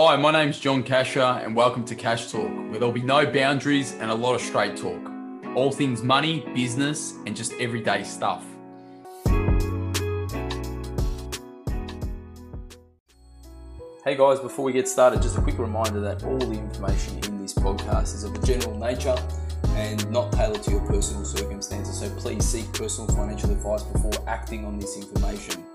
Hi, 0.00 0.14
my 0.14 0.30
name's 0.30 0.60
John 0.60 0.84
Casher, 0.84 1.44
and 1.44 1.56
welcome 1.56 1.84
to 1.86 1.96
Cash 1.96 2.30
Talk, 2.30 2.48
where 2.48 2.78
there'll 2.78 2.92
be 2.92 3.02
no 3.02 3.26
boundaries 3.26 3.94
and 3.94 4.12
a 4.12 4.14
lot 4.14 4.36
of 4.36 4.40
straight 4.40 4.76
talk. 4.76 5.10
All 5.56 5.72
things 5.72 6.04
money, 6.04 6.46
business, 6.54 7.14
and 7.26 7.34
just 7.34 7.52
everyday 7.54 8.04
stuff. 8.04 8.44
Hey 14.04 14.16
guys, 14.16 14.38
before 14.38 14.64
we 14.64 14.72
get 14.72 14.86
started, 14.86 15.20
just 15.20 15.36
a 15.36 15.40
quick 15.40 15.58
reminder 15.58 15.98
that 15.98 16.22
all 16.22 16.38
the 16.38 16.56
information 16.56 17.18
in 17.24 17.42
this 17.42 17.54
podcast 17.54 18.14
is 18.14 18.22
of 18.22 18.36
a 18.36 18.46
general 18.46 18.78
nature 18.78 19.16
and 19.70 20.08
not 20.12 20.30
tailored 20.30 20.62
to 20.62 20.70
your 20.70 20.86
personal 20.86 21.24
circumstances. 21.24 21.98
So 21.98 22.08
please 22.10 22.44
seek 22.44 22.72
personal 22.72 23.12
financial 23.16 23.50
advice 23.50 23.82
before 23.82 24.12
acting 24.28 24.64
on 24.64 24.78
this 24.78 24.96
information. 24.96 25.67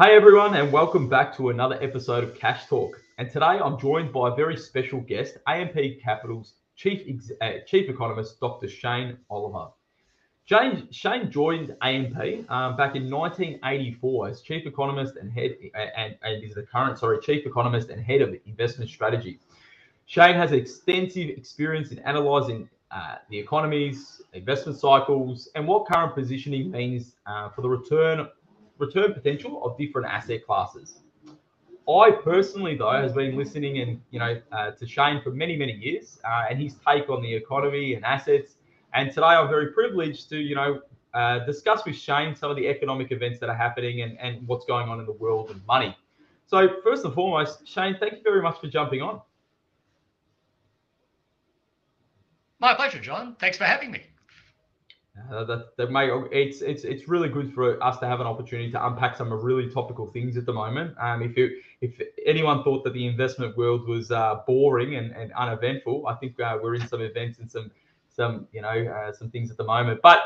Hey 0.00 0.14
everyone, 0.14 0.54
and 0.54 0.70
welcome 0.70 1.08
back 1.08 1.36
to 1.38 1.48
another 1.48 1.76
episode 1.82 2.22
of 2.22 2.38
Cash 2.38 2.66
Talk. 2.66 3.02
And 3.18 3.28
today 3.28 3.58
I'm 3.58 3.80
joined 3.80 4.12
by 4.12 4.28
a 4.28 4.34
very 4.36 4.56
special 4.56 5.00
guest, 5.00 5.38
AMP 5.48 5.76
Capital's 6.00 6.52
Chief 6.76 7.02
Ex- 7.08 7.32
uh, 7.40 7.64
Chief 7.66 7.90
Economist, 7.90 8.38
Dr. 8.38 8.68
Shane 8.68 9.18
Oliver. 9.28 9.72
Shane, 10.44 10.86
Shane 10.92 11.32
joined 11.32 11.74
AMP 11.82 12.16
um, 12.48 12.76
back 12.76 12.94
in 12.94 13.10
1984 13.10 14.28
as 14.28 14.40
Chief 14.40 14.66
Economist 14.68 15.16
and 15.16 15.32
head, 15.32 15.56
uh, 15.74 15.78
and, 15.96 16.14
and 16.22 16.44
is 16.44 16.54
the 16.54 16.62
current, 16.62 16.96
sorry, 16.96 17.18
Chief 17.20 17.44
Economist 17.44 17.88
and 17.88 18.00
head 18.00 18.22
of 18.22 18.36
investment 18.46 18.88
strategy. 18.88 19.40
Shane 20.06 20.36
has 20.36 20.52
extensive 20.52 21.28
experience 21.28 21.90
in 21.90 21.98
analysing 22.04 22.70
uh, 22.92 23.16
the 23.30 23.38
economies, 23.40 24.22
investment 24.32 24.78
cycles, 24.78 25.48
and 25.56 25.66
what 25.66 25.88
current 25.88 26.14
positioning 26.14 26.70
means 26.70 27.16
uh, 27.26 27.48
for 27.48 27.62
the 27.62 27.68
return 27.68 28.28
return 28.78 29.12
potential 29.12 29.64
of 29.64 29.76
different 29.76 30.08
asset 30.08 30.46
classes. 30.46 31.00
I 31.88 32.10
personally, 32.10 32.76
though, 32.76 32.92
has 32.92 33.12
been 33.12 33.36
listening 33.36 33.78
and 33.78 34.00
you 34.10 34.18
know 34.18 34.40
uh, 34.52 34.72
to 34.72 34.86
Shane 34.86 35.22
for 35.22 35.30
many 35.30 35.56
many 35.56 35.72
years, 35.72 36.18
uh, 36.24 36.44
and 36.50 36.60
his 36.60 36.76
take 36.86 37.08
on 37.08 37.22
the 37.22 37.34
economy 37.34 37.94
and 37.94 38.04
assets. 38.04 38.56
And 38.94 39.10
today, 39.10 39.26
I'm 39.26 39.48
very 39.48 39.72
privileged 39.72 40.28
to 40.30 40.36
you 40.38 40.54
know 40.54 40.82
uh, 41.14 41.40
discuss 41.40 41.84
with 41.86 41.96
Shane 41.96 42.34
some 42.34 42.50
of 42.50 42.56
the 42.56 42.68
economic 42.68 43.10
events 43.10 43.40
that 43.40 43.48
are 43.48 43.56
happening 43.56 44.02
and, 44.02 44.18
and 44.20 44.46
what's 44.46 44.66
going 44.66 44.88
on 44.88 45.00
in 45.00 45.06
the 45.06 45.12
world 45.12 45.50
of 45.50 45.64
money. 45.66 45.96
So 46.46 46.68
first 46.82 47.04
and 47.04 47.14
foremost, 47.14 47.66
Shane, 47.66 47.96
thank 47.98 48.14
you 48.14 48.22
very 48.22 48.42
much 48.42 48.60
for 48.60 48.68
jumping 48.68 49.02
on. 49.02 49.20
My 52.58 52.74
pleasure, 52.74 52.98
John. 52.98 53.36
Thanks 53.38 53.56
for 53.56 53.64
having 53.64 53.90
me. 53.90 54.02
Uh, 55.30 55.44
that, 55.44 55.76
that 55.76 55.88
it's 56.32 56.62
it's 56.62 56.84
it's 56.84 57.06
really 57.08 57.28
good 57.28 57.52
for 57.52 57.82
us 57.82 57.98
to 57.98 58.06
have 58.06 58.20
an 58.20 58.26
opportunity 58.26 58.70
to 58.70 58.86
unpack 58.86 59.16
some 59.16 59.32
really 59.32 59.68
topical 59.70 60.06
things 60.06 60.36
at 60.36 60.46
the 60.46 60.52
moment. 60.52 60.94
Um, 60.98 61.22
if 61.22 61.36
you 61.36 61.60
if 61.80 62.00
anyone 62.24 62.64
thought 62.64 62.82
that 62.84 62.94
the 62.94 63.06
investment 63.06 63.56
world 63.56 63.86
was 63.86 64.10
uh, 64.10 64.40
boring 64.46 64.96
and, 64.96 65.12
and 65.12 65.32
uneventful, 65.32 66.06
I 66.06 66.14
think 66.14 66.40
uh, 66.40 66.58
we're 66.62 66.74
in 66.74 66.86
some 66.88 67.02
events 67.02 67.38
and 67.40 67.50
some 67.50 67.70
some 68.08 68.48
you 68.52 68.62
know 68.62 68.68
uh, 68.68 69.12
some 69.12 69.30
things 69.30 69.50
at 69.50 69.56
the 69.56 69.64
moment. 69.64 70.00
But 70.02 70.20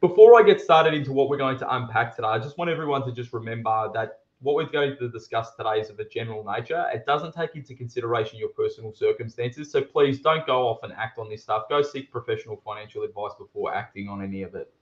before 0.00 0.38
I 0.38 0.42
get 0.42 0.60
started 0.60 0.94
into 0.94 1.12
what 1.12 1.28
we're 1.28 1.38
going 1.38 1.58
to 1.58 1.74
unpack 1.74 2.16
today, 2.16 2.28
I 2.28 2.38
just 2.38 2.58
want 2.58 2.70
everyone 2.70 3.06
to 3.06 3.12
just 3.12 3.32
remember 3.32 3.90
that 3.94 4.21
what 4.42 4.56
we're 4.56 4.70
going 4.70 4.96
to 4.98 5.08
discuss 5.08 5.54
today 5.54 5.80
is 5.80 5.88
of 5.88 5.98
a 6.00 6.04
general 6.04 6.44
nature. 6.44 6.86
It 6.92 7.06
doesn't 7.06 7.32
take 7.32 7.54
into 7.54 7.74
consideration 7.74 8.38
your 8.38 8.48
personal 8.50 8.92
circumstances. 8.92 9.70
So 9.70 9.82
please 9.82 10.20
don't 10.20 10.46
go 10.46 10.68
off 10.68 10.82
and 10.82 10.92
act 10.92 11.18
on 11.18 11.30
this 11.30 11.42
stuff. 11.42 11.64
Go 11.68 11.80
seek 11.80 12.10
professional 12.10 12.60
financial 12.64 13.04
advice 13.04 13.32
before 13.38 13.74
acting 13.74 14.08
on 14.08 14.22
any 14.22 14.42
of 14.42 14.54
it. 14.54 14.72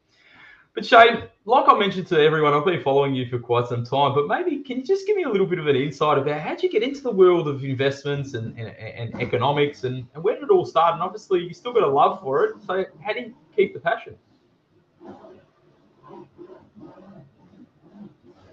But 0.73 0.87
Shane, 0.87 1.25
like 1.47 1.69
I 1.69 1.77
mentioned 1.77 2.07
to 2.09 2.21
everyone, 2.21 2.55
I've 2.55 2.65
been 2.65 2.83
following 2.83 3.13
you 3.15 3.29
for 3.29 3.39
quite 3.39 3.67
some 3.67 3.85
time. 3.85 4.15
But 4.15 4.29
maybe 4.29 4.63
can 4.63 4.79
you 4.79 4.85
just 4.85 5.07
give 5.07 5.17
me 5.17 5.25
a 5.25 5.29
little 5.29 5.47
bit 5.47 5.59
of 5.59 5.67
an 5.67 5.77
insight 5.77 6.17
about 6.17 6.41
how 6.41 6.51
did 6.51 6.63
you 6.63 6.71
get 6.71 6.83
into 6.83 7.01
the 7.03 7.11
world 7.11 7.49
of 7.49 7.65
investments 7.65 8.35
and, 8.35 8.57
and, 8.59 8.69
and 8.79 9.21
economics 9.21 9.85
and, 9.85 10.07
and 10.15 10.23
where 10.23 10.37
did 10.37 10.45
it 10.45 10.51
all 10.51 10.65
start? 10.65 10.95
And 10.95 11.03
obviously, 11.03 11.41
you 11.41 11.53
still 11.53 11.73
got 11.73 11.83
a 11.83 11.89
love 11.89 12.21
for 12.21 12.45
it. 12.45 12.55
So 12.67 12.85
how 13.05 13.13
do 13.13 13.21
you 13.21 13.35
keep 13.55 13.75
the 13.75 13.81
passion? 13.81 14.17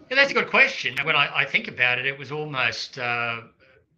Yeah, 0.09 0.15
that's 0.15 0.31
a 0.31 0.33
good 0.33 0.49
question. 0.49 0.95
When 1.03 1.17
I, 1.17 1.39
I 1.39 1.45
think 1.45 1.67
about 1.67 1.99
it, 1.99 2.05
it 2.05 2.17
was 2.17 2.31
almost 2.31 2.97
uh, 2.97 3.41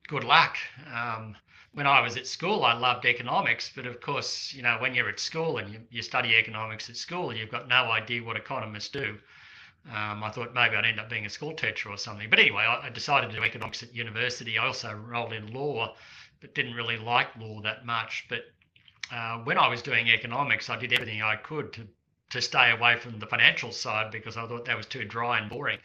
good 0.07 0.23
luck. 0.23 0.57
Um, 0.91 1.35
when 1.73 1.85
I 1.85 2.01
was 2.01 2.17
at 2.17 2.25
school, 2.25 2.65
I 2.65 2.73
loved 2.73 3.05
economics, 3.05 3.71
but 3.75 3.85
of 3.85 4.01
course, 4.01 4.51
you 4.51 4.63
know, 4.63 4.77
when 4.79 4.95
you're 4.95 5.09
at 5.09 5.19
school 5.19 5.59
and 5.59 5.71
you, 5.71 5.79
you 5.91 6.01
study 6.01 6.35
economics 6.35 6.89
at 6.89 6.97
school, 6.97 7.31
you've 7.31 7.51
got 7.51 7.67
no 7.67 7.91
idea 7.91 8.23
what 8.23 8.37
economists 8.37 8.89
do. 8.89 9.19
Um, 9.93 10.23
I 10.23 10.31
thought 10.31 10.55
maybe 10.55 10.75
I'd 10.75 10.85
end 10.85 10.99
up 10.99 11.09
being 11.11 11.27
a 11.27 11.29
school 11.29 11.53
teacher 11.53 11.89
or 11.89 11.97
something. 11.97 12.27
But 12.27 12.39
anyway, 12.39 12.63
I, 12.63 12.87
I 12.87 12.89
decided 12.89 13.29
to 13.29 13.35
do 13.35 13.43
economics 13.43 13.83
at 13.83 13.93
university. 13.95 14.57
I 14.57 14.65
also 14.65 14.89
enrolled 14.89 15.33
in 15.33 15.53
law, 15.53 15.95
but 16.41 16.55
didn't 16.55 16.73
really 16.73 16.97
like 16.97 17.35
law 17.37 17.61
that 17.61 17.85
much. 17.85 18.25
But 18.29 18.45
uh, 19.11 19.37
when 19.43 19.59
I 19.59 19.67
was 19.67 19.83
doing 19.83 20.09
economics, 20.09 20.71
I 20.71 20.75
did 20.75 20.91
everything 20.91 21.21
I 21.21 21.35
could 21.35 21.71
to 21.73 21.87
to 22.29 22.41
stay 22.41 22.71
away 22.71 22.97
from 22.97 23.19
the 23.19 23.25
financial 23.25 23.71
side 23.71 24.11
because 24.11 24.37
I 24.37 24.45
thought 24.47 24.65
that 24.65 24.77
was 24.77 24.85
too 24.85 25.05
dry 25.05 25.39
and 25.39 25.49
boring. 25.49 25.79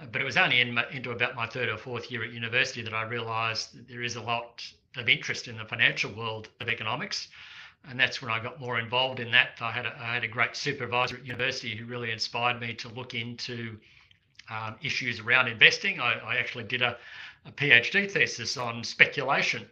Uh, 0.00 0.06
but 0.06 0.20
it 0.20 0.24
was 0.24 0.36
only 0.36 0.60
in 0.60 0.74
my, 0.74 0.84
into 0.90 1.10
about 1.10 1.34
my 1.34 1.46
third 1.46 1.68
or 1.68 1.76
fourth 1.76 2.10
year 2.10 2.24
at 2.24 2.32
university 2.32 2.82
that 2.82 2.94
I 2.94 3.02
realised 3.02 3.88
there 3.88 4.02
is 4.02 4.16
a 4.16 4.20
lot 4.20 4.64
of 4.96 5.08
interest 5.08 5.48
in 5.48 5.56
the 5.56 5.64
financial 5.64 6.12
world 6.12 6.48
of 6.60 6.68
economics, 6.68 7.28
and 7.88 7.98
that's 7.98 8.20
when 8.20 8.30
I 8.30 8.42
got 8.42 8.60
more 8.60 8.78
involved 8.78 9.20
in 9.20 9.30
that. 9.30 9.58
I 9.60 9.70
had 9.70 9.86
a, 9.86 9.96
I 9.98 10.14
had 10.14 10.24
a 10.24 10.28
great 10.28 10.56
supervisor 10.56 11.16
at 11.16 11.26
university 11.26 11.76
who 11.76 11.86
really 11.86 12.10
inspired 12.10 12.60
me 12.60 12.74
to 12.74 12.88
look 12.88 13.14
into 13.14 13.76
um, 14.50 14.76
issues 14.82 15.20
around 15.20 15.48
investing. 15.48 16.00
I, 16.00 16.14
I 16.14 16.36
actually 16.36 16.64
did 16.64 16.82
a, 16.82 16.96
a 17.44 17.52
PhD 17.52 18.10
thesis 18.10 18.56
on 18.56 18.82
speculation 18.82 19.68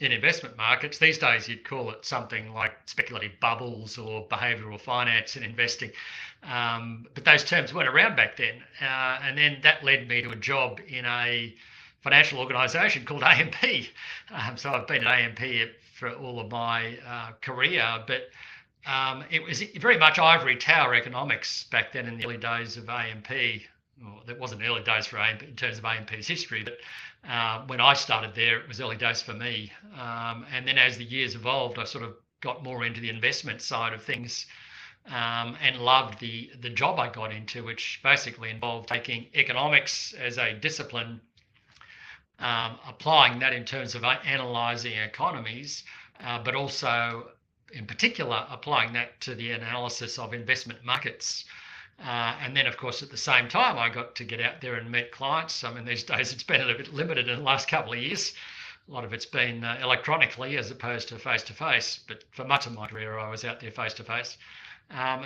in 0.00 0.12
investment 0.12 0.56
markets. 0.56 0.98
These 0.98 1.18
days, 1.18 1.48
you'd 1.48 1.64
call 1.64 1.90
it 1.90 2.04
something 2.04 2.52
like 2.52 2.72
speculative 2.86 3.32
bubbles 3.40 3.98
or 3.98 4.26
behavioral 4.28 4.80
finance 4.80 5.36
in 5.36 5.42
investing. 5.42 5.90
Um, 6.42 7.06
but 7.14 7.24
those 7.24 7.44
terms 7.44 7.72
weren't 7.72 7.88
around 7.88 8.16
back 8.16 8.36
then. 8.36 8.62
Uh, 8.80 9.18
and 9.22 9.38
then 9.38 9.58
that 9.62 9.84
led 9.84 10.08
me 10.08 10.22
to 10.22 10.30
a 10.30 10.36
job 10.36 10.80
in 10.86 11.04
a 11.04 11.54
financial 12.02 12.38
organisation 12.38 13.04
called 13.06 13.22
AMP. 13.22 13.56
Um, 14.30 14.56
so 14.56 14.70
I've 14.70 14.86
been 14.86 15.04
at 15.06 15.18
AMP 15.18 15.70
for 15.98 16.10
all 16.10 16.40
of 16.40 16.50
my 16.50 16.98
uh, 17.06 17.30
career, 17.40 18.04
but 18.06 18.28
um, 18.86 19.24
it 19.30 19.42
was 19.42 19.62
very 19.78 19.96
much 19.96 20.18
ivory 20.18 20.56
tower 20.56 20.94
economics 20.94 21.64
back 21.64 21.92
then 21.92 22.06
in 22.06 22.18
the 22.18 22.24
early 22.26 22.36
days 22.36 22.76
of 22.76 22.88
AMP. 22.88 23.30
Well, 24.02 24.22
that 24.26 24.38
wasn't 24.38 24.62
early 24.62 24.82
days 24.82 25.06
for 25.06 25.18
AMP 25.18 25.42
in 25.42 25.54
terms 25.54 25.78
of 25.78 25.84
AMP's 25.84 26.26
history, 26.26 26.62
but 26.62 26.78
uh, 27.28 27.62
when 27.66 27.80
I 27.80 27.94
started 27.94 28.34
there, 28.34 28.58
it 28.58 28.68
was 28.68 28.80
early 28.80 28.96
days 28.96 29.22
for 29.22 29.32
me. 29.32 29.72
Um, 29.98 30.46
and 30.52 30.66
then 30.66 30.78
as 30.78 30.98
the 30.98 31.04
years 31.04 31.34
evolved, 31.34 31.78
I 31.78 31.84
sort 31.84 32.04
of 32.04 32.14
got 32.42 32.62
more 32.62 32.84
into 32.84 33.00
the 33.00 33.08
investment 33.08 33.62
side 33.62 33.92
of 33.94 34.02
things 34.02 34.46
um, 35.06 35.56
and 35.62 35.78
loved 35.78 36.20
the, 36.20 36.50
the 36.60 36.70
job 36.70 36.98
I 36.98 37.08
got 37.08 37.32
into, 37.32 37.64
which 37.64 38.00
basically 38.02 38.50
involved 38.50 38.88
taking 38.88 39.26
economics 39.34 40.12
as 40.14 40.38
a 40.38 40.54
discipline, 40.54 41.20
um, 42.38 42.78
applying 42.86 43.38
that 43.40 43.52
in 43.52 43.64
terms 43.64 43.94
of 43.94 44.04
analyzing 44.04 44.92
economies, 44.92 45.84
uh, 46.22 46.42
but 46.42 46.54
also 46.54 47.30
in 47.72 47.86
particular 47.86 48.46
applying 48.50 48.92
that 48.92 49.20
to 49.22 49.34
the 49.34 49.50
analysis 49.52 50.18
of 50.18 50.32
investment 50.32 50.84
markets. 50.84 51.44
Uh, 52.00 52.36
and 52.40 52.56
then, 52.56 52.66
of 52.66 52.76
course, 52.76 53.02
at 53.02 53.10
the 53.10 53.16
same 53.16 53.48
time, 53.48 53.78
I 53.78 53.88
got 53.88 54.14
to 54.16 54.24
get 54.24 54.40
out 54.40 54.60
there 54.60 54.74
and 54.74 54.90
meet 54.90 55.12
clients. 55.12 55.64
I 55.64 55.72
mean, 55.72 55.84
these 55.84 56.02
days 56.12 56.32
it's 56.32 56.42
been 56.42 56.60
a 56.60 56.74
bit 56.74 56.92
limited 56.92 57.28
in 57.28 57.38
the 57.38 57.44
last 57.44 57.68
couple 57.68 57.92
of 57.92 57.98
years. 57.98 58.32
A 58.88 58.92
lot 58.92 59.04
of 59.04 59.12
it's 59.12 59.26
been 59.26 59.64
uh, 59.64 59.78
electronically 59.82 60.58
as 60.58 60.70
opposed 60.70 61.08
to 61.08 61.18
face 61.18 61.42
to 61.44 61.52
face. 61.52 62.00
But 62.06 62.24
for 62.32 62.44
much 62.44 62.66
of 62.66 62.72
my 62.72 62.86
career, 62.86 63.18
I 63.18 63.30
was 63.30 63.44
out 63.44 63.60
there 63.60 63.70
face 63.70 63.94
to 63.94 64.04
face. 64.04 64.36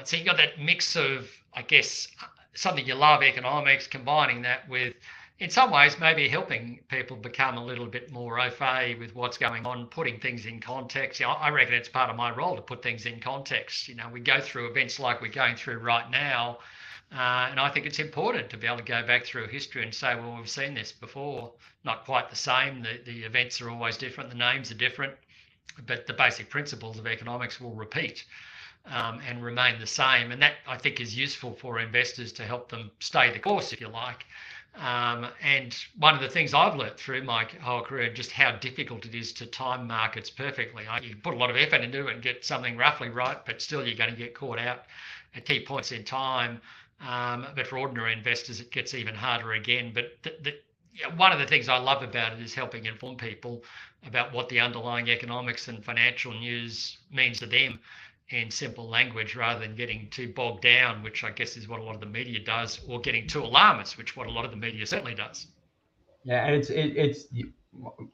So 0.05 0.17
you've 0.17 0.27
got 0.27 0.37
that 0.37 0.61
mix 0.61 0.95
of, 0.95 1.29
I 1.55 1.63
guess, 1.63 2.07
something 2.55 2.87
you 2.87 2.95
love, 2.95 3.23
economics, 3.23 3.87
combining 3.87 4.43
that 4.43 4.69
with 4.69 4.95
in 5.41 5.51
some 5.51 5.71
ways, 5.71 5.97
maybe 6.01 6.29
helping 6.29 6.81
people 6.89 7.17
become 7.17 7.57
a 7.57 7.65
little 7.65 7.87
bit 7.87 8.11
more 8.11 8.41
au 8.41 8.51
fait 8.51 8.99
with 8.99 9.15
what's 9.15 9.39
going 9.39 9.65
on, 9.67 9.87
putting 9.87 10.19
things 10.19 10.47
in 10.47 10.59
context. 10.59 11.21
You 11.21 11.27
know, 11.27 11.33
I 11.33 11.51
reckon 11.51 11.75
it's 11.75 11.89
part 11.89 12.11
of 12.11 12.17
my 12.17 12.35
role 12.35 12.57
to 12.57 12.63
put 12.63 12.83
things 12.83 13.07
in 13.07 13.21
context. 13.21 13.87
You 13.89 13.95
know, 13.95 14.09
we 14.13 14.19
go 14.19 14.41
through 14.41 14.69
events 14.69 14.99
like 14.99 15.21
we're 15.21 15.29
going 15.29 15.55
through 15.55 15.79
right 15.79 16.11
now, 16.11 16.59
uh, 17.13 17.49
and 17.51 17.61
I 17.61 17.71
think 17.71 17.87
it's 17.87 18.01
important 18.01 18.51
to 18.51 18.57
be 18.57 18.67
able 18.67 18.79
to 18.79 18.83
go 18.83 19.07
back 19.07 19.25
through 19.27 19.47
history 19.47 19.85
and 19.85 19.95
say, 19.95 20.17
well, 20.17 20.37
we've 20.37 20.49
seen 20.49 20.75
this 20.75 20.91
before. 20.91 21.53
Not 21.85 22.05
quite 22.05 22.31
the 22.31 22.37
same. 22.37 22.83
The, 22.83 23.01
the 23.05 23.23
events 23.23 23.61
are 23.61 23.71
always 23.71 23.97
different. 23.97 24.31
The 24.31 24.37
names 24.37 24.73
are 24.73 24.75
different, 24.75 25.15
but 25.87 26.09
the 26.09 26.15
basic 26.15 26.51
principles 26.51 26.99
of 26.99 27.07
economics 27.07 27.61
will 27.61 27.75
repeat. 27.75 28.25
Um, 28.87 29.21
and 29.29 29.45
remain 29.45 29.79
the 29.79 29.87
same. 29.87 30.33
And 30.33 30.41
that 30.41 30.55
I 30.67 30.79
think 30.79 30.99
is 30.99 31.15
useful 31.15 31.53
for 31.61 31.79
investors 31.79 32.33
to 32.35 32.45
help 32.45 32.71
them 32.71 32.91
stay 33.01 33.31
the 33.31 33.39
course, 33.39 33.75
if 33.75 33.83
you 33.83 33.89
like. 33.89 34.25
Um, 34.77 35.27
and 35.43 35.77
one 35.99 36.15
of 36.15 36.21
the 36.21 36.29
things 36.29 36.55
I've 36.55 36.77
learnt 36.77 36.99
through 36.99 37.25
my 37.25 37.47
whole 37.61 37.83
career, 37.83 38.13
just 38.13 38.31
how 38.31 38.53
difficult 38.53 39.07
it 39.07 39.15
is 39.15 39.33
to 39.35 39.47
time 39.47 39.87
markets 39.87 40.31
perfectly. 40.31 40.85
You 41.03 41.17
put 41.17 41.35
a 41.35 41.37
lot 41.37 41.51
of 41.51 41.57
effort 41.57 41.81
into 41.81 42.07
it 42.07 42.15
and 42.15 42.23
get 42.23 42.45
something 42.45 42.77
roughly 42.77 43.09
right, 43.09 43.39
but 43.45 43.61
still 43.61 43.85
you're 43.85 43.97
going 43.97 44.11
to 44.11 44.17
get 44.17 44.35
caught 44.35 44.59
out 44.59 44.85
at 45.35 45.45
key 45.45 45.65
points 45.65 45.91
in 45.91 46.05
time. 46.05 46.61
Um, 47.01 47.47
but 47.57 47.67
for 47.67 47.79
ordinary 47.79 48.13
investors, 48.13 48.61
it 48.61 48.71
gets 48.71 48.95
even 48.95 49.15
harder 49.15 49.53
again. 49.53 49.93
But 49.93 50.13
the, 50.23 50.35
the, 50.43 50.55
one 51.17 51.33
of 51.33 51.39
the 51.39 51.47
things 51.47 51.69
I 51.69 51.79
love 51.79 52.03
about 52.03 52.35
it 52.35 52.41
is 52.41 52.55
helping 52.55 52.87
inform 52.87 53.17
people 53.17 53.63
about 54.07 54.33
what 54.33 54.49
the 54.49 54.61
underlying 54.61 55.09
economics 55.09 55.69
and 55.69 55.85
financial 55.85 56.33
news 56.33 56.99
means 57.11 57.41
to 57.41 57.47
them 57.47 57.81
in 58.31 58.51
simple 58.51 58.89
language 58.89 59.35
rather 59.37 59.61
than 59.61 59.75
getting 59.75 60.09
too 60.11 60.33
bogged 60.33 60.63
down, 60.63 61.03
which 61.03 61.25
I 61.25 61.31
guess 61.31 61.57
is 61.57 61.69
what 61.69 61.81
a 61.81 61.83
lot 61.83 61.95
of 61.95 62.01
the 62.01 62.07
media 62.07 62.41
does, 62.41 62.81
or 62.87 63.01
getting 63.01 63.27
too 63.27 63.43
alarmist, 63.43 63.97
which 63.97 64.17
what 64.17 64.27
a 64.27 64.31
lot 64.31 64.45
of 64.45 64.51
the 64.51 64.57
media 64.57 64.87
certainly 64.87 65.15
does. 65.15 65.47
Yeah, 66.25 66.45
and 66.45 66.55
it's 66.55 66.71
it, 66.71 66.97
it's 66.97 67.27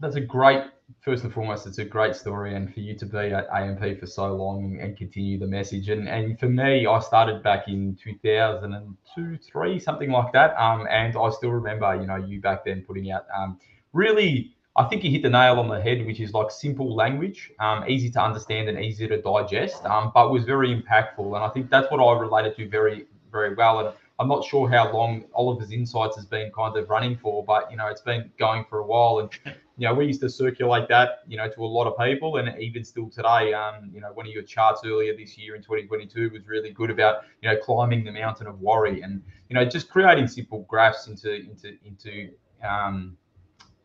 that's 0.01 0.17
a 0.17 0.21
great 0.21 0.63
first 1.01 1.25
and 1.25 1.33
foremost 1.33 1.67
it's 1.67 1.79
a 1.79 1.85
great 1.85 2.15
story 2.15 2.55
and 2.55 2.73
for 2.75 2.81
you 2.81 2.95
to 2.95 3.07
be 3.07 3.33
at 3.33 3.47
amp 3.55 3.99
for 3.99 4.07
so 4.07 4.35
long 4.35 4.65
and, 4.65 4.81
and, 4.81 4.97
continue 4.97 5.39
the 5.39 5.47
message 5.47 5.89
and 5.89 6.09
and 6.09 6.39
for 6.39 6.49
me 6.49 6.87
i 6.87 7.01
started 7.01 7.43
back 7.43 7.69
in 7.69 7.97
2002 8.03 9.39
3 9.39 9.79
something 9.79 10.11
like 10.11 10.33
that 10.33 10.55
um 10.61 10.87
and 10.91 11.17
i 11.17 11.31
still 11.31 11.51
remember 11.51 11.95
you 11.99 12.07
know 12.07 12.17
you 12.17 12.41
back 12.41 12.65
then 12.65 12.83
putting 12.87 13.11
out 13.11 13.25
um 13.35 13.59
really 13.93 14.55
i 14.77 14.85
think 14.85 15.05
you 15.05 15.11
hit 15.11 15.23
the 15.23 15.31
nail 15.31 15.59
on 15.59 15.69
the 15.69 15.81
head 15.81 16.05
which 16.07 16.21
is 16.21 16.33
like 16.33 16.51
simple 16.51 16.95
language 16.95 17.53
um 17.61 17.85
easy 17.89 18.11
to 18.11 18.21
understand 18.21 18.69
and 18.69 18.79
easy 18.79 19.07
to 19.07 19.21
digest 19.23 19.85
um 19.87 20.11
but 20.15 20.31
was 20.31 20.45
very 20.45 20.69
impactful 20.75 21.35
and 21.35 21.45
i 21.45 21.49
think 21.49 21.71
that's 21.71 21.91
what 21.91 22.01
i 22.01 22.19
related 22.19 22.55
to 22.57 22.69
very 22.69 23.07
very 23.31 23.55
well 23.55 23.81
and 23.81 23.95
I'm 24.19 24.29
not 24.29 24.45
sure 24.45 24.69
how 24.71 24.93
long 24.93 25.25
Oliver's 25.35 25.73
Insights 25.73 26.17
has 26.17 26.25
been 26.25 26.53
kind 26.53 26.77
of 26.77 26.89
running 26.89 27.17
for, 27.17 27.45
but 27.45 27.69
you 27.71 27.77
know, 27.77 27.89
it's 27.89 28.01
been 28.01 28.31
going 28.39 28.65
for 28.71 28.79
a 28.79 28.87
while, 28.87 29.19
and 29.19 29.29
you 29.77 29.89
know, 29.89 29.95
we 29.95 30.07
used 30.07 30.21
to 30.21 30.31
circulate 30.31 30.89
that, 30.89 31.25
you 31.27 31.37
know, 31.37 31.49
to 31.49 31.65
a 31.65 31.67
lot 31.67 31.89
of 31.89 31.99
people, 31.99 32.37
and 32.37 32.57
even 32.63 32.85
still 32.85 33.11
today, 33.11 33.53
um, 33.53 33.91
you 33.93 34.01
know, 34.01 34.13
one 34.13 34.27
of 34.27 34.33
your 34.33 34.45
charts 34.45 34.83
earlier 34.85 35.17
this 35.17 35.37
year 35.37 35.57
in 35.57 35.63
2022 35.63 36.31
was 36.31 36.47
really 36.47 36.71
good 36.71 36.91
about 36.91 37.25
you 37.43 37.49
know 37.49 37.57
climbing 37.57 38.05
the 38.05 38.13
mountain 38.13 38.47
of 38.47 38.61
worry, 38.61 39.03
and 39.03 39.21
you 39.49 39.55
know, 39.55 39.65
just 39.65 39.91
creating 39.91 40.29
simple 40.29 40.65
graphs 40.69 41.09
into 41.09 41.35
into 41.35 41.77
into 41.85 42.31
um, 42.63 43.17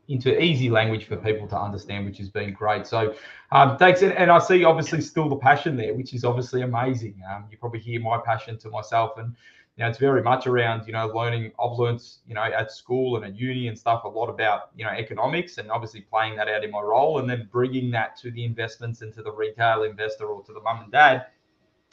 into 0.09 0.41
easy 0.41 0.69
language 0.69 1.05
for 1.05 1.15
people 1.15 1.47
to 1.47 1.57
understand, 1.57 2.05
which 2.05 2.17
has 2.17 2.29
been 2.29 2.51
great. 2.51 2.85
So, 2.85 3.15
um, 3.51 3.77
thanks. 3.77 4.01
And, 4.01 4.11
and, 4.13 4.31
I 4.31 4.39
see 4.39 4.63
obviously 4.65 5.01
still 5.01 5.29
the 5.29 5.35
passion 5.35 5.77
there, 5.77 5.93
which 5.93 6.13
is 6.13 6.25
obviously 6.25 6.63
amazing. 6.63 7.21
Um, 7.31 7.45
you 7.49 7.57
probably 7.57 7.79
hear 7.79 8.01
my 8.01 8.17
passion 8.17 8.57
to 8.59 8.69
myself, 8.69 9.17
and 9.17 9.35
you 9.77 9.85
know, 9.85 9.89
it's 9.89 9.99
very 9.99 10.21
much 10.21 10.45
around, 10.45 10.85
you 10.87 10.91
know, 10.91 11.07
learning. 11.07 11.53
I've 11.57 11.77
learned, 11.77 12.01
you 12.27 12.33
know, 12.33 12.43
at 12.43 12.69
school 12.69 13.15
and 13.15 13.23
at 13.23 13.39
uni 13.39 13.69
and 13.69 13.79
stuff 13.79 14.03
a 14.03 14.09
lot 14.09 14.27
about, 14.27 14.71
you 14.75 14.83
know, 14.83 14.91
economics 14.91 15.57
and 15.57 15.71
obviously 15.71 16.01
playing 16.01 16.35
that 16.35 16.49
out 16.49 16.65
in 16.65 16.71
my 16.71 16.81
role 16.81 17.19
and 17.19 17.29
then 17.29 17.47
bringing 17.49 17.89
that 17.91 18.17
to 18.17 18.31
the 18.31 18.43
investments 18.43 19.01
and 19.01 19.13
to 19.13 19.23
the 19.23 19.31
retail 19.31 19.83
investor 19.83 20.25
or 20.25 20.43
to 20.43 20.51
the 20.51 20.59
mum 20.59 20.81
and 20.83 20.91
dad. 20.91 21.27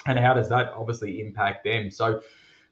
And 0.07 0.19
how 0.19 0.35
does 0.35 0.49
that 0.49 0.73
obviously 0.77 1.21
impact 1.21 1.63
them? 1.63 1.91
So 1.93 2.23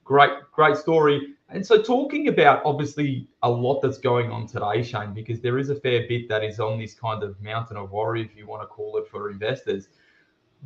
great, 0.04 0.30
great 0.52 0.76
story. 0.76 1.34
And 1.48 1.64
so 1.64 1.80
talking 1.82 2.28
about 2.28 2.62
obviously 2.64 3.28
a 3.42 3.50
lot 3.50 3.80
that's 3.80 3.98
going 3.98 4.30
on 4.30 4.46
today, 4.46 4.82
Shane, 4.82 5.12
because 5.14 5.40
there 5.40 5.58
is 5.58 5.70
a 5.70 5.74
fair 5.74 6.06
bit 6.08 6.28
that 6.28 6.42
is 6.42 6.60
on 6.60 6.78
this 6.78 6.94
kind 6.94 7.22
of 7.22 7.40
mountain 7.40 7.76
of 7.76 7.90
worry, 7.90 8.22
if 8.22 8.36
you 8.36 8.46
want 8.46 8.62
to 8.62 8.66
call 8.66 8.96
it 8.98 9.08
for 9.08 9.30
investors 9.30 9.88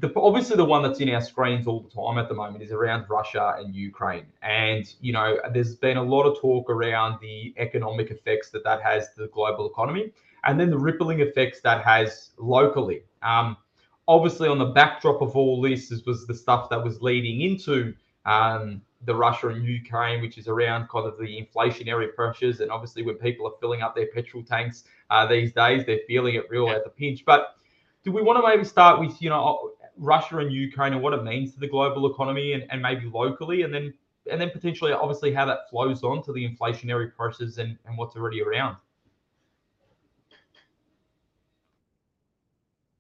the, 0.01 0.13
obviously 0.17 0.57
the 0.57 0.65
one 0.65 0.83
that's 0.83 1.01
in 1.01 1.09
our 1.11 1.21
screens 1.21 1.67
all 1.67 1.81
the 1.81 1.91
time 1.91 2.19
at 2.19 2.29
the 2.29 2.35
moment 2.35 2.63
is 2.63 2.71
around 2.71 3.07
Russia 3.09 3.57
and 3.59 3.75
Ukraine. 3.75 4.27
And, 4.43 4.93
you 5.01 5.13
know, 5.13 5.39
there's 5.53 5.75
been 5.75 5.97
a 5.97 6.03
lot 6.03 6.23
of 6.25 6.41
talk 6.41 6.71
around 6.71 7.19
the 7.21 7.53
economic 7.57 8.11
effects 8.11 8.51
that 8.51 8.63
that 8.65 8.81
has 8.83 9.09
to 9.15 9.23
the 9.23 9.29
global 9.29 9.69
economy 9.69 10.13
and 10.45 10.59
then 10.59 10.71
the 10.71 10.79
rippling 10.79 11.21
effects 11.21 11.61
that 11.63 11.85
has 11.85 12.31
locally. 12.39 13.03
Um, 13.23 13.57
obviously, 14.07 14.49
on 14.49 14.59
the 14.59 14.67
backdrop 14.67 15.21
of 15.21 15.37
all 15.37 15.61
this, 15.61 15.91
was 16.07 16.27
the 16.27 16.35
stuff 16.35 16.71
that 16.71 16.83
was 16.83 17.03
leading 17.03 17.41
into 17.41 17.93
um, 18.25 18.81
the 19.05 19.15
Russia 19.15 19.49
and 19.49 19.65
Ukraine, 19.65 20.21
which 20.21 20.39
is 20.39 20.49
around 20.49 20.89
kind 20.89 21.07
of 21.07 21.19
the 21.19 21.25
inflationary 21.25 22.15
pressures. 22.15 22.61
And 22.61 22.71
obviously, 22.71 23.03
when 23.03 23.17
people 23.17 23.47
are 23.47 23.55
filling 23.61 23.83
up 23.83 23.95
their 23.95 24.09
petrol 24.09 24.43
tanks 24.43 24.85
uh, 25.11 25.27
these 25.27 25.53
days, 25.53 25.87
they're 25.87 26.01
feeling 26.07 26.35
it 26.35 26.51
real 26.51 26.69
at 26.69 26.85
the 26.85 26.91
pinch. 26.91 27.25
But 27.25 27.55
do 28.05 28.11
we 28.11 28.23
want 28.23 28.43
to 28.43 28.49
maybe 28.49 28.65
start 28.65 28.99
with, 29.01 29.21
you 29.23 29.31
know, 29.31 29.73
Russia 29.97 30.39
and 30.39 30.53
Ukraine 30.53 30.93
and 30.93 31.03
what 31.03 31.13
it 31.13 31.23
means 31.23 31.55
to 31.55 31.61
the 31.61 31.69
global 31.69 32.11
economy 32.11 32.53
and, 32.55 32.65
and 32.71 32.81
maybe 32.83 33.07
locally, 33.07 33.63
and 33.63 33.73
then 33.73 33.95
and 34.31 34.41
then 34.41 34.51
potentially 34.51 34.93
obviously 34.93 35.33
how 35.33 35.47
that 35.47 35.71
flows 35.71 36.03
on 36.03 36.23
to 36.23 36.33
the 36.33 36.47
inflationary 36.47 37.15
pressures 37.15 37.59
and, 37.59 37.79
and 37.87 37.97
what's 37.97 38.15
already 38.15 38.43
around. 38.43 38.77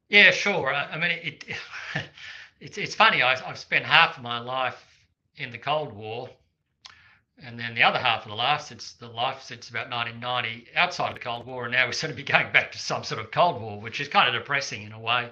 Yeah, 0.09 0.31
sure. 0.31 0.73
I 0.73 0.97
mean, 0.97 1.11
it, 1.11 1.44
it 1.47 1.56
it's 2.61 2.79
it's 2.79 2.94
funny. 2.94 3.23
I've, 3.23 3.43
I've 3.44 3.59
spent 3.59 3.85
half 3.85 4.17
of 4.17 4.23
my 4.23 4.39
life 4.39 4.85
in 5.38 5.50
the 5.50 5.58
Cold 5.58 5.93
War, 5.93 6.29
and 7.43 7.58
then 7.58 7.75
the 7.75 7.82
other 7.82 7.99
half 7.99 8.25
of 8.25 8.31
the 8.31 8.35
life 8.37 8.62
since 8.62 8.93
the 8.94 9.08
life 9.08 9.43
since 9.43 9.70
about 9.70 9.90
1990 9.90 10.69
outside 10.76 11.08
of 11.08 11.14
the 11.14 11.20
Cold 11.20 11.46
War, 11.46 11.64
and 11.64 11.73
now 11.73 11.87
we're 11.87 11.93
sort 11.93 12.11
of 12.11 12.17
be 12.17 12.23
going 12.23 12.52
back 12.52 12.73
to 12.73 12.79
some 12.79 13.05
sort 13.05 13.20
of 13.20 13.31
Cold 13.31 13.61
War, 13.61 13.81
which 13.81 14.00
is 14.00 14.08
kind 14.08 14.29
of 14.29 14.40
depressing 14.40 14.82
in 14.82 14.93
a 14.93 14.99
way 15.00 15.31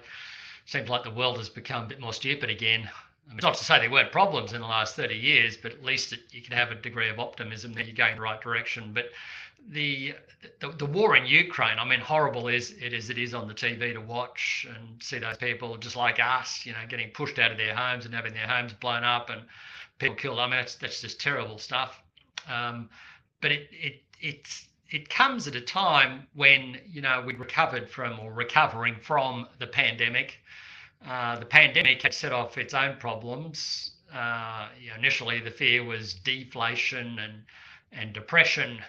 seems 0.66 0.88
like 0.88 1.04
the 1.04 1.10
world 1.10 1.38
has 1.38 1.48
become 1.48 1.84
a 1.84 1.86
bit 1.86 2.00
more 2.00 2.12
stupid 2.12 2.50
again. 2.50 2.90
I 3.28 3.30
mean, 3.30 3.40
not 3.42 3.54
to 3.54 3.64
say 3.64 3.80
there 3.80 3.90
weren't 3.90 4.12
problems 4.12 4.52
in 4.52 4.60
the 4.60 4.66
last 4.66 4.94
30 4.96 5.14
years, 5.14 5.56
but 5.56 5.72
at 5.72 5.84
least 5.84 6.12
it, 6.12 6.20
you 6.30 6.42
can 6.42 6.56
have 6.56 6.70
a 6.70 6.74
degree 6.74 7.08
of 7.08 7.18
optimism 7.18 7.72
that 7.74 7.86
you're 7.86 7.94
going 7.94 8.12
in 8.12 8.16
the 8.16 8.22
right 8.22 8.40
direction. 8.40 8.92
But 8.92 9.06
the, 9.68 10.14
the, 10.60 10.70
the 10.70 10.86
war 10.86 11.16
in 11.16 11.26
Ukraine, 11.26 11.78
I 11.78 11.84
mean, 11.84 12.00
horrible 12.00 12.48
as 12.48 12.70
it 12.70 12.92
is 12.92 13.10
it 13.10 13.18
is 13.18 13.32
on 13.32 13.48
the 13.48 13.54
TV 13.54 13.92
to 13.94 14.00
watch 14.00 14.66
and 14.68 15.02
see 15.02 15.18
those 15.18 15.36
people 15.38 15.76
just 15.76 15.96
like 15.96 16.18
us, 16.20 16.66
you 16.66 16.72
know, 16.72 16.86
getting 16.88 17.10
pushed 17.10 17.38
out 17.38 17.52
of 17.52 17.56
their 17.56 17.74
homes 17.74 18.04
and 18.04 18.14
having 18.14 18.34
their 18.34 18.46
homes 18.46 18.72
blown 18.74 19.02
up 19.02 19.30
and 19.30 19.42
people 19.98 20.16
killed. 20.16 20.38
I 20.38 20.46
mean, 20.46 20.52
that's 20.52 20.76
that's 20.76 21.00
just 21.00 21.20
terrible 21.20 21.58
stuff. 21.58 22.02
Um, 22.48 22.90
but 23.40 23.52
it 23.52 23.68
it 23.72 24.02
it's 24.20 24.68
it 24.90 25.08
comes 25.08 25.46
at 25.48 25.56
a 25.56 25.60
time 25.60 26.26
when 26.34 26.78
you 26.86 27.00
know 27.02 27.22
we 27.26 27.34
recovered 27.34 27.90
from 27.90 28.18
or 28.20 28.32
recovering 28.32 28.96
from 29.00 29.46
the 29.58 29.66
pandemic 29.66 30.38
uh, 31.04 31.38
the 31.38 31.46
pandemic 31.46 32.02
had 32.02 32.14
set 32.14 32.32
off 32.32 32.58
its 32.58 32.74
own 32.74 32.96
problems. 32.98 33.92
Uh, 34.12 34.68
you 34.80 34.90
know, 34.90 34.96
initially, 34.96 35.40
the 35.40 35.50
fear 35.50 35.84
was 35.84 36.14
deflation 36.14 37.18
and 37.18 37.44
and 37.92 38.12
depression. 38.12 38.80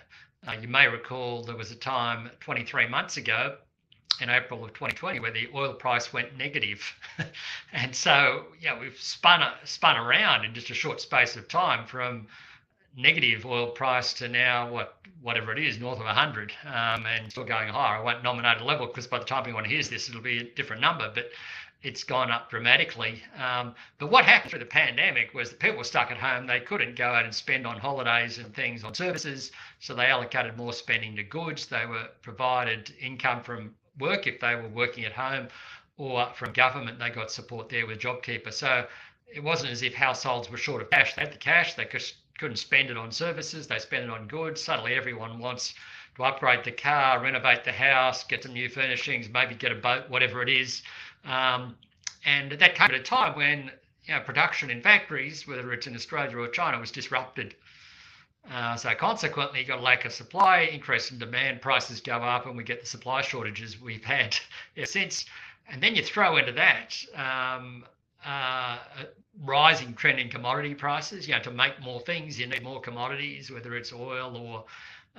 Uh, 0.48 0.54
you 0.62 0.68
may 0.68 0.88
recall 0.88 1.44
there 1.44 1.56
was 1.56 1.72
a 1.72 1.76
time 1.76 2.30
23 2.40 2.88
months 2.88 3.18
ago 3.18 3.58
in 4.22 4.30
April 4.30 4.64
of 4.64 4.74
2020 4.74 5.20
where 5.20 5.32
the 5.32 5.48
oil 5.54 5.74
price 5.74 6.12
went 6.12 6.36
negative. 6.38 6.82
and 7.74 7.96
so 7.96 8.46
yeah, 8.62 8.80
we've 8.80 9.00
spun 9.00 9.44
spun 9.64 9.98
around 9.98 10.46
in 10.46 10.54
just 10.54 10.70
a 10.70 10.74
short 10.74 11.00
space 11.02 11.36
of 11.36 11.48
time 11.48 11.86
from 11.86 12.28
negative 12.96 13.46
oil 13.46 13.68
price 13.68 14.14
to 14.14 14.28
now 14.28 14.72
what 14.72 14.96
whatever 15.22 15.52
it 15.52 15.60
is 15.60 15.80
north 15.80 16.00
of 16.00 16.06
100 16.06 16.52
um, 16.66 17.06
and 17.06 17.32
still 17.32 17.44
going 17.44 17.68
higher. 17.68 17.98
I 17.98 18.04
won't 18.04 18.24
nominate 18.24 18.60
a 18.60 18.64
level 18.64 18.88
because 18.88 19.08
by 19.08 19.20
the 19.20 19.26
time 19.26 19.44
anyone 19.44 19.66
hears 19.66 19.90
this, 19.90 20.10
it'll 20.10 20.22
be 20.22 20.40
a 20.40 20.44
different 20.44 20.82
number. 20.82 21.12
But 21.14 21.30
it's 21.84 22.04
gone 22.04 22.32
up 22.32 22.50
dramatically. 22.50 23.22
Um, 23.38 23.76
but 24.00 24.10
what 24.10 24.26
happened 24.26 24.52
through 24.52 24.60
the 24.60 24.66
pandemic 24.66 25.34
was 25.34 25.52
that 25.52 25.60
people 25.60 25.78
were 25.78 25.84
stuck 25.84 26.12
at 26.12 26.18
home. 26.18 26.48
They 26.48 26.60
couldn't 26.60 26.96
go 26.96 27.06
out 27.06 27.26
and 27.26 27.34
spend 27.34 27.68
on 27.68 27.78
holidays 27.78 28.40
and 28.40 28.54
things 28.54 28.84
on 28.84 28.94
services. 28.94 29.52
So 29.80 29.94
they 29.94 30.06
allocated 30.08 30.58
more 30.58 30.74
spending 30.74 31.16
to 31.18 31.24
goods. 31.24 31.68
They 31.68 31.86
were 31.86 32.08
provided 32.24 32.94
income 33.00 33.44
from 33.44 33.76
work 34.00 34.28
if 34.28 34.40
they 34.40 34.56
were 34.56 34.68
working 34.68 35.06
at 35.06 35.14
home 35.14 35.48
or 35.98 36.32
from 36.36 36.54
government. 36.54 37.00
They 37.00 37.10
got 37.10 37.32
support 37.32 37.70
there 37.70 37.86
with 37.88 38.00
JobKeeper. 38.00 38.54
So 38.54 38.86
it 39.34 39.44
wasn't 39.44 39.72
as 39.72 39.82
if 39.82 39.94
households 39.94 40.50
were 40.50 40.58
short 40.58 40.82
of 40.82 40.90
cash. 40.90 41.16
They 41.16 41.22
had 41.22 41.34
the 41.34 41.38
cash. 41.38 41.74
They 41.74 41.86
couldn't 42.38 42.58
spend 42.58 42.90
it 42.90 42.98
on 42.98 43.12
services. 43.12 43.68
They 43.68 43.80
spent 43.80 44.04
it 44.04 44.10
on 44.10 44.28
goods. 44.28 44.64
Suddenly 44.64 44.94
everyone 44.94 45.40
wants 45.40 45.74
to 46.16 46.24
upgrade 46.24 46.64
the 46.64 46.72
car, 46.72 47.22
renovate 47.22 47.64
the 47.64 47.72
house, 47.72 48.24
get 48.24 48.44
some 48.44 48.54
new 48.54 48.70
furnishings, 48.70 49.30
maybe 49.30 49.56
get 49.56 49.72
a 49.72 49.76
boat, 49.76 50.10
whatever 50.10 50.42
it 50.42 50.50
is. 50.50 50.82
Um, 51.26 51.76
and 52.26 52.52
that 52.52 52.76
came 52.76 52.90
at 52.90 52.94
a 52.96 53.00
time 53.00 53.36
when 53.36 53.72
you 54.06 54.14
know, 54.14 54.22
production 54.22 54.70
in 54.70 54.82
factories, 54.82 55.48
whether 55.48 55.72
it's 55.74 55.88
in 55.88 55.96
Australia 55.96 56.38
or 56.38 56.48
China, 56.48 56.80
was 56.80 56.92
disrupted. 56.92 57.56
Uh, 58.52 58.76
so 58.76 58.94
consequently, 58.96 59.60
you've 59.60 59.68
got 59.68 59.80
a 59.80 59.82
lack 59.82 60.06
of 60.06 60.14
supply, 60.14 60.62
increase 60.72 61.12
in 61.12 61.18
demand, 61.18 61.62
prices 61.62 62.00
go 62.00 62.18
up, 62.18 62.46
and 62.46 62.56
we 62.56 62.64
get 62.64 62.80
the 62.80 62.88
supply 62.88 63.22
shortages 63.22 63.82
we've 63.82 64.06
had 64.06 64.38
since. 64.86 65.26
And 65.70 65.84
then 65.84 65.96
you 65.96 66.04
throw 66.04 66.38
into 66.38 66.54
that 66.54 66.96
um, 67.16 67.84
uh, 68.26 68.78
rising 69.44 69.94
trend 69.94 70.20
in 70.20 70.30
commodity 70.30 70.76
prices. 70.76 71.28
You 71.28 71.36
know, 71.36 71.42
to 71.42 71.52
make 71.52 71.82
more 71.82 72.00
things, 72.00 72.40
you 72.40 72.48
need 72.48 72.64
more 72.64 72.80
commodities, 72.80 73.52
whether 73.52 73.76
it's 73.76 73.92
oil 73.92 74.38
or 74.38 74.66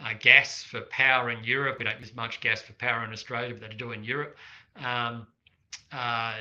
uh, 0.02 0.14
gas 0.18 0.62
for 0.62 0.80
power 0.82 1.30
in 1.30 1.44
Europe. 1.44 1.78
We 1.78 1.85
don't 1.85 2.00
use 2.00 2.14
much 2.14 2.40
gas 2.40 2.62
for 2.62 2.73
power 2.75 3.04
in 3.04 3.12
Australia, 3.12 3.54
but 3.58 3.68
they 3.68 3.76
do 3.76 3.92
in 3.92 4.04
Europe. 4.04 4.37
Um, 4.76 5.26
uh, 5.92 6.35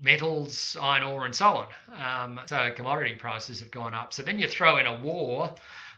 metals, 0.00 0.76
iron 0.80 1.02
ore, 1.02 1.24
and 1.24 1.34
so 1.34 1.46
on. 1.46 1.66
Um, 1.98 2.40
so 2.46 2.70
commodity 2.74 3.14
prices 3.14 3.60
have 3.60 3.70
gone 3.70 3.94
up. 3.94 4.12
So 4.12 4.22
then 4.22 4.38
you 4.38 4.48
throw 4.48 4.76
in 4.76 4.86
a 4.86 5.00
war, 5.00 5.54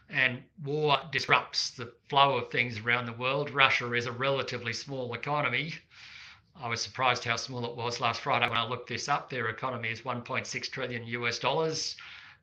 and 0.09 0.41
war 0.63 0.99
disrupts 1.11 1.71
the 1.71 1.91
flow 2.09 2.37
of 2.37 2.49
things 2.49 2.79
around 2.79 3.05
the 3.05 3.13
world. 3.13 3.49
Russia 3.49 3.91
is 3.93 4.05
a 4.05 4.11
relatively 4.11 4.73
small 4.73 5.13
economy. 5.13 5.73
I 6.59 6.69
was 6.69 6.81
surprised 6.81 7.23
how 7.23 7.35
small 7.35 7.65
it 7.65 7.75
was 7.75 7.99
last 7.99 8.21
Friday 8.21 8.47
when 8.47 8.57
I 8.57 8.65
looked 8.65 8.89
this 8.89 9.09
up. 9.09 9.29
Their 9.29 9.49
economy 9.49 9.89
is 9.89 10.01
1.6 10.01 10.71
trillion 10.71 11.05
US 11.05 11.39
dollars. 11.39 11.95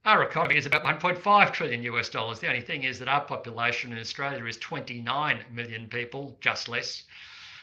our 0.05 0.23
economy 0.23 0.57
is 0.57 0.67
about 0.67 0.85
1.5 0.85 1.53
trillion 1.53 1.83
US 1.85 2.11
dollars. 2.11 2.39
The 2.39 2.49
only 2.49 2.61
thing 2.61 2.85
is 2.85 2.99
that 2.99 3.09
our 3.09 3.25
population 3.25 3.93
in 3.93 3.99
Australia 3.99 4.45
is 4.45 4.59
29 4.59 5.45
million 5.51 5.89
people, 5.89 6.37
just 6.41 6.69
less. 6.69 7.05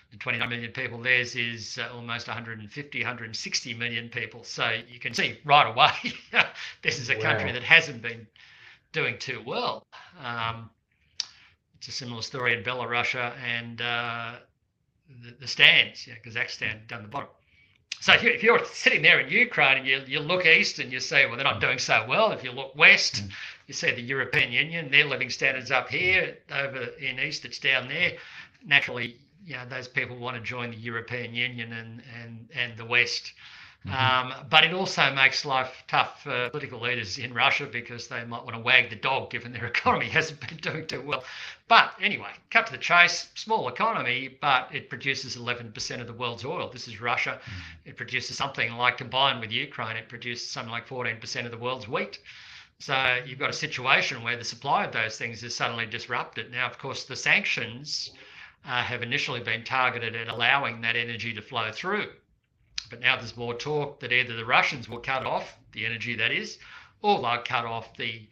The 0.10 0.18
29 0.18 0.50
million 0.50 0.72
people, 0.72 1.02
theirs 1.02 1.36
is 1.38 1.78
uh, 1.78 1.94
almost 1.94 2.28
150, 2.28 3.00
160 3.00 3.74
million 3.76 4.10
people. 4.10 4.44
So 4.44 4.70
you 4.90 5.00
can 5.00 5.14
see 5.14 5.40
right 5.46 5.70
away, 5.70 6.14
this 6.82 7.00
is 7.00 7.10
a 7.10 7.16
wow. 7.16 7.22
country 7.22 7.52
that 7.54 7.64
hasn't 7.64 8.02
been 8.02 8.28
doing 8.92 9.18
too 9.20 9.42
well. 9.46 9.86
Um, 10.24 10.70
it's 11.78 11.88
a 11.88 11.92
similar 11.92 12.22
story 12.22 12.54
in 12.56 12.64
Belarus 12.64 13.16
and 13.16 13.82
uh, 13.82 14.34
the, 15.24 15.32
the, 15.40 15.48
stands, 15.48 16.08
yeah, 16.08 16.16
Kazakhstan 16.24 16.88
down 16.88 17.02
the 17.02 17.08
bottom. 17.08 17.30
So 18.00 18.14
if 18.14 18.24
you're, 18.24 18.34
if 18.34 18.44
you're, 18.44 18.66
sitting 18.66 19.02
there 19.02 19.20
in 19.20 19.30
Ukraine 19.30 19.80
and 19.80 19.88
you, 19.88 20.02
you 20.08 20.20
look 20.20 20.46
east 20.46 20.80
and 20.80 20.92
you 20.92 21.00
say, 21.00 21.26
well, 21.26 21.36
they're 21.36 21.44
not 21.44 21.62
doing 21.62 21.78
so 21.78 22.06
well. 22.08 22.32
If 22.32 22.44
you 22.44 22.52
look 22.52 22.76
west, 22.76 23.24
mm. 23.24 23.32
you 23.68 23.74
see 23.74 23.92
the 23.92 24.02
European 24.02 24.52
Union, 24.52 24.90
their 24.90 25.06
living 25.06 25.30
standards 25.30 25.72
up 25.72 25.90
here, 25.90 26.38
over 26.52 26.80
in 27.00 27.20
east, 27.20 27.46
it's 27.46 27.60
down 27.60 27.88
there. 27.88 28.14
Naturally, 28.66 29.18
you 29.46 29.56
know, 29.56 29.66
those 29.68 29.88
people 29.88 30.18
want 30.18 30.36
to 30.36 30.42
join 30.42 30.72
the 30.72 30.78
European 30.78 31.34
Union 31.34 31.74
and, 31.74 32.02
and, 32.22 32.50
and 32.56 32.78
the 32.78 32.86
West. 32.86 33.34
Mm-hmm. 33.88 33.96
Um, 33.96 34.46
but 34.48 34.64
it 34.64 34.74
also 34.74 35.12
makes 35.12 35.44
life 35.44 35.84
tough 35.88 36.22
for 36.22 36.50
political 36.52 36.80
leaders 36.80 37.18
in 37.18 37.34
Russia 37.34 37.66
because 37.66 38.08
they 38.08 38.24
might 38.26 38.44
want 38.44 38.56
to 38.56 38.62
wag 38.62 38.92
the 38.92 38.96
dog 38.96 39.32
given 39.32 39.52
their 39.54 39.66
economy 39.76 40.06
hasn't 40.08 40.40
been 40.40 40.58
doing 40.58 40.86
too 40.86 41.02
well. 41.02 41.24
But 41.68 41.94
anyway, 42.00 42.30
cut 42.52 42.68
to 42.68 42.74
the 42.74 42.78
chase, 42.78 43.30
small 43.34 43.68
economy, 43.70 44.38
but 44.40 44.70
it 44.72 44.90
produces 44.90 45.36
11% 45.36 46.00
of 46.00 46.06
the 46.06 46.14
world's 46.14 46.46
oil. 46.46 46.70
This 46.70 46.88
is 46.88 47.02
Russia. 47.02 47.40
Mm-hmm. 47.42 47.90
It 47.90 47.98
produces 47.98 48.38
something 48.38 48.72
like, 48.74 48.98
combined 48.98 49.40
with 49.40 49.52
Ukraine, 49.52 49.98
it 49.98 50.10
produces 50.10 50.48
something 50.48 50.72
like 50.72 50.88
14% 50.88 51.46
of 51.46 51.52
the 51.52 51.58
world's 51.58 51.88
wheat. 51.88 52.20
So 52.78 53.20
you've 53.26 53.40
got 53.40 53.50
a 53.50 53.54
situation 53.54 54.24
where 54.24 54.38
the 54.38 54.44
supply 54.44 54.86
of 54.86 54.92
those 54.92 55.18
things 55.18 55.44
is 55.44 55.56
suddenly 55.56 55.86
disrupted. 55.86 56.52
Now, 56.52 56.68
of 56.68 56.78
course, 56.78 57.04
the 57.04 57.16
sanctions 57.16 58.12
uh, 58.66 58.84
have 58.84 59.02
initially 59.02 59.40
been 59.40 59.64
targeted 59.64 60.16
at 60.16 60.28
allowing 60.28 60.82
that 60.82 60.96
energy 60.96 61.34
to 61.34 61.42
flow 61.42 61.72
through. 61.72 62.10
But 62.90 63.00
now 63.00 63.16
there's 63.18 63.38
more 63.38 63.54
talk 63.54 64.00
that 64.00 64.12
either 64.12 64.36
the 64.36 64.46
Russians 64.46 64.90
will 64.90 65.00
cut 65.00 65.26
off 65.26 65.58
the 65.72 65.86
energy 65.86 66.16
that 66.16 66.32
is, 66.32 66.58
or 67.02 67.22
they'll 67.22 67.42
cut 67.44 67.66
off 67.66 67.96
the 67.98 68.28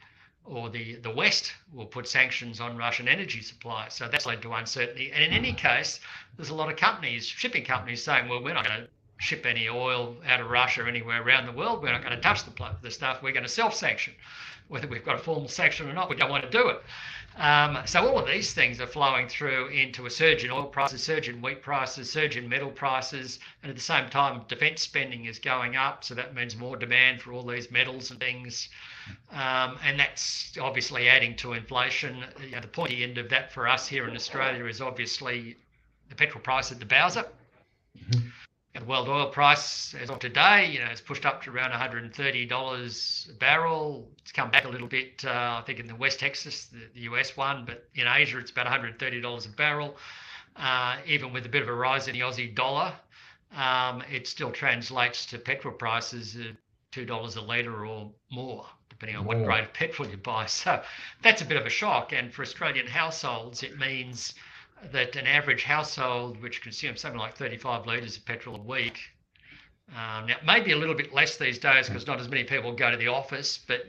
or 0.45 0.69
the, 0.69 0.95
the 0.95 1.11
West 1.11 1.53
will 1.73 1.85
put 1.85 2.07
sanctions 2.07 2.59
on 2.59 2.75
Russian 2.75 3.07
energy 3.07 3.41
supply. 3.41 3.87
So 3.89 4.07
that's 4.07 4.25
led 4.25 4.41
to 4.41 4.53
uncertainty. 4.53 5.11
And 5.11 5.23
in 5.23 5.31
any 5.31 5.53
case, 5.53 5.99
there's 6.35 6.49
a 6.49 6.55
lot 6.55 6.71
of 6.71 6.75
companies, 6.75 7.27
shipping 7.27 7.63
companies, 7.63 8.03
saying, 8.03 8.27
well, 8.27 8.43
we're 8.43 8.55
not 8.55 8.65
going 8.65 8.81
to 8.81 8.87
ship 9.19 9.45
any 9.45 9.67
oil 9.67 10.15
out 10.25 10.39
of 10.39 10.49
Russia 10.49 10.85
anywhere 10.87 11.21
around 11.21 11.45
the 11.45 11.51
world. 11.51 11.83
We're 11.83 11.91
not 11.91 12.01
going 12.01 12.15
to 12.15 12.21
touch 12.21 12.45
the, 12.45 12.71
the 12.81 12.89
stuff. 12.89 13.21
We're 13.21 13.33
going 13.33 13.43
to 13.43 13.49
self 13.49 13.75
sanction. 13.75 14.13
Whether 14.69 14.87
we've 14.87 15.03
got 15.03 15.15
a 15.15 15.19
formal 15.19 15.49
sanction 15.49 15.89
or 15.89 15.93
not, 15.93 16.09
we 16.09 16.15
don't 16.15 16.29
want 16.29 16.43
to 16.43 16.49
do 16.49 16.69
it. 16.69 16.81
Um, 17.37 17.79
so 17.85 18.05
all 18.07 18.19
of 18.19 18.27
these 18.27 18.53
things 18.53 18.79
are 18.81 18.87
flowing 18.87 19.27
through 19.27 19.67
into 19.67 20.05
a 20.05 20.09
surge 20.09 20.43
in 20.43 20.51
oil 20.51 20.65
prices, 20.65 21.03
surge 21.03 21.27
in 21.27 21.41
wheat 21.41 21.61
prices, 21.61 22.11
surge 22.11 22.37
in 22.37 22.47
metal 22.47 22.69
prices, 22.69 23.39
and 23.61 23.69
at 23.69 23.75
the 23.75 23.81
same 23.81 24.09
time, 24.09 24.41
defence 24.47 24.81
spending 24.81 25.25
is 25.25 25.39
going 25.39 25.75
up. 25.75 26.03
So 26.03 26.15
that 26.15 26.33
means 26.33 26.55
more 26.55 26.77
demand 26.77 27.21
for 27.21 27.33
all 27.33 27.43
these 27.43 27.71
metals 27.71 28.11
and 28.11 28.19
things, 28.19 28.69
um, 29.31 29.77
and 29.83 29.99
that's 29.99 30.57
obviously 30.61 31.09
adding 31.09 31.35
to 31.37 31.53
inflation. 31.53 32.23
You 32.43 32.51
know, 32.51 32.61
the 32.61 32.67
pointy 32.67 33.03
end 33.03 33.17
of 33.17 33.29
that 33.29 33.51
for 33.51 33.67
us 33.67 33.87
here 33.87 34.07
in 34.07 34.15
Australia 34.15 34.65
is 34.65 34.81
obviously 34.81 35.57
the 36.09 36.15
petrol 36.15 36.41
price 36.41 36.71
at 36.71 36.79
the 36.79 36.85
Bowser. 36.85 37.25
Mm-hmm 37.97 38.27
the 38.73 38.85
world 38.85 39.09
oil 39.09 39.27
price 39.27 39.95
as 39.95 40.09
of 40.09 40.19
today, 40.19 40.69
you 40.71 40.79
know, 40.79 40.85
it's 40.91 41.01
pushed 41.01 41.25
up 41.25 41.41
to 41.43 41.49
around 41.49 41.71
$130 41.71 43.29
a 43.29 43.33
barrel. 43.33 44.07
It's 44.21 44.31
come 44.31 44.51
back 44.51 44.65
a 44.65 44.69
little 44.69 44.87
bit, 44.87 45.25
uh, 45.25 45.59
I 45.59 45.63
think, 45.65 45.79
in 45.79 45.87
the 45.87 45.95
West 45.95 46.19
Texas, 46.19 46.65
the, 46.65 46.79
the, 46.93 47.01
US 47.11 47.35
one, 47.35 47.65
but 47.65 47.87
in 47.95 48.07
Asia, 48.07 48.37
it's 48.37 48.51
about 48.51 48.67
$130 48.67 49.45
a 49.45 49.49
barrel. 49.55 49.97
Uh, 50.55 50.97
even 51.07 51.33
with 51.33 51.45
a 51.45 51.49
bit 51.49 51.63
of 51.63 51.67
a 51.67 51.73
rise 51.73 52.07
in 52.07 52.13
the 52.13 52.19
Aussie 52.19 52.53
dollar, 52.53 52.93
um, 53.55 54.03
it 54.11 54.27
still 54.27 54.51
translates 54.51 55.25
to 55.27 55.39
petrol 55.39 55.73
prices 55.73 56.35
of 56.35 56.55
$2 56.93 57.37
a 57.37 57.41
litre 57.41 57.85
or 57.85 58.11
more, 58.29 58.67
depending 58.89 59.15
on 59.15 59.25
what 59.25 59.43
grade 59.43 59.63
of 59.63 59.73
petrol 59.73 60.07
you 60.07 60.17
buy. 60.17 60.45
So 60.47 60.83
that's 61.23 61.41
a 61.41 61.45
bit 61.45 61.57
of 61.57 61.65
a 61.65 61.69
shock. 61.69 62.13
And 62.13 62.31
for 62.31 62.43
Australian 62.43 62.85
households, 62.85 63.63
it 63.63 63.79
means 63.79 64.35
that 64.91 65.15
an 65.15 65.27
average 65.27 65.63
household 65.63 66.41
which 66.41 66.61
consumes 66.61 67.01
something 67.01 67.19
like 67.19 67.35
35 67.35 67.85
litres 67.85 68.17
of 68.17 68.25
petrol 68.25 68.55
a 68.55 68.61
week, 68.61 68.99
um, 69.89 70.27
now 70.27 70.35
maybe 70.45 70.71
a 70.71 70.77
little 70.77 70.95
bit 70.95 71.13
less 71.13 71.37
these 71.37 71.57
days 71.57 71.87
because 71.87 72.05
not 72.05 72.19
as 72.19 72.29
many 72.29 72.43
people 72.43 72.73
go 72.73 72.91
to 72.91 72.97
the 72.97 73.07
office, 73.07 73.59
but 73.67 73.85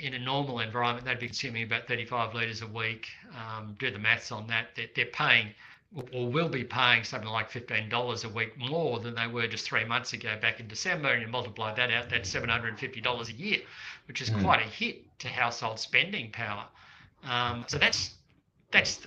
in 0.00 0.14
a 0.14 0.18
normal 0.18 0.60
environment, 0.60 1.06
they'd 1.06 1.18
be 1.18 1.26
consuming 1.26 1.62
about 1.62 1.86
35 1.86 2.34
litres 2.34 2.62
a 2.62 2.66
week. 2.66 3.06
Um, 3.36 3.76
do 3.78 3.90
the 3.90 3.98
maths 3.98 4.32
on 4.32 4.46
that. 4.48 4.68
They're, 4.74 4.88
they're 4.94 5.06
paying 5.06 5.48
or 6.12 6.28
will 6.28 6.48
be 6.48 6.64
paying 6.64 7.04
something 7.04 7.28
like 7.28 7.50
$15 7.50 8.24
a 8.24 8.28
week 8.30 8.58
more 8.58 8.98
than 8.98 9.14
they 9.14 9.28
were 9.28 9.46
just 9.46 9.64
three 9.64 9.84
months 9.84 10.12
ago 10.12 10.36
back 10.40 10.58
in 10.58 10.66
December. 10.66 11.12
And 11.12 11.22
you 11.22 11.28
multiply 11.28 11.72
that 11.74 11.90
out, 11.92 12.10
that's 12.10 12.34
$750 12.34 13.28
a 13.28 13.32
year, 13.32 13.60
which 14.08 14.20
is 14.20 14.30
mm. 14.30 14.42
quite 14.42 14.60
a 14.60 14.68
hit 14.68 15.18
to 15.20 15.28
household 15.28 15.78
spending 15.78 16.32
power. 16.32 16.64
Um, 17.22 17.64
so 17.68 17.78
that's 17.78 18.14
that's 18.72 19.06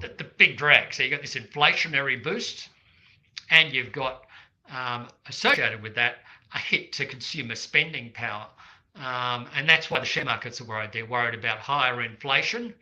the, 0.00 0.08
the 0.18 0.24
big 0.24 0.56
drag. 0.56 0.94
So 0.94 1.02
you've 1.02 1.12
got 1.12 1.22
this 1.22 1.34
inflationary 1.34 2.22
boost, 2.22 2.68
and 3.50 3.72
you've 3.72 3.92
got 3.92 4.24
um, 4.70 5.08
associated 5.28 5.82
with 5.82 5.94
that 5.96 6.16
a 6.54 6.58
hit 6.58 6.92
to 6.94 7.06
consumer 7.06 7.54
spending 7.54 8.10
power. 8.12 8.46
Um, 8.96 9.48
and 9.56 9.68
that's 9.68 9.90
why 9.90 9.98
the 9.98 10.06
share 10.06 10.24
markets 10.24 10.60
are 10.60 10.64
worried. 10.64 10.90
They're 10.92 11.04
worried 11.04 11.34
about 11.34 11.58
higher 11.58 12.02
inflation. 12.02 12.74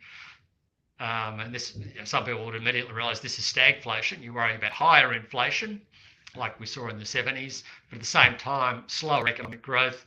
Um, 0.99 1.39
and 1.39 1.53
this, 1.53 1.77
some 2.03 2.23
people 2.23 2.45
would 2.45 2.55
immediately 2.55 2.93
realize 2.93 3.19
this 3.19 3.39
is 3.39 3.45
stagflation. 3.45 4.23
You're 4.23 4.33
worrying 4.33 4.57
about 4.57 4.71
higher 4.71 5.13
inflation, 5.13 5.81
like 6.35 6.59
we 6.59 6.67
saw 6.67 6.87
in 6.87 6.99
the 6.99 7.03
70s, 7.03 7.63
but 7.89 7.95
at 7.95 8.01
the 8.01 8.07
same 8.07 8.37
time, 8.37 8.83
slower 8.87 9.27
economic 9.27 9.63
growth 9.63 10.05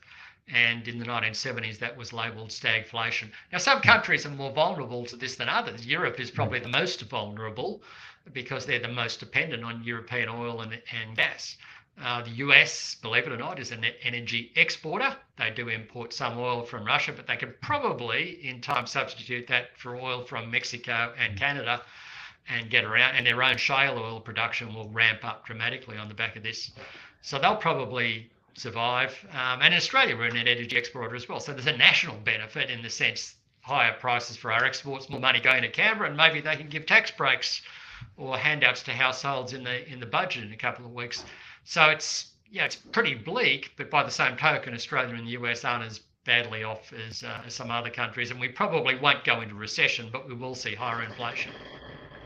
and 0.53 0.87
in 0.87 0.99
the 0.99 1.05
1970s 1.05 1.79
that 1.79 1.97
was 1.97 2.13
labelled 2.13 2.51
stagflation. 2.51 3.31
Now, 3.53 3.59
some 3.59 3.81
countries 3.81 4.27
are 4.27 4.31
more 4.31 4.53
vulnerable 4.53 5.05
to 5.07 5.17
this 5.17 5.37
than 5.37 5.49
others. 5.49 5.87
Europe 5.87 6.21
is 6.21 6.31
probably 6.31 6.61
the 6.61 6.69
most 6.69 7.03
vulnerable 7.03 7.83
because 8.33 8.67
they're 8.67 8.79
the 8.79 8.89
most 8.89 9.21
dependent 9.21 9.65
on 9.65 9.83
European 9.85 10.29
oil 10.29 10.61
and, 10.61 10.73
and 10.73 11.17
gas. 11.17 11.57
Uh, 12.03 12.23
the 12.23 12.31
US, 12.31 12.95
believe 12.97 13.27
it 13.27 13.33
or 13.33 13.39
not, 13.39 13.59
is 13.59 13.73
an 13.73 13.85
energy 14.03 14.53
exporter. 14.55 15.17
They 15.39 15.51
do 15.51 15.69
import 15.69 16.13
some 16.13 16.39
oil 16.39 16.63
from 16.63 16.85
Russia, 16.85 17.13
but 17.13 17.27
they 17.27 17.37
could 17.37 17.61
probably, 17.63 18.47
in 18.47 18.61
time, 18.61 18.87
substitute 18.87 19.47
that 19.47 19.77
for 19.79 19.97
oil 19.97 20.25
from 20.25 20.51
Mexico 20.51 21.15
and 21.19 21.39
Canada 21.39 21.83
and 22.49 22.69
get 22.69 22.85
around. 22.85 23.17
And 23.17 23.27
their 23.27 23.43
own 23.43 23.57
shale 23.57 23.99
oil 23.99 24.21
production 24.21 24.75
will 24.75 24.91
ramp 24.91 25.25
up 25.25 25.47
dramatically 25.47 25.97
on 25.97 26.09
the 26.09 26.15
back 26.15 26.37
of 26.37 26.43
this. 26.43 26.71
So 27.23 27.39
they'll 27.39 27.57
probably 27.57 28.31
survive. 28.57 29.15
Um, 29.31 29.61
and 29.63 29.73
in 29.73 29.79
Australia, 29.79 30.17
we're 30.17 30.27
an 30.27 30.37
energy 30.37 30.77
exporter 30.77 31.15
as 31.15 31.29
well. 31.29 31.41
So 31.41 31.53
there's 31.53 31.67
a 31.67 31.77
national 31.77 32.17
benefit 32.17 32.71
in 32.71 32.83
the 32.83 32.91
sense 32.91 33.35
higher 33.61 33.93
prices 33.95 34.37
for 34.37 34.53
our 34.53 34.65
exports, 34.65 35.11
more 35.11 35.21
money 35.21 35.41
going 35.41 35.63
to 35.63 35.69
Canberra, 35.69 36.09
and 36.09 36.17
maybe 36.17 36.41
they 36.41 36.57
can 36.57 36.69
give 36.69 36.87
tax 36.87 37.11
breaks 37.11 37.63
or 38.17 38.39
handouts 38.39 38.83
to 38.85 38.93
households 38.93 39.53
in 39.53 39.65
the 39.65 39.91
in 39.91 40.01
the 40.01 40.07
budget 40.07 40.45
in 40.45 40.53
a 40.53 40.57
couple 40.57 40.85
of 40.85 40.93
weeks. 40.93 41.25
So 41.65 41.87
it's 41.87 42.33
yeah, 42.51 42.65
it's 42.65 42.77
pretty 42.77 43.15
bleak. 43.15 43.73
But 43.77 43.91
by 43.91 44.05
the 44.05 44.11
same 44.11 44.37
token, 44.37 44.73
Australia 44.75 45.15
and 45.15 45.27
the 45.27 45.33
US 45.33 45.65
aren't 45.65 45.85
as 45.85 46.01
badly 46.25 46.65
off 46.65 46.93
as, 46.93 47.23
uh, 47.23 47.43
as 47.47 47.55
some 47.55 47.71
other 47.71 47.91
countries, 47.91 48.31
and 48.31 48.41
we 48.41 48.49
probably 48.49 48.97
won't 48.99 49.25
go 49.25 49.41
into 49.41 49.55
recession, 49.55 50.09
but 50.13 50.29
we 50.29 50.35
will 50.35 50.55
see 50.55 50.75
higher 50.75 51.03
inflation. 51.05 51.53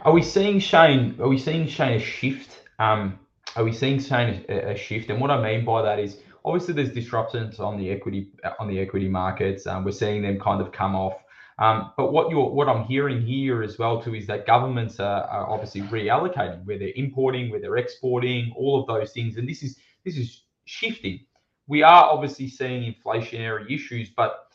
Are 0.02 0.12
we 0.12 0.22
seeing 0.22 0.58
Shane? 0.58 1.16
Are 1.20 1.28
we 1.28 1.38
seeing 1.38 1.66
Shane 1.68 1.94
a 1.94 2.00
shift? 2.00 2.58
Um, 2.78 3.18
are 3.56 3.64
we 3.64 3.72
seeing 3.72 4.00
Shane 4.00 4.44
a, 4.48 4.72
a, 4.72 4.76
shift? 4.76 5.10
And 5.10 5.20
what 5.20 5.30
I 5.30 5.42
mean 5.42 5.64
by 5.64 5.82
that 5.82 5.98
is 5.98 6.18
obviously 6.44 6.74
there's 6.74 6.92
disruptions 6.92 7.60
on 7.60 7.78
the 7.78 7.90
equity 7.90 8.28
on 8.58 8.68
the 8.68 8.78
equity 8.78 9.08
markets. 9.08 9.66
Um, 9.66 9.84
we're 9.84 9.92
seeing 9.92 10.22
them 10.22 10.38
kind 10.38 10.60
of 10.60 10.72
come 10.72 10.94
off. 10.94 11.14
Um, 11.58 11.92
but 11.96 12.12
what 12.12 12.30
you're 12.30 12.48
what 12.50 12.68
I'm 12.68 12.84
hearing 12.84 13.20
here 13.20 13.62
as 13.62 13.78
well 13.78 14.00
too 14.00 14.14
is 14.14 14.26
that 14.28 14.46
governments 14.46 14.98
are, 14.98 15.24
are 15.24 15.50
obviously 15.50 15.82
reallocating 15.82 16.64
where 16.64 16.78
they're 16.78 16.92
importing, 16.96 17.50
where 17.50 17.60
they're 17.60 17.76
exporting, 17.76 18.52
all 18.56 18.80
of 18.80 18.86
those 18.86 19.12
things, 19.12 19.36
and 19.36 19.48
this 19.48 19.62
is 19.62 19.76
this 20.04 20.16
is 20.16 20.42
shifting. 20.64 21.20
We 21.66 21.82
are 21.82 22.04
obviously 22.04 22.48
seeing 22.48 22.94
inflationary 22.94 23.70
issues, 23.70 24.10
but 24.10 24.46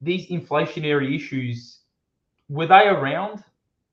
these 0.00 0.28
inflationary 0.28 1.14
issues 1.14 1.80
were 2.48 2.66
they 2.66 2.88
around 2.88 3.44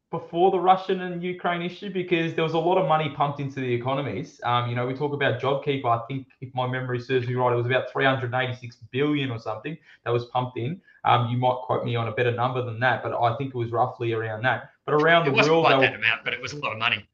before 0.09 0.51
the 0.51 0.59
Russian 0.59 1.01
and 1.01 1.21
Ukraine 1.21 1.61
issue 1.61 1.89
because 1.91 2.33
there 2.33 2.43
was 2.43 2.53
a 2.53 2.59
lot 2.59 2.77
of 2.77 2.87
money 2.87 3.09
pumped 3.09 3.41
into 3.41 3.59
the 3.59 3.73
economies. 3.73 4.39
Um, 4.45 4.69
you 4.69 4.75
know, 4.75 4.87
we 4.87 4.93
talk 4.93 5.11
about 5.13 5.41
JobKeeper. 5.41 5.85
I 5.85 6.05
think, 6.07 6.27
if 6.39 6.53
my 6.55 6.65
memory 6.65 6.99
serves 6.99 7.27
me 7.27 7.35
right, 7.35 7.51
it 7.51 7.55
was 7.57 7.65
about 7.65 7.91
386 7.91 8.77
billion 8.91 9.31
or 9.31 9.39
something 9.39 9.77
that 10.05 10.11
was 10.11 10.25
pumped 10.25 10.57
in. 10.57 10.81
Um, 11.03 11.27
you 11.29 11.37
might 11.37 11.57
quote 11.63 11.83
me 11.83 11.95
on 11.97 12.07
a 12.07 12.11
better 12.11 12.31
number 12.31 12.63
than 12.63 12.79
that, 12.79 13.03
but 13.03 13.13
I 13.13 13.35
think 13.35 13.49
it 13.53 13.57
was 13.57 13.71
roughly 13.71 14.13
around 14.13 14.43
that. 14.43 14.69
But 14.85 14.93
around 14.93 15.27
it 15.27 15.31
the 15.31 15.43
world, 15.43 15.65
quite 15.65 15.81
that 15.81 15.95
amount, 15.95 16.23
but 16.23 16.33
it 16.33 16.41
was 16.41 16.53
a 16.53 16.57
lot 16.57 16.71
of 16.71 16.79
money. 16.79 17.05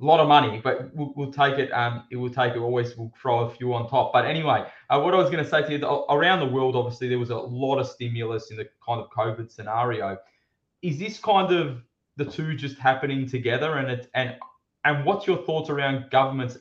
a 0.00 0.04
lot 0.04 0.20
of 0.20 0.28
money, 0.28 0.60
but 0.62 0.94
we'll, 0.94 1.14
we'll 1.16 1.32
take 1.32 1.58
it. 1.58 1.72
Um, 1.72 2.04
it 2.10 2.16
will 2.16 2.30
take 2.30 2.52
it. 2.54 2.58
Always, 2.58 2.94
we'll 2.94 3.12
throw 3.20 3.40
a 3.40 3.50
few 3.54 3.72
on 3.72 3.88
top. 3.88 4.12
But 4.12 4.26
anyway, 4.26 4.66
uh, 4.90 5.00
what 5.00 5.14
I 5.14 5.16
was 5.16 5.30
going 5.30 5.42
to 5.42 5.48
say 5.48 5.62
to 5.62 5.78
you, 5.78 5.86
around 6.10 6.40
the 6.40 6.46
world, 6.54 6.76
obviously 6.76 7.08
there 7.08 7.18
was 7.18 7.30
a 7.30 7.36
lot 7.36 7.78
of 7.78 7.88
stimulus 7.88 8.50
in 8.50 8.58
the 8.58 8.68
kind 8.86 9.00
of 9.00 9.08
COVID 9.10 9.50
scenario. 9.50 10.18
Is 10.82 10.98
this 10.98 11.18
kind 11.18 11.50
of 11.50 11.80
the 12.16 12.24
two 12.24 12.54
just 12.54 12.78
happening 12.78 13.28
together? 13.28 13.78
And 13.78 13.90
it, 13.90 14.10
and 14.14 14.36
and 14.84 15.04
what's 15.04 15.26
your 15.26 15.38
thoughts 15.38 15.70
around 15.70 16.10
governments 16.10 16.58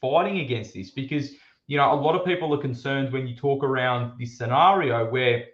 fighting 0.00 0.40
against 0.40 0.74
this? 0.74 0.90
Because 0.90 1.32
you 1.66 1.76
know 1.76 1.92
a 1.92 2.00
lot 2.00 2.14
of 2.14 2.24
people 2.24 2.52
are 2.54 2.60
concerned 2.60 3.12
when 3.12 3.26
you 3.26 3.36
talk 3.36 3.64
around 3.64 4.18
this 4.18 4.36
scenario 4.36 5.10
where 5.10 5.44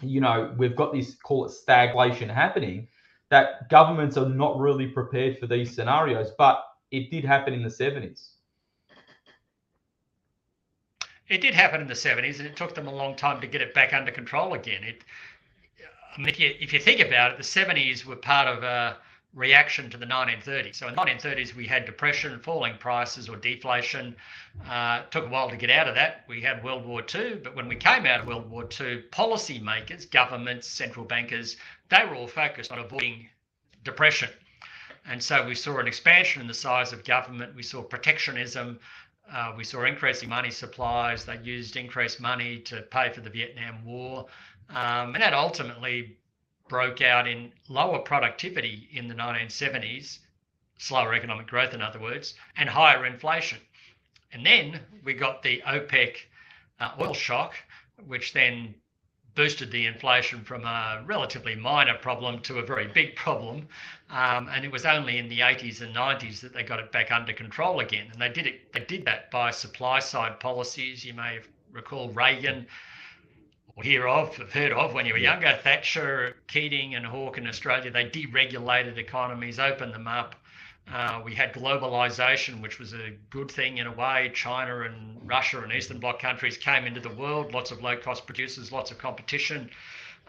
you 0.00 0.20
know 0.20 0.54
we've 0.58 0.76
got 0.76 0.92
this 0.92 1.14
call 1.14 1.46
it 1.46 1.52
stagflation 1.52 2.32
happening 2.32 2.88
that 3.30 3.68
governments 3.68 4.16
are 4.16 4.28
not 4.28 4.58
really 4.58 4.86
prepared 4.86 5.38
for 5.38 5.46
these 5.46 5.74
scenarios, 5.74 6.30
but 6.38 6.62
it 6.90 7.10
did 7.10 7.24
happen 7.24 7.52
in 7.52 7.62
the 7.62 7.68
70s. 7.68 8.28
It 11.28 11.40
did 11.40 11.54
happen 11.54 11.80
in 11.80 11.88
the 11.88 11.94
70s, 11.94 12.38
and 12.38 12.46
it 12.46 12.54
took 12.54 12.74
them 12.74 12.86
a 12.86 12.94
long 12.94 13.16
time 13.16 13.40
to 13.40 13.48
get 13.48 13.60
it 13.60 13.74
back 13.74 13.92
under 13.92 14.12
control 14.12 14.54
again. 14.54 14.84
It, 14.84 15.02
I 16.16 16.20
mean, 16.20 16.28
if 16.28 16.40
you, 16.40 16.54
if 16.58 16.72
you 16.72 16.80
think 16.80 17.00
about 17.00 17.32
it, 17.32 17.36
the 17.36 17.42
70s 17.42 18.04
were 18.04 18.16
part 18.16 18.48
of 18.48 18.62
a 18.62 18.96
reaction 19.34 19.90
to 19.90 19.98
the 19.98 20.06
1930s. 20.06 20.76
So 20.76 20.88
in 20.88 20.94
the 20.94 21.00
1930s, 21.00 21.54
we 21.54 21.66
had 21.66 21.84
depression, 21.84 22.40
falling 22.40 22.78
prices, 22.78 23.28
or 23.28 23.36
deflation. 23.36 24.16
Uh, 24.66 25.02
took 25.10 25.26
a 25.26 25.28
while 25.28 25.50
to 25.50 25.56
get 25.56 25.68
out 25.68 25.88
of 25.88 25.94
that. 25.94 26.24
We 26.26 26.40
had 26.40 26.64
World 26.64 26.86
War 26.86 27.02
II, 27.14 27.36
but 27.44 27.54
when 27.54 27.68
we 27.68 27.76
came 27.76 28.06
out 28.06 28.20
of 28.20 28.26
World 28.26 28.48
War 28.48 28.62
II, 28.62 29.04
policymakers, 29.12 30.10
governments, 30.10 30.66
central 30.68 31.04
bankers 31.04 31.56
they 31.88 32.04
were 32.04 32.14
all 32.16 32.26
focused 32.26 32.72
on 32.72 32.78
avoiding 32.78 33.28
depression. 33.84 34.28
And 35.08 35.22
so 35.22 35.46
we 35.46 35.54
saw 35.54 35.78
an 35.78 35.86
expansion 35.86 36.42
in 36.42 36.48
the 36.48 36.54
size 36.54 36.92
of 36.92 37.04
government. 37.04 37.54
We 37.54 37.62
saw 37.62 37.82
protectionism. 37.82 38.80
Uh, 39.32 39.52
we 39.56 39.64
saw 39.64 39.84
increasing 39.84 40.28
money 40.28 40.50
supplies. 40.50 41.24
They 41.24 41.38
used 41.38 41.76
increased 41.76 42.20
money 42.20 42.58
to 42.60 42.82
pay 42.82 43.10
for 43.10 43.20
the 43.20 43.30
Vietnam 43.30 43.84
War. 43.84 44.26
Um, 44.70 45.14
and 45.14 45.22
that 45.22 45.32
ultimately 45.32 46.16
broke 46.68 47.00
out 47.00 47.28
in 47.28 47.52
lower 47.68 47.98
productivity 48.00 48.88
in 48.92 49.08
the 49.08 49.14
1970s, 49.14 50.18
slower 50.78 51.14
economic 51.14 51.46
growth, 51.46 51.74
in 51.74 51.82
other 51.82 52.00
words, 52.00 52.34
and 52.56 52.68
higher 52.68 53.06
inflation. 53.06 53.58
And 54.32 54.44
then 54.44 54.80
we 55.04 55.14
got 55.14 55.42
the 55.42 55.62
OPEC 55.66 56.16
uh, 56.80 56.90
oil 57.00 57.14
shock, 57.14 57.54
which 58.06 58.32
then 58.32 58.74
boosted 59.34 59.70
the 59.70 59.86
inflation 59.86 60.42
from 60.42 60.64
a 60.64 61.02
relatively 61.06 61.54
minor 61.54 61.94
problem 61.94 62.40
to 62.40 62.58
a 62.58 62.66
very 62.66 62.86
big 62.86 63.14
problem. 63.14 63.68
Um, 64.10 64.48
and 64.48 64.64
it 64.64 64.72
was 64.72 64.84
only 64.86 65.18
in 65.18 65.28
the 65.28 65.40
80s 65.40 65.82
and 65.82 65.94
90s 65.94 66.40
that 66.40 66.52
they 66.52 66.62
got 66.62 66.80
it 66.80 66.90
back 66.90 67.12
under 67.12 67.32
control 67.32 67.80
again. 67.80 68.08
And 68.10 68.20
they 68.20 68.30
did 68.30 68.46
it. 68.46 68.72
They 68.72 68.80
did 68.80 69.04
that 69.04 69.30
by 69.30 69.50
supply 69.50 70.00
side 70.00 70.40
policies. 70.40 71.04
You 71.04 71.14
may 71.14 71.40
recall 71.70 72.10
Reagan 72.10 72.66
hear 73.82 74.08
of, 74.08 74.34
have 74.36 74.52
heard 74.52 74.72
of 74.72 74.94
when 74.94 75.04
you 75.04 75.12
were 75.12 75.18
younger. 75.18 75.58
Thatcher, 75.62 76.36
Keating, 76.46 76.94
and 76.94 77.04
Hawke 77.04 77.36
in 77.36 77.46
Australia. 77.46 77.90
They 77.90 78.08
deregulated 78.08 78.96
economies, 78.96 79.58
opened 79.58 79.92
them 79.92 80.08
up. 80.08 80.34
Uh, 80.90 81.20
we 81.24 81.34
had 81.34 81.52
globalization, 81.52 82.62
which 82.62 82.78
was 82.78 82.94
a 82.94 83.10
good 83.28 83.50
thing 83.50 83.78
in 83.78 83.86
a 83.86 83.92
way. 83.92 84.30
China 84.34 84.82
and 84.82 85.18
Russia 85.28 85.60
and 85.62 85.72
Eastern 85.72 85.98
Bloc 85.98 86.20
countries 86.20 86.56
came 86.56 86.84
into 86.84 87.00
the 87.00 87.10
world, 87.10 87.52
lots 87.52 87.70
of 87.70 87.82
low 87.82 87.96
cost 87.96 88.24
producers, 88.24 88.72
lots 88.72 88.90
of 88.90 88.98
competition. 88.98 89.68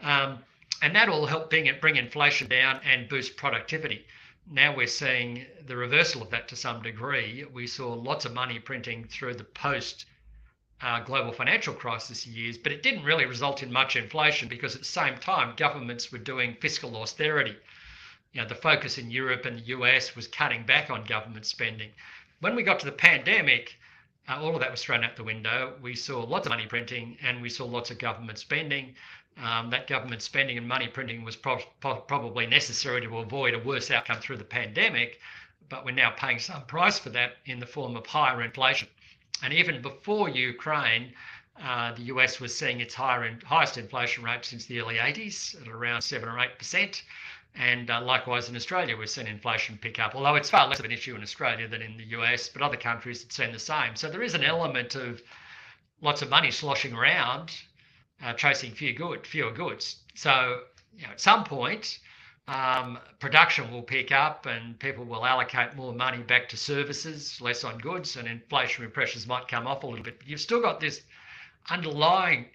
Um, 0.02 0.40
and 0.82 0.94
that 0.94 1.08
all 1.08 1.26
helped 1.26 1.50
bring, 1.50 1.72
bring 1.80 1.96
inflation 1.96 2.48
down 2.48 2.80
and 2.84 3.08
boost 3.08 3.36
productivity. 3.36 4.04
Now 4.50 4.74
we're 4.74 4.86
seeing 4.88 5.46
the 5.66 5.76
reversal 5.76 6.22
of 6.22 6.30
that 6.30 6.48
to 6.48 6.56
some 6.56 6.82
degree. 6.82 7.44
We 7.52 7.66
saw 7.66 7.92
lots 7.94 8.24
of 8.24 8.34
money 8.34 8.58
printing 8.58 9.04
through 9.04 9.34
the 9.34 9.44
post 9.44 10.06
uh, 10.80 11.00
global 11.00 11.32
financial 11.32 11.74
crisis 11.74 12.26
years, 12.26 12.56
but 12.58 12.72
it 12.72 12.82
didn't 12.82 13.04
really 13.04 13.26
result 13.26 13.62
in 13.62 13.72
much 13.72 13.96
inflation 13.96 14.48
because 14.48 14.74
at 14.74 14.80
the 14.80 14.86
same 14.86 15.16
time, 15.18 15.54
governments 15.56 16.12
were 16.12 16.18
doing 16.18 16.56
fiscal 16.60 16.96
austerity 16.96 17.56
you 18.32 18.42
know, 18.42 18.48
the 18.48 18.54
focus 18.54 18.98
in 18.98 19.10
Europe 19.10 19.46
and 19.46 19.58
the 19.58 19.66
US 19.76 20.14
was 20.14 20.28
cutting 20.28 20.64
back 20.64 20.90
on 20.90 21.04
government 21.04 21.46
spending. 21.46 21.90
When 22.40 22.54
we 22.54 22.62
got 22.62 22.78
to 22.80 22.86
the 22.86 22.92
pandemic, 22.92 23.76
uh, 24.28 24.40
all 24.40 24.54
of 24.54 24.60
that 24.60 24.70
was 24.70 24.82
thrown 24.82 25.02
out 25.02 25.16
the 25.16 25.24
window. 25.24 25.74
We 25.80 25.94
saw 25.94 26.22
lots 26.22 26.46
of 26.46 26.50
money 26.50 26.66
printing 26.66 27.16
and 27.22 27.40
we 27.40 27.48
saw 27.48 27.64
lots 27.64 27.90
of 27.90 27.98
government 27.98 28.38
spending. 28.38 28.94
Um, 29.38 29.70
that 29.70 29.86
government 29.86 30.20
spending 30.20 30.58
and 30.58 30.68
money 30.68 30.88
printing 30.88 31.24
was 31.24 31.36
pro- 31.36 31.62
pro- 31.80 32.00
probably 32.02 32.46
necessary 32.46 33.00
to 33.00 33.18
avoid 33.18 33.54
a 33.54 33.58
worse 33.58 33.90
outcome 33.90 34.20
through 34.20 34.36
the 34.36 34.44
pandemic, 34.44 35.20
but 35.68 35.84
we're 35.84 35.92
now 35.92 36.10
paying 36.10 36.38
some 36.38 36.64
price 36.66 36.98
for 36.98 37.10
that 37.10 37.36
in 37.46 37.60
the 37.60 37.66
form 37.66 37.96
of 37.96 38.06
higher 38.06 38.42
inflation. 38.42 38.88
And 39.42 39.52
even 39.52 39.82
before 39.82 40.28
Ukraine, 40.28 41.12
uh, 41.62 41.92
the 41.94 42.02
US 42.02 42.40
was 42.40 42.56
seeing 42.56 42.80
its 42.80 42.94
in, 42.94 43.40
highest 43.44 43.78
inflation 43.78 44.24
rate 44.24 44.44
since 44.44 44.66
the 44.66 44.80
early 44.80 44.96
80s 44.96 45.60
at 45.60 45.68
around 45.68 46.02
7 46.02 46.28
or 46.28 46.38
8 46.38 46.58
percent. 46.58 47.02
And 47.54 47.90
uh, 47.90 48.00
likewise 48.02 48.48
in 48.48 48.56
Australia, 48.56 48.96
we've 48.96 49.10
seen 49.10 49.26
inflation 49.26 49.78
pick 49.78 49.98
up, 49.98 50.14
although 50.14 50.36
it's 50.36 50.50
far 50.50 50.68
less 50.68 50.78
of 50.78 50.84
an 50.84 50.92
issue 50.92 51.16
in 51.16 51.22
Australia 51.22 51.66
than 51.66 51.82
in 51.82 51.96
the 51.96 52.04
US, 52.18 52.48
but 52.48 52.62
other 52.62 52.76
countries 52.76 53.22
have 53.22 53.32
seen 53.32 53.52
the 53.52 53.58
same. 53.58 53.96
So 53.96 54.08
there 54.08 54.22
is 54.22 54.34
an 54.34 54.44
element 54.44 54.94
of 54.94 55.22
lots 56.00 56.22
of 56.22 56.28
money 56.28 56.50
sloshing 56.50 56.94
around, 56.94 57.50
uh, 58.22 58.34
chasing 58.34 58.72
few 58.72 58.92
good, 58.92 59.26
fewer 59.26 59.50
goods. 59.50 59.96
So 60.14 60.62
you 60.96 61.06
know, 61.06 61.12
at 61.12 61.20
some 61.20 61.44
point, 61.44 61.98
um, 62.48 62.98
production 63.20 63.70
will 63.70 63.82
pick 63.82 64.10
up 64.10 64.46
and 64.46 64.78
people 64.78 65.04
will 65.04 65.24
allocate 65.24 65.76
more 65.76 65.92
money 65.92 66.18
back 66.18 66.48
to 66.48 66.56
services, 66.56 67.38
less 67.40 67.62
on 67.62 67.78
goods, 67.78 68.16
and 68.16 68.26
inflationary 68.26 68.92
pressures 68.92 69.26
might 69.26 69.46
come 69.48 69.66
off 69.66 69.82
a 69.82 69.86
little 69.86 70.04
bit. 70.04 70.18
But 70.18 70.28
you've 70.28 70.40
still 70.40 70.62
got 70.62 70.80
this 70.80 71.02
underlying 71.70 72.46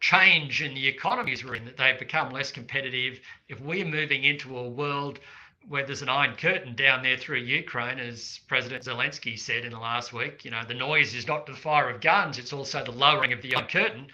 change 0.00 0.62
in 0.62 0.74
the 0.74 0.86
economies 0.86 1.44
we're 1.44 1.56
in, 1.56 1.64
that 1.64 1.76
they've 1.76 1.98
become 1.98 2.30
less 2.30 2.52
competitive. 2.52 3.18
If 3.48 3.60
we're 3.60 3.84
moving 3.84 4.22
into 4.22 4.56
a 4.56 4.68
world 4.68 5.18
where 5.68 5.84
there's 5.84 6.02
an 6.02 6.08
iron 6.08 6.36
curtain 6.36 6.76
down 6.76 7.02
there 7.02 7.16
through 7.16 7.38
Ukraine, 7.38 7.98
as 7.98 8.38
President 8.46 8.84
Zelensky 8.84 9.36
said 9.36 9.64
in 9.64 9.72
the 9.72 9.78
last 9.78 10.12
week, 10.12 10.44
you 10.44 10.52
know, 10.52 10.62
the 10.66 10.74
noise 10.74 11.14
is 11.14 11.26
not 11.26 11.46
the 11.46 11.54
fire 11.54 11.90
of 11.90 12.00
guns, 12.00 12.38
it's 12.38 12.52
also 12.52 12.84
the 12.84 12.92
lowering 12.92 13.32
of 13.32 13.42
the 13.42 13.56
iron 13.56 13.66
curtain. 13.66 14.06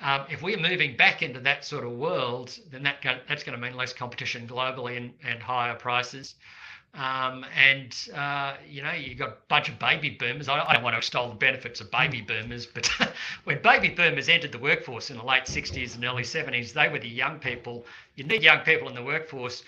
Um, 0.00 0.26
if 0.30 0.42
we're 0.42 0.58
moving 0.58 0.96
back 0.96 1.22
into 1.22 1.40
that 1.40 1.64
sort 1.64 1.84
of 1.84 1.92
world, 1.92 2.56
then 2.70 2.84
that 2.84 3.02
that's 3.28 3.42
going 3.42 3.58
to 3.58 3.60
mean 3.60 3.76
less 3.76 3.92
competition 3.92 4.46
globally 4.46 4.96
and, 4.96 5.12
and 5.24 5.42
higher 5.42 5.74
prices. 5.74 6.36
Um, 6.94 7.44
and 7.54 7.94
uh, 8.14 8.54
you 8.66 8.82
know, 8.82 8.92
you've 8.92 9.18
got 9.18 9.28
a 9.28 9.36
bunch 9.48 9.68
of 9.68 9.78
baby 9.78 10.10
boomers. 10.10 10.48
I, 10.48 10.64
I, 10.64 10.74
don't 10.74 10.82
want 10.82 10.94
to 10.94 10.98
extol 10.98 11.28
the 11.28 11.34
benefits 11.34 11.80
of 11.80 11.90
baby 11.90 12.22
boomers, 12.22 12.64
but 12.64 12.90
when 13.44 13.60
baby 13.60 13.90
boomers 13.90 14.28
entered 14.28 14.52
the 14.52 14.58
workforce 14.58 15.10
in 15.10 15.18
the 15.18 15.24
late 15.24 15.44
60s 15.44 15.94
and 15.94 16.04
early 16.04 16.22
70s, 16.22 16.72
they 16.72 16.88
were 16.88 16.98
the 16.98 17.08
young 17.08 17.38
people. 17.38 17.84
You 18.16 18.24
need 18.24 18.42
young 18.42 18.60
people 18.60 18.88
in 18.88 18.94
the 18.94 19.02
workforce, 19.02 19.64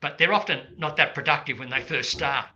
but 0.00 0.16
they're 0.16 0.32
often 0.32 0.60
not 0.78 0.96
that 0.96 1.14
productive 1.14 1.58
when 1.58 1.68
they 1.68 1.82
first 1.82 2.10
start. 2.10 2.46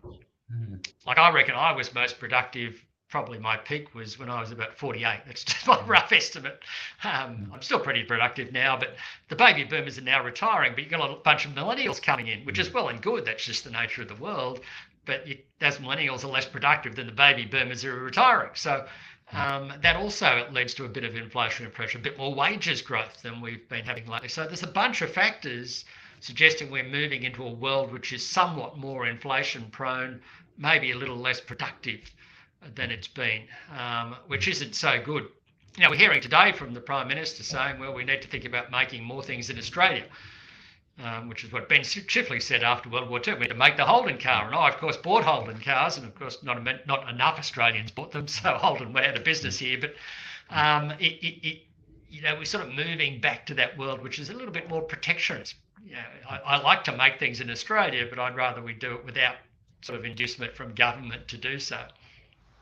Mm. 0.52 0.84
Like 1.06 1.18
I 1.18 1.30
reckon 1.30 1.54
I 1.54 1.72
was 1.72 1.92
most 1.94 2.18
productive 2.18 2.82
probably 3.08 3.38
my 3.38 3.56
peak 3.56 3.94
was 3.94 4.18
when 4.18 4.28
I 4.28 4.40
was 4.40 4.50
about 4.50 4.76
48. 4.76 5.20
That's 5.26 5.44
just 5.44 5.66
my 5.66 5.76
mm. 5.76 5.88
rough 5.88 6.12
estimate. 6.12 6.60
Um, 7.02 7.50
I'm 7.52 7.62
still 7.62 7.80
pretty 7.80 8.04
productive 8.04 8.52
now, 8.52 8.76
but 8.76 8.96
the 9.28 9.36
baby 9.36 9.64
boomers 9.64 9.98
are 9.98 10.02
now 10.02 10.22
retiring. 10.22 10.72
But 10.74 10.84
you've 10.84 10.92
got 10.92 11.10
a 11.10 11.14
bunch 11.14 11.46
of 11.46 11.52
millennials 11.52 12.02
coming 12.02 12.28
in, 12.28 12.44
which 12.44 12.58
is 12.58 12.68
mm. 12.68 12.74
well 12.74 12.88
and 12.88 13.00
good. 13.00 13.24
That's 13.24 13.44
just 13.44 13.64
the 13.64 13.70
nature 13.70 14.02
of 14.02 14.08
the 14.08 14.16
world. 14.16 14.60
But 15.06 15.26
you, 15.26 15.38
as 15.60 15.78
millennials 15.78 16.22
are 16.24 16.28
less 16.28 16.46
productive 16.46 16.96
than 16.96 17.06
the 17.06 17.12
baby 17.12 17.46
boomers 17.46 17.82
who 17.82 17.90
are 17.90 17.98
retiring. 17.98 18.50
So 18.54 18.86
mm. 19.32 19.38
um, 19.38 19.72
that 19.80 19.96
also 19.96 20.46
leads 20.52 20.74
to 20.74 20.84
a 20.84 20.88
bit 20.88 21.04
of 21.04 21.14
inflationary 21.14 21.72
pressure, 21.72 21.98
a 21.98 22.02
bit 22.02 22.18
more 22.18 22.34
wages 22.34 22.82
growth 22.82 23.22
than 23.22 23.40
we've 23.40 23.66
been 23.70 23.84
having 23.84 24.06
lately. 24.06 24.28
So 24.28 24.44
there's 24.44 24.62
a 24.62 24.66
bunch 24.66 25.00
of 25.00 25.10
factors 25.10 25.86
suggesting 26.20 26.70
we're 26.70 26.84
moving 26.84 27.22
into 27.22 27.44
a 27.44 27.50
world 27.50 27.92
which 27.92 28.12
is 28.12 28.26
somewhat 28.26 28.76
more 28.76 29.06
inflation 29.06 29.64
prone, 29.70 30.20
maybe 30.58 30.90
a 30.90 30.96
little 30.96 31.16
less 31.16 31.40
productive 31.40 32.00
than 32.74 32.90
it's 32.90 33.08
been, 33.08 33.42
um, 33.76 34.16
which 34.26 34.48
isn't 34.48 34.74
so 34.74 35.00
good. 35.02 35.28
Now, 35.78 35.90
we're 35.90 35.96
hearing 35.96 36.20
today 36.20 36.52
from 36.52 36.74
the 36.74 36.80
Prime 36.80 37.06
Minister 37.06 37.42
saying, 37.42 37.78
well, 37.78 37.94
we 37.94 38.04
need 38.04 38.22
to 38.22 38.28
think 38.28 38.44
about 38.44 38.70
making 38.70 39.04
more 39.04 39.22
things 39.22 39.48
in 39.48 39.58
Australia, 39.58 40.04
um, 41.02 41.28
which 41.28 41.44
is 41.44 41.52
what 41.52 41.68
Ben 41.68 41.82
Chifley 41.82 42.42
said 42.42 42.64
after 42.64 42.88
World 42.88 43.08
War 43.08 43.20
II. 43.24 43.34
We 43.34 43.40
had 43.40 43.50
to 43.50 43.54
make 43.54 43.76
the 43.76 43.84
Holden 43.84 44.18
car. 44.18 44.46
And 44.46 44.54
I, 44.54 44.68
of 44.68 44.78
course, 44.78 44.96
bought 44.96 45.22
Holden 45.22 45.60
cars, 45.60 45.96
and 45.96 46.06
of 46.06 46.14
course, 46.16 46.42
not, 46.42 46.60
not 46.86 47.08
enough 47.08 47.38
Australians 47.38 47.92
bought 47.92 48.10
them, 48.10 48.26
so 48.28 48.54
Holden 48.54 48.92
went 48.92 49.06
out 49.06 49.16
of 49.16 49.24
business 49.24 49.58
here. 49.58 49.78
But 49.80 49.94
um, 50.50 50.90
it, 50.92 51.12
it, 51.22 51.46
it, 51.46 51.62
you 52.10 52.22
know, 52.22 52.34
we're 52.36 52.44
sort 52.44 52.66
of 52.66 52.74
moving 52.74 53.20
back 53.20 53.46
to 53.46 53.54
that 53.54 53.78
world, 53.78 54.02
which 54.02 54.18
is 54.18 54.30
a 54.30 54.34
little 54.34 54.52
bit 54.52 54.68
more 54.68 54.82
protectionist. 54.82 55.54
You 55.84 55.92
know, 55.92 56.00
I, 56.28 56.38
I 56.38 56.62
like 56.62 56.82
to 56.84 56.96
make 56.96 57.20
things 57.20 57.40
in 57.40 57.50
Australia, 57.50 58.06
but 58.10 58.18
I'd 58.18 58.34
rather 58.34 58.60
we 58.62 58.72
do 58.72 58.94
it 58.94 59.04
without 59.04 59.36
sort 59.82 59.98
of 59.98 60.04
inducement 60.04 60.56
from 60.56 60.74
government 60.74 61.28
to 61.28 61.36
do 61.36 61.60
so. 61.60 61.80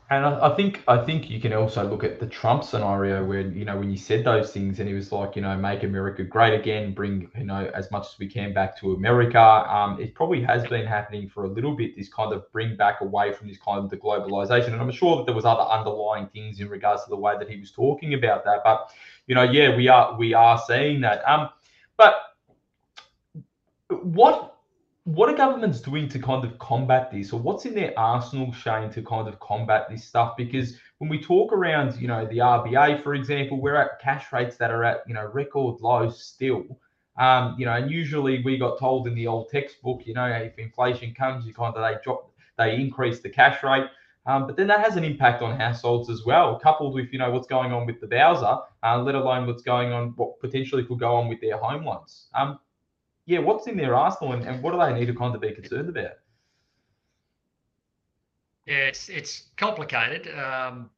And 0.09 0.25
I, 0.25 0.51
I, 0.51 0.55
think 0.55 0.83
I 0.87 1.03
think 1.03 1.29
you 1.29 1.41
can 1.41 1.51
also 1.51 1.83
look 1.83 2.05
at 2.05 2.17
the 2.21 2.27
Trump 2.27 2.63
scenario 2.63 3.25
where 3.25 3.41
you 3.41 3.65
know 3.65 3.77
when 3.77 3.91
you 3.91 3.97
said 3.97 4.23
those 4.23 4.53
things 4.53 4.79
and 4.79 4.87
he 4.87 4.95
was 4.95 5.11
like 5.11 5.35
you 5.35 5.41
know 5.41 5.57
make 5.57 5.83
America 5.83 6.23
great 6.23 6.57
again, 6.57 6.93
bring 6.93 7.29
you 7.37 7.43
know 7.43 7.69
as 7.73 7.91
much 7.91 8.07
as 8.07 8.17
we 8.17 8.25
can 8.25 8.53
back 8.53 8.77
to 8.79 8.93
America. 8.93 9.37
Um, 9.37 9.99
it 9.99 10.15
probably 10.15 10.41
has 10.43 10.65
been 10.67 10.85
happening 10.85 11.27
for 11.27 11.43
a 11.43 11.49
little 11.49 11.75
bit. 11.75 11.97
This 11.97 12.07
kind 12.07 12.31
of 12.31 12.49
bring 12.53 12.77
back 12.77 13.01
away 13.01 13.33
from 13.33 13.49
this 13.49 13.57
kind 13.57 13.79
of 13.79 13.89
the 13.89 13.97
globalization, 13.97 14.71
and 14.71 14.81
I'm 14.81 14.91
sure 14.91 15.17
that 15.17 15.25
there 15.25 15.35
was 15.35 15.43
other 15.43 15.63
underlying 15.63 16.27
things 16.27 16.61
in 16.61 16.69
regards 16.69 17.03
to 17.03 17.09
the 17.09 17.17
way 17.17 17.37
that 17.37 17.49
he 17.49 17.59
was 17.59 17.71
talking 17.71 18.13
about 18.13 18.45
that. 18.45 18.61
But 18.63 18.89
you 19.25 19.35
know, 19.35 19.43
yeah, 19.43 19.75
we 19.75 19.89
are 19.89 20.15
we 20.17 20.33
are 20.33 20.61
seeing 20.67 21.01
that. 21.01 21.27
Um, 21.27 21.49
but 21.97 22.15
what 23.89 24.56
what 25.07 25.29
are 25.29 25.37
governments 25.37 25.79
doing 25.79 26.09
to 26.09 26.19
kind 26.19 26.43
of 26.43 26.59
combat 26.59 27.09
this? 27.09 27.31
Or 27.31 27.39
what's 27.39 27.65
in 27.65 27.73
their 27.73 27.97
arsenal 27.97 28.51
shane 28.51 28.89
to 28.89 29.01
kind 29.01 29.29
of 29.29 29.39
combat 29.39 29.87
this 29.89 30.03
stuff? 30.03 30.35
Because 30.35 30.77
when 30.97 31.09
we 31.09 31.21
talk 31.21 31.53
around 31.53 31.95
you 32.01 32.09
know 32.09 32.25
the 32.25 32.39
rba 32.39 33.01
for 33.01 33.15
example 33.15 33.61
we're 33.61 33.75
at 33.75 34.01
cash 34.01 34.33
rates 34.33 34.57
that 34.57 34.69
are 34.69 34.83
at 34.83 35.03
you 35.07 35.13
know 35.13 35.25
record 35.25 35.79
lows 35.79 36.21
still. 36.21 36.65
Um, 37.17 37.55
you 37.57 37.65
know 37.65 37.71
and 37.71 37.89
usually 37.89 38.43
we 38.43 38.57
got 38.57 38.79
told 38.79 39.07
in 39.07 39.15
the 39.15 39.27
old 39.27 39.47
textbook 39.49 40.01
you 40.05 40.13
know 40.13 40.25
if 40.25 40.59
inflation 40.59 41.13
comes 41.13 41.45
you 41.45 41.53
kind 41.53 41.73
of 41.73 41.81
they 41.81 41.97
drop 42.03 42.29
they 42.57 42.75
increase 42.75 43.21
the 43.21 43.29
cash 43.29 43.63
rate. 43.63 43.87
Um, 44.25 44.45
but 44.45 44.57
then 44.57 44.67
that 44.67 44.81
has 44.81 44.97
an 44.97 45.05
impact 45.05 45.41
on 45.41 45.57
households 45.57 46.09
as 46.09 46.25
well, 46.25 46.59
coupled 46.59 46.93
with 46.93 47.13
you 47.13 47.19
know 47.19 47.31
what's 47.31 47.47
going 47.47 47.71
on 47.71 47.85
with 47.85 48.01
the 48.01 48.07
Bowser, 48.07 48.57
uh, 48.83 49.01
let 49.01 49.15
alone 49.15 49.47
what's 49.47 49.63
going 49.63 49.93
on, 49.93 50.09
what 50.17 50.37
potentially 50.41 50.83
could 50.83 50.99
go 50.99 51.15
on 51.15 51.29
with 51.29 51.39
their 51.39 51.57
home 51.57 51.85
loans. 51.85 52.27
Um, 52.35 52.59
yeah, 53.27 53.39
what's 53.39 53.67
in 53.67 53.77
their 53.77 53.93
arsenal 53.93 54.33
and, 54.33 54.43
and 54.43 54.63
what 54.63 54.71
do 54.71 54.79
they 54.79 54.97
need 54.97 55.05
to 55.07 55.13
kind 55.13 55.35
of 55.35 55.41
be 55.41 55.51
concerned 55.51 55.89
about? 55.89 56.13
Yeah, 58.65 58.87
it's 58.87 59.09
it's 59.09 59.43
complicated 59.57 60.33
um, 60.37 60.89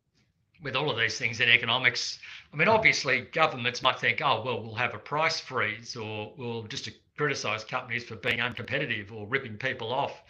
with 0.63 0.75
all 0.75 0.89
of 0.91 0.97
these 0.97 1.17
things 1.17 1.39
in 1.39 1.49
economics. 1.49 2.19
I 2.53 2.55
mean, 2.55 2.67
obviously, 2.67 3.21
governments 3.21 3.81
might 3.81 3.99
think, 3.99 4.21
oh, 4.23 4.43
well, 4.45 4.61
we'll 4.61 4.75
have 4.75 4.93
a 4.93 4.99
price 4.99 5.39
freeze, 5.39 5.95
or 5.95 6.33
we'll 6.37 6.63
just 6.63 6.89
criticise 7.17 7.63
companies 7.63 8.03
for 8.03 8.15
being 8.15 8.39
uncompetitive 8.39 9.11
or 9.11 9.27
ripping 9.27 9.57
people 9.57 9.91
off. 9.91 10.21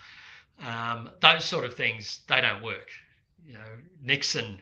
Um, 0.65 1.09
those 1.21 1.45
sort 1.45 1.65
of 1.65 1.75
things, 1.75 2.21
they 2.27 2.41
don't 2.41 2.63
work. 2.63 2.89
You 3.45 3.53
know, 3.53 3.77
Nixon 4.01 4.61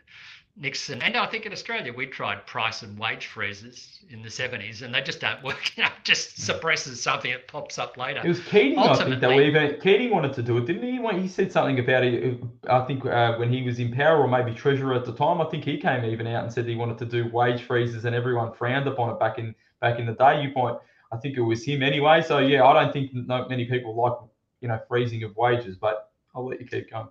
Nixon, 0.60 1.04
and 1.04 1.16
I 1.16 1.28
think 1.28 1.46
in 1.46 1.52
Australia 1.52 1.94
we 1.94 2.08
tried 2.08 2.44
price 2.48 2.82
and 2.82 2.98
wage 2.98 3.28
freezes 3.28 4.00
in 4.10 4.24
the 4.24 4.30
70s, 4.30 4.82
and 4.82 4.94
they 4.94 5.02
just 5.02 5.22
don't 5.22 5.42
work. 5.44 5.58
You 5.78 5.84
know, 5.84 5.90
just 6.04 6.42
suppresses 6.42 7.00
something 7.00 7.32
that 7.32 7.48
pops 7.48 7.78
up 7.78 7.98
later. 7.98 8.22
It 8.24 8.28
was 8.28 8.40
Keating, 8.40 8.80
I 8.80 8.96
think, 8.96 9.22
though. 9.22 9.40
Even 9.40 9.80
Keating 9.80 10.10
wanted 10.10 10.34
to 10.34 10.42
do 10.42 10.58
it, 10.58 10.66
didn't 10.66 10.82
he? 10.82 11.22
He 11.22 11.28
said 11.28 11.52
something 11.52 11.78
about 11.78 12.04
it. 12.04 12.42
I 12.68 12.84
think 12.86 13.06
uh, 13.06 13.36
when 13.36 13.54
he 13.54 13.62
was 13.62 13.78
in 13.78 13.92
power, 13.94 14.18
or 14.18 14.28
maybe 14.28 14.56
treasurer 14.56 14.96
at 14.96 15.06
the 15.06 15.14
time, 15.14 15.40
I 15.40 15.46
think 15.46 15.64
he 15.64 15.78
came 15.78 16.04
even 16.06 16.26
out 16.26 16.44
and 16.44 16.52
said 16.52 16.66
he 16.66 16.76
wanted 16.76 16.98
to 17.00 17.06
do 17.06 17.30
wage 17.32 17.62
freezes, 17.62 18.06
and 18.06 18.16
everyone 18.16 18.54
frowned 18.54 18.88
upon 18.88 19.12
it 19.12 19.20
back 19.20 19.38
in 19.38 19.54
back 19.80 20.00
in 20.00 20.08
the 20.08 20.14
day. 20.14 20.42
You 20.42 20.52
point, 20.52 20.80
I 21.12 21.18
think 21.18 21.38
it 21.38 21.42
was 21.42 21.64
him 21.64 21.84
anyway. 21.84 22.24
So 22.24 22.40
yeah, 22.40 22.66
I 22.66 22.74
don't 22.74 22.92
think 22.92 23.12
many 23.14 23.66
people 23.66 23.96
like 23.96 24.14
you 24.62 24.68
know 24.68 24.80
freezing 24.88 25.22
of 25.24 25.36
wages, 25.36 25.76
but 25.76 26.10
I'll 26.34 26.48
let 26.48 26.60
you 26.60 26.66
keep 26.66 26.90
going. 26.90 27.10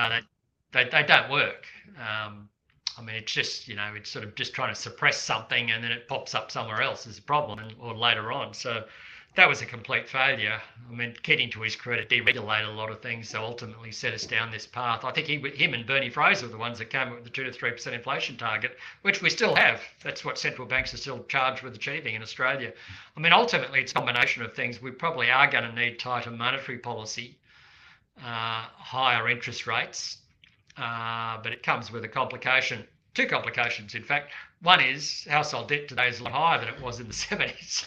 Uh, 0.00 0.20
they, 0.72 0.84
they 0.84 1.02
don't 1.02 1.30
work. 1.30 1.66
Um, 1.98 2.48
I 2.98 3.02
mean, 3.02 3.16
it's 3.16 3.32
just 3.32 3.68
you 3.68 3.76
know, 3.76 3.92
it's 3.96 4.10
sort 4.10 4.24
of 4.24 4.34
just 4.34 4.54
trying 4.54 4.74
to 4.74 4.80
suppress 4.80 5.18
something, 5.18 5.70
and 5.70 5.82
then 5.82 5.92
it 5.92 6.08
pops 6.08 6.34
up 6.34 6.50
somewhere 6.50 6.82
else 6.82 7.06
as 7.06 7.18
a 7.18 7.22
problem, 7.22 7.58
and, 7.58 7.74
or 7.80 7.94
later 7.94 8.32
on. 8.32 8.52
So 8.54 8.84
that 9.34 9.48
was 9.48 9.62
a 9.62 9.66
complete 9.66 10.08
failure. 10.08 10.60
I 10.90 10.94
mean, 10.94 11.14
Keating, 11.22 11.50
to 11.52 11.62
his 11.62 11.74
credit, 11.74 12.10
deregulated 12.10 12.68
a 12.68 12.72
lot 12.72 12.90
of 12.90 13.00
things, 13.00 13.30
so 13.30 13.42
ultimately 13.42 13.90
set 13.90 14.12
us 14.12 14.26
down 14.26 14.50
this 14.50 14.66
path. 14.66 15.04
I 15.04 15.10
think 15.12 15.26
he, 15.26 15.38
him 15.38 15.72
and 15.72 15.86
Bernie 15.86 16.10
Fraser 16.10 16.46
were 16.46 16.52
the 16.52 16.58
ones 16.58 16.78
that 16.78 16.90
came 16.90 17.08
up 17.08 17.14
with 17.14 17.24
the 17.24 17.30
two 17.30 17.44
to 17.44 17.52
three 17.52 17.70
percent 17.70 17.96
inflation 17.96 18.36
target, 18.36 18.76
which 19.02 19.22
we 19.22 19.30
still 19.30 19.54
have. 19.54 19.80
That's 20.04 20.24
what 20.24 20.38
central 20.38 20.68
banks 20.68 20.92
are 20.92 20.98
still 20.98 21.24
charged 21.24 21.62
with 21.62 21.74
achieving 21.74 22.14
in 22.14 22.22
Australia. 22.22 22.72
I 23.16 23.20
mean, 23.20 23.32
ultimately, 23.32 23.80
it's 23.80 23.92
a 23.92 23.94
combination 23.94 24.42
of 24.42 24.54
things. 24.54 24.82
We 24.82 24.90
probably 24.90 25.30
are 25.30 25.50
going 25.50 25.64
to 25.64 25.72
need 25.72 25.98
tighter 25.98 26.30
monetary 26.30 26.78
policy, 26.78 27.38
uh, 28.18 28.68
higher 28.68 29.30
interest 29.30 29.66
rates, 29.66 30.18
uh, 30.76 31.38
but 31.42 31.52
it 31.52 31.62
comes 31.62 31.92
with 31.92 32.04
a 32.04 32.08
complication, 32.08 32.86
two 33.14 33.26
complications, 33.26 33.94
in 33.94 34.02
fact. 34.02 34.32
One 34.62 34.80
is 34.80 35.26
household 35.28 35.68
debt 35.68 35.88
today 35.88 36.08
is 36.08 36.20
a 36.20 36.24
lot 36.24 36.32
higher 36.32 36.58
than 36.60 36.68
it 36.68 36.80
was 36.80 37.00
in 37.00 37.08
the 37.08 37.12
70s. 37.12 37.86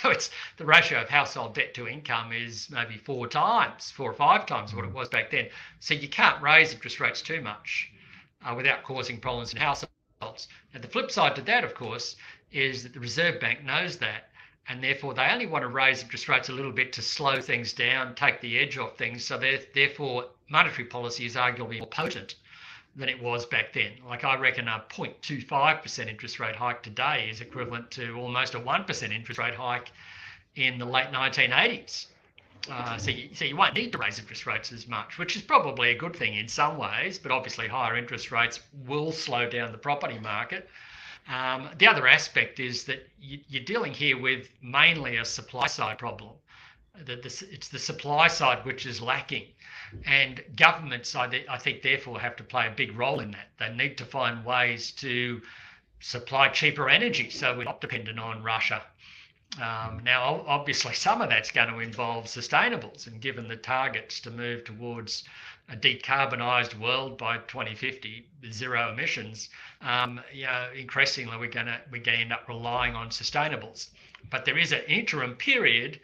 so 0.00 0.10
it's 0.10 0.30
the 0.56 0.64
ratio 0.64 1.02
of 1.02 1.08
household 1.08 1.54
debt 1.54 1.74
to 1.74 1.88
income 1.88 2.32
is 2.32 2.70
maybe 2.70 2.96
four 2.96 3.26
times, 3.26 3.90
four 3.90 4.10
or 4.10 4.14
five 4.14 4.46
times 4.46 4.74
what 4.74 4.84
it 4.84 4.92
was 4.92 5.08
back 5.08 5.30
then. 5.30 5.48
So 5.80 5.94
you 5.94 6.08
can't 6.08 6.40
raise 6.42 6.72
interest 6.72 7.00
rates 7.00 7.22
too 7.22 7.40
much 7.40 7.90
uh, 8.44 8.54
without 8.54 8.82
causing 8.84 9.18
problems 9.18 9.52
in 9.52 9.58
households. 9.58 10.48
And 10.72 10.82
the 10.82 10.88
flip 10.88 11.10
side 11.10 11.34
to 11.36 11.42
that, 11.42 11.64
of 11.64 11.74
course, 11.74 12.16
is 12.52 12.84
that 12.84 12.92
the 12.92 13.00
Reserve 13.00 13.40
Bank 13.40 13.64
knows 13.64 13.96
that 13.98 14.28
and 14.68 14.82
therefore 14.82 15.14
they 15.14 15.26
only 15.30 15.46
want 15.46 15.62
to 15.62 15.68
raise 15.68 16.02
interest 16.02 16.28
rates 16.28 16.48
a 16.48 16.52
little 16.52 16.72
bit 16.72 16.92
to 16.94 17.02
slow 17.02 17.40
things 17.40 17.72
down, 17.72 18.14
take 18.14 18.40
the 18.40 18.58
edge 18.58 18.78
off 18.78 18.96
things. 18.96 19.24
So 19.24 19.38
therefore, 19.74 20.26
monetary 20.48 20.84
policy 20.84 21.26
is 21.26 21.34
arguably 21.34 21.78
more 21.78 21.88
potent 21.88 22.36
than 22.94 23.08
it 23.08 23.20
was 23.20 23.46
back 23.46 23.72
then. 23.72 23.92
Like 24.06 24.24
I 24.24 24.36
reckon 24.36 24.68
a 24.68 24.84
0.25% 24.90 26.08
interest 26.08 26.38
rate 26.38 26.56
hike 26.56 26.82
today 26.82 27.28
is 27.30 27.40
equivalent 27.40 27.90
to 27.92 28.14
almost 28.14 28.54
a 28.54 28.60
1% 28.60 29.14
interest 29.14 29.38
rate 29.38 29.54
hike 29.54 29.90
in 30.56 30.78
the 30.78 30.84
late 30.84 31.08
1980s. 31.08 32.06
Uh, 32.70 32.96
so, 32.96 33.10
you, 33.10 33.28
so 33.34 33.44
you 33.44 33.56
won't 33.56 33.74
need 33.74 33.90
to 33.90 33.98
raise 33.98 34.20
interest 34.20 34.46
rates 34.46 34.70
as 34.70 34.86
much, 34.86 35.18
which 35.18 35.34
is 35.34 35.42
probably 35.42 35.90
a 35.90 35.96
good 35.96 36.14
thing 36.14 36.34
in 36.34 36.46
some 36.46 36.78
ways, 36.78 37.18
but 37.18 37.32
obviously 37.32 37.66
higher 37.66 37.96
interest 37.96 38.30
rates 38.30 38.60
will 38.86 39.10
slow 39.10 39.48
down 39.48 39.72
the 39.72 39.78
property 39.78 40.18
market. 40.20 40.68
Um, 41.28 41.70
the 41.78 41.86
other 41.86 42.08
aspect 42.08 42.58
is 42.60 42.84
that 42.84 43.08
you, 43.20 43.60
are 43.60 43.64
dealing 43.64 43.94
here 43.94 44.20
with 44.20 44.48
mainly 44.60 45.16
a 45.18 45.24
supply 45.24 45.66
side 45.66 45.98
problem. 45.98 46.32
That 47.06 47.24
it's 47.24 47.68
the 47.68 47.78
supply 47.78 48.28
side 48.28 48.64
which 48.66 48.84
is 48.84 49.00
lacking, 49.00 49.46
and 50.04 50.44
governments, 50.56 51.14
I, 51.14 51.44
I 51.48 51.56
think, 51.56 51.82
therefore 51.82 52.20
have 52.20 52.36
to 52.36 52.44
play 52.44 52.66
a 52.66 52.70
big 52.70 52.96
role 52.96 53.20
in 53.20 53.30
that. 53.30 53.48
They 53.58 53.74
need 53.74 53.96
to 53.98 54.04
find 54.04 54.44
ways 54.44 54.90
to 54.92 55.40
supply 56.00 56.48
cheaper 56.48 56.90
energy 56.90 57.30
so 57.30 57.56
we're 57.56 57.64
not 57.64 57.80
dependent 57.80 58.18
on 58.18 58.42
Russia. 58.42 58.82
Um, 59.60 60.00
now, 60.02 60.44
obviously, 60.46 60.94
some 61.06 61.22
of 61.22 61.28
that's 61.28 61.50
going 61.50 61.68
to 61.68 61.78
involve 61.78 62.24
sustainables, 62.24 63.06
and 63.06 63.20
given 63.20 63.48
the 63.48 63.56
targets 63.56 64.20
to 64.20 64.30
move 64.30 64.64
towards 64.64 65.24
a 65.72 65.76
decarbonised 65.76 66.78
world 66.78 67.16
by 67.16 67.38
2050, 67.38 68.26
zero 68.50 68.92
emissions, 68.92 69.48
um, 69.80 70.20
you 70.32 70.44
know, 70.44 70.68
increasingly 70.76 71.36
we're 71.38 71.48
going 71.48 71.66
to 71.66 71.80
we're 71.90 72.02
going 72.02 72.18
to 72.18 72.24
end 72.24 72.32
up 72.32 72.46
relying 72.46 72.94
on 72.94 73.08
sustainables. 73.08 73.88
But 74.30 74.44
there 74.44 74.58
is 74.58 74.72
an 74.72 74.82
interim 74.86 75.34
period 75.34 75.98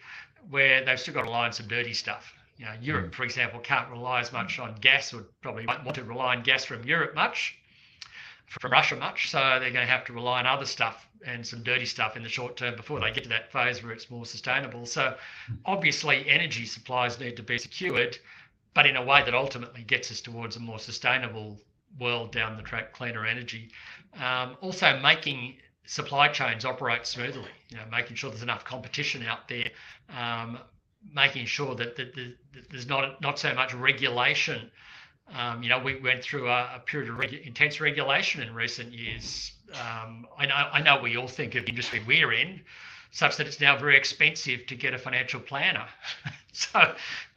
where 0.48 0.85
they've 0.85 0.98
still 0.98 1.14
got 1.14 1.20
to 1.20 1.26
rely 1.26 1.46
on 1.46 1.52
some 1.52 1.68
dirty 1.68 1.92
stuff. 1.92 2.33
You 2.57 2.64
know, 2.64 2.72
Europe, 2.81 3.12
mm. 3.12 3.14
for 3.14 3.24
example, 3.24 3.61
can't 3.61 3.88
rely 3.90 4.20
as 4.20 4.33
much 4.33 4.59
on 4.59 4.74
gas, 4.81 5.12
or 5.12 5.26
probably 5.42 5.66
won't 5.66 5.85
want 5.85 5.96
to 5.96 6.04
rely 6.04 6.35
on 6.35 6.42
gas 6.42 6.64
from 6.64 6.83
Europe 6.85 7.14
much, 7.14 7.57
from 8.46 8.72
Russia 8.72 8.96
much. 8.96 9.31
So 9.31 9.38
they're 9.38 9.70
going 9.70 9.87
to 9.87 9.92
have 9.92 10.07
to 10.07 10.14
rely 10.14 10.40
on 10.40 10.46
other 10.46 10.66
stuff 10.66 11.07
and 11.26 11.46
some 11.46 11.62
dirty 11.62 11.85
stuff 11.85 12.16
in 12.16 12.22
the 12.22 12.28
short 12.28 12.57
term 12.57 12.74
before 12.74 13.00
they 13.00 13.11
get 13.11 13.24
to 13.24 13.28
that 13.28 13.52
phase 13.52 13.83
where 13.83 13.92
it's 13.92 14.11
more 14.11 14.24
sustainable. 14.24 14.87
So 14.87 15.14
obviously, 15.66 16.28
energy 16.28 16.64
supplies 16.64 17.20
need 17.20 17.37
to 17.37 17.42
be 17.42 17.59
secured 17.59 18.18
but 18.74 18.87
in 18.87 18.96
a 18.96 19.04
way 19.04 19.22
that 19.24 19.35
ultimately 19.35 19.83
gets 19.83 20.11
us 20.11 20.20
towards 20.20 20.57
a 20.57 20.61
more 20.61 20.78
sustainable 20.78 21.61
world 21.98 22.33
down 22.33 22.57
the 22.57 22.62
track, 22.62 22.92
cleaner 22.92 23.26
energy. 23.26 23.70
Um, 24.20 24.57
also, 24.61 24.98
making 25.00 25.57
supply 25.87 26.28
chains 26.28 26.64
operate 26.64 27.07
smoothly. 27.07 27.50
You 27.70 27.78
know, 27.78 27.85
making 27.90 28.16
sure 28.16 28.31
there's 28.31 28.42
enough 28.42 28.64
competition 28.64 29.24
out 29.24 29.48
there, 29.48 29.70
um, 30.16 30.59
making 31.14 31.46
sure 31.46 31.74
that, 31.74 31.96
that, 31.96 32.14
that, 32.14 32.35
there's 32.70 32.87
not 32.87 33.20
not 33.20 33.38
so 33.38 33.54
much 33.54 33.74
regulation. 33.74 34.70
Um, 35.35 35.62
you 35.62 35.68
know, 35.68 35.78
we 35.78 36.00
went 36.00 36.22
through 36.22 36.48
a, 36.48 36.76
a 36.76 36.83
period 36.87 37.11
of 37.11 37.16
regu- 37.16 37.46
intense 37.46 37.81
regulation 37.81 38.42
in 38.42 38.54
recent 38.54 38.92
years. 38.92 39.52
Um, 39.74 40.26
I 40.38 40.46
know 40.46 40.54
I 40.54 40.83
know 40.83 41.00
we 41.02 41.16
all 41.16 41.28
think 41.28 41.54
of 41.54 41.64
the 41.64 41.70
industry 41.70 42.02
we're 42.07 42.33
in 42.33 42.61
such 43.11 43.37
that 43.37 43.46
it's 43.46 43.61
now 43.61 43.76
very 43.76 43.96
expensive 43.96 44.66
to 44.66 44.74
get 44.74 44.94
a 44.94 44.98
financial 44.98 45.40
planner. 45.40 45.87
so 46.73 46.81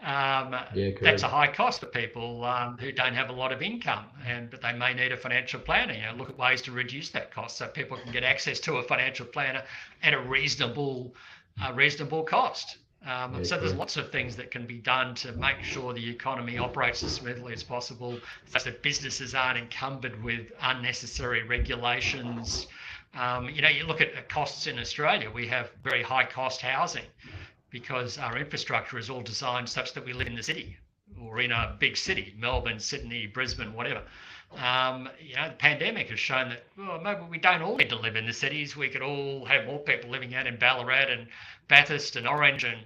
um, 0.03 0.55
yeah, 0.73 0.89
that's 0.99 1.21
a 1.21 1.27
high 1.27 1.47
cost 1.47 1.81
for 1.81 1.85
people 1.85 2.43
um, 2.43 2.75
who 2.79 2.91
don't 2.91 3.13
have 3.13 3.29
a 3.29 3.33
lot 3.33 3.51
of 3.51 3.61
income, 3.61 4.05
and 4.25 4.49
but 4.49 4.63
they 4.63 4.73
may 4.73 4.95
need 4.95 5.11
a 5.11 5.17
financial 5.17 5.59
planner. 5.59 5.93
You 5.93 6.01
know, 6.07 6.13
look 6.17 6.29
at 6.29 6.37
ways 6.39 6.63
to 6.63 6.71
reduce 6.71 7.09
that 7.09 7.31
cost 7.31 7.57
so 7.57 7.67
people 7.67 7.97
can 7.97 8.11
get 8.11 8.23
access 8.23 8.59
to 8.61 8.77
a 8.77 8.83
financial 8.83 9.27
planner 9.27 9.63
at 10.01 10.15
a 10.15 10.19
reasonable, 10.19 11.13
uh, 11.63 11.71
reasonable 11.73 12.23
cost. 12.23 12.77
Um, 13.05 13.35
yeah, 13.35 13.43
so 13.43 13.59
there's 13.59 13.75
lots 13.75 13.95
of 13.95 14.11
things 14.11 14.35
that 14.37 14.49
can 14.49 14.65
be 14.65 14.77
done 14.79 15.13
to 15.15 15.31
make 15.33 15.61
sure 15.61 15.93
the 15.93 16.09
economy 16.09 16.57
operates 16.57 17.03
as 17.03 17.13
smoothly 17.13 17.53
as 17.53 17.61
possible, 17.61 18.17
so 18.47 18.57
that 18.57 18.81
businesses 18.81 19.35
aren't 19.35 19.59
encumbered 19.59 20.23
with 20.23 20.51
unnecessary 20.61 21.43
regulations. 21.43 22.65
Um, 23.13 23.49
you 23.49 23.61
know, 23.61 23.69
you 23.69 23.85
look 23.85 24.01
at 24.01 24.15
the 24.15 24.21
costs 24.21 24.65
in 24.65 24.79
Australia, 24.79 25.29
we 25.29 25.45
have 25.47 25.69
very 25.83 26.01
high 26.01 26.25
cost 26.25 26.61
housing 26.61 27.03
because 27.71 28.17
our 28.17 28.37
infrastructure 28.37 28.97
is 28.99 29.09
all 29.09 29.21
designed 29.21 29.67
such 29.67 29.93
that 29.93 30.05
we 30.05 30.13
live 30.13 30.27
in 30.27 30.35
the 30.35 30.43
city. 30.43 30.77
or 31.19 31.41
in 31.41 31.51
a 31.51 31.75
big 31.79 31.97
city, 31.97 32.33
Melbourne, 32.37 32.79
Sydney, 32.79 33.27
Brisbane, 33.27 33.73
whatever. 33.73 34.01
Um, 34.57 35.09
you 35.19 35.35
know, 35.35 35.49
the 35.49 35.55
pandemic 35.55 36.09
has 36.09 36.19
shown 36.19 36.49
that 36.49 36.63
well, 36.77 36.99
maybe 37.01 37.21
we 37.29 37.37
don't 37.37 37.61
all 37.61 37.75
need 37.75 37.89
to 37.89 37.95
live 37.97 38.15
in 38.15 38.25
the 38.25 38.33
cities. 38.33 38.75
We 38.75 38.89
could 38.89 39.01
all 39.01 39.45
have 39.45 39.65
more 39.65 39.79
people 39.79 40.09
living 40.09 40.35
out 40.35 40.47
in 40.47 40.57
Ballarat 40.57 41.09
and 41.09 41.27
Bathurst 41.67 42.15
and 42.15 42.27
Orange 42.27 42.63
and 42.63 42.79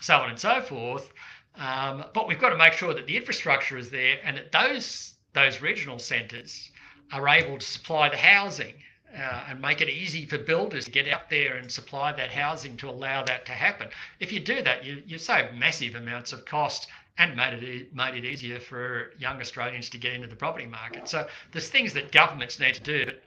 so 0.00 0.16
on 0.16 0.30
and 0.30 0.38
so 0.38 0.60
forth. 0.62 1.12
Um, 1.56 2.04
but 2.12 2.26
we've 2.28 2.40
got 2.40 2.50
to 2.50 2.56
make 2.56 2.72
sure 2.72 2.94
that 2.94 3.06
the 3.06 3.16
infrastructure 3.16 3.76
is 3.76 3.90
there 3.90 4.18
and 4.24 4.36
that 4.36 4.52
those 4.52 5.14
those 5.32 5.60
regional 5.60 5.98
centres 5.98 6.70
are 7.12 7.28
able 7.28 7.58
to 7.58 7.66
supply 7.66 8.08
the 8.08 8.16
housing 8.16 8.74
uh, 9.16 9.44
and 9.48 9.60
make 9.60 9.80
it 9.80 9.88
easy 9.88 10.26
for 10.26 10.38
builders 10.38 10.84
to 10.84 10.90
get 10.90 11.08
out 11.08 11.28
there 11.30 11.56
and 11.56 11.70
supply 11.70 12.12
that 12.12 12.30
housing 12.30 12.76
to 12.78 12.88
allow 12.88 13.22
that 13.24 13.46
to 13.46 13.52
happen. 13.52 13.88
If 14.20 14.32
you 14.32 14.40
do 14.40 14.62
that, 14.62 14.84
you, 14.84 15.02
you 15.06 15.18
save 15.18 15.54
massive 15.54 15.94
amounts 15.94 16.32
of 16.32 16.44
cost 16.44 16.88
and 17.18 17.36
made 17.36 17.62
it 17.62 17.94
made 17.94 18.14
it 18.14 18.24
easier 18.24 18.58
for 18.60 19.10
young 19.18 19.40
Australians 19.40 19.90
to 19.90 19.98
get 19.98 20.14
into 20.14 20.26
the 20.26 20.36
property 20.36 20.66
market. 20.66 21.08
So 21.08 21.26
there's 21.52 21.68
things 21.68 21.92
that 21.94 22.12
governments 22.12 22.58
need 22.58 22.74
to 22.74 22.80
do, 22.80 23.04
but 23.04 23.22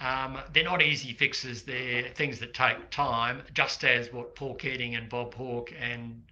um, 0.00 0.38
they're 0.52 0.64
not 0.64 0.82
easy 0.82 1.12
fixes. 1.12 1.62
They're 1.62 2.08
things 2.14 2.38
that 2.40 2.54
take 2.54 2.90
time, 2.90 3.42
just 3.52 3.84
as 3.84 4.12
what 4.12 4.34
Paul 4.34 4.54
Keating 4.54 4.94
and 4.94 5.08
Bob 5.08 5.34
Hawke 5.34 5.72
and 5.78 6.22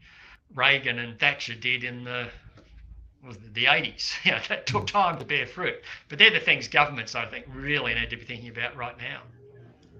Reagan 0.54 0.98
and 0.98 1.18
Thatcher 1.18 1.54
did 1.54 1.84
in 1.84 2.04
the 2.04 2.28
was 3.26 3.38
the 3.52 3.64
80s. 3.64 4.12
You 4.24 4.32
know, 4.32 4.38
that 4.48 4.66
took 4.66 4.86
time 4.86 5.18
to 5.18 5.24
bear 5.24 5.46
fruit. 5.46 5.82
But 6.08 6.18
they're 6.18 6.30
the 6.30 6.40
things 6.40 6.68
governments, 6.68 7.14
I 7.14 7.26
think, 7.26 7.46
really 7.48 7.94
need 7.94 8.10
to 8.10 8.16
be 8.16 8.24
thinking 8.24 8.50
about 8.50 8.76
right 8.76 8.96
now. 8.98 9.22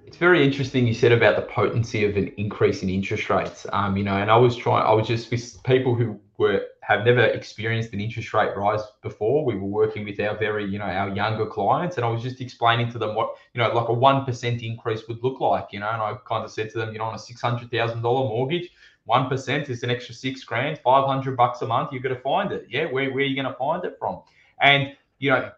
It's 0.06 0.16
very 0.16 0.44
interesting 0.44 0.86
you 0.86 0.94
said 0.94 1.12
about 1.12 1.36
the 1.36 1.42
potency 1.42 2.04
of 2.04 2.16
an 2.16 2.28
increase 2.36 2.82
in 2.82 2.90
interest 2.90 3.30
rates. 3.30 3.66
Um, 3.72 3.96
you 3.96 4.04
know, 4.04 4.16
and 4.16 4.30
I 4.30 4.36
was 4.36 4.56
trying, 4.56 4.84
I 4.84 4.92
was 4.92 5.06
just 5.06 5.30
with 5.30 5.62
people 5.64 5.94
who 5.94 6.20
were 6.38 6.66
have 6.82 7.04
never 7.04 7.24
experienced 7.24 7.92
an 7.92 8.00
interest 8.00 8.34
rate 8.34 8.56
rise 8.56 8.82
before. 9.02 9.44
We 9.44 9.54
were 9.54 9.68
working 9.68 10.04
with 10.04 10.18
our 10.20 10.36
very, 10.36 10.68
you 10.68 10.78
know, 10.78 10.84
our 10.84 11.14
younger 11.14 11.46
clients, 11.46 11.96
and 11.96 12.04
I 12.04 12.08
was 12.08 12.22
just 12.22 12.40
explaining 12.40 12.90
to 12.92 12.98
them 12.98 13.14
what, 13.14 13.36
you 13.54 13.62
know, 13.62 13.72
like 13.72 13.88
a 13.88 13.92
one 13.92 14.24
percent 14.24 14.62
increase 14.62 15.06
would 15.08 15.22
look 15.22 15.40
like. 15.40 15.68
You 15.70 15.80
know, 15.80 15.88
and 15.88 16.02
I 16.02 16.14
kind 16.28 16.44
of 16.44 16.50
said 16.50 16.70
to 16.70 16.78
them, 16.78 16.92
you 16.92 16.98
know, 16.98 17.04
on 17.04 17.14
a 17.14 17.18
six 17.18 17.40
hundred 17.40 17.70
thousand 17.70 18.02
dollar 18.02 18.28
mortgage, 18.28 18.68
one 19.04 19.28
percent 19.28 19.68
is 19.68 19.82
an 19.82 19.90
extra 19.90 20.14
six 20.14 20.44
grand, 20.44 20.78
five 20.78 21.06
hundred 21.06 21.36
bucks 21.36 21.62
a 21.62 21.66
month. 21.66 21.92
You've 21.92 22.02
got 22.02 22.10
to 22.10 22.20
find 22.20 22.52
it. 22.52 22.66
Yeah, 22.68 22.84
where 22.86 23.10
where 23.12 23.24
are 23.24 23.26
you 23.26 23.34
going 23.34 23.52
to 23.52 23.58
find 23.58 23.84
it 23.84 23.96
from? 23.98 24.22
And 24.60 24.96
you 25.18 25.30
know, 25.30 25.52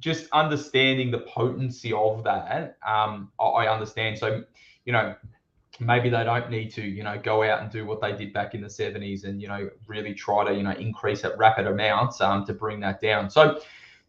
just 0.00 0.28
understanding 0.32 1.10
the 1.10 1.20
potency 1.20 1.92
of 1.92 2.24
that, 2.24 2.76
um, 2.86 3.30
I 3.38 3.68
understand. 3.68 4.18
So, 4.18 4.42
you 4.84 4.92
know, 4.92 5.14
maybe 5.80 6.08
they 6.08 6.24
don't 6.24 6.50
need 6.50 6.72
to, 6.72 6.82
you 6.82 7.02
know, 7.02 7.18
go 7.22 7.42
out 7.42 7.62
and 7.62 7.70
do 7.70 7.86
what 7.86 8.00
they 8.00 8.12
did 8.12 8.32
back 8.32 8.54
in 8.54 8.60
the 8.60 8.68
70s 8.68 9.24
and, 9.24 9.40
you 9.40 9.48
know, 9.48 9.70
really 9.86 10.14
try 10.14 10.44
to, 10.44 10.54
you 10.54 10.62
know, 10.62 10.72
increase 10.72 11.24
at 11.24 11.36
rapid 11.38 11.66
amounts 11.66 12.20
um, 12.20 12.44
to 12.46 12.52
bring 12.52 12.80
that 12.80 13.00
down. 13.00 13.30
So, 13.30 13.60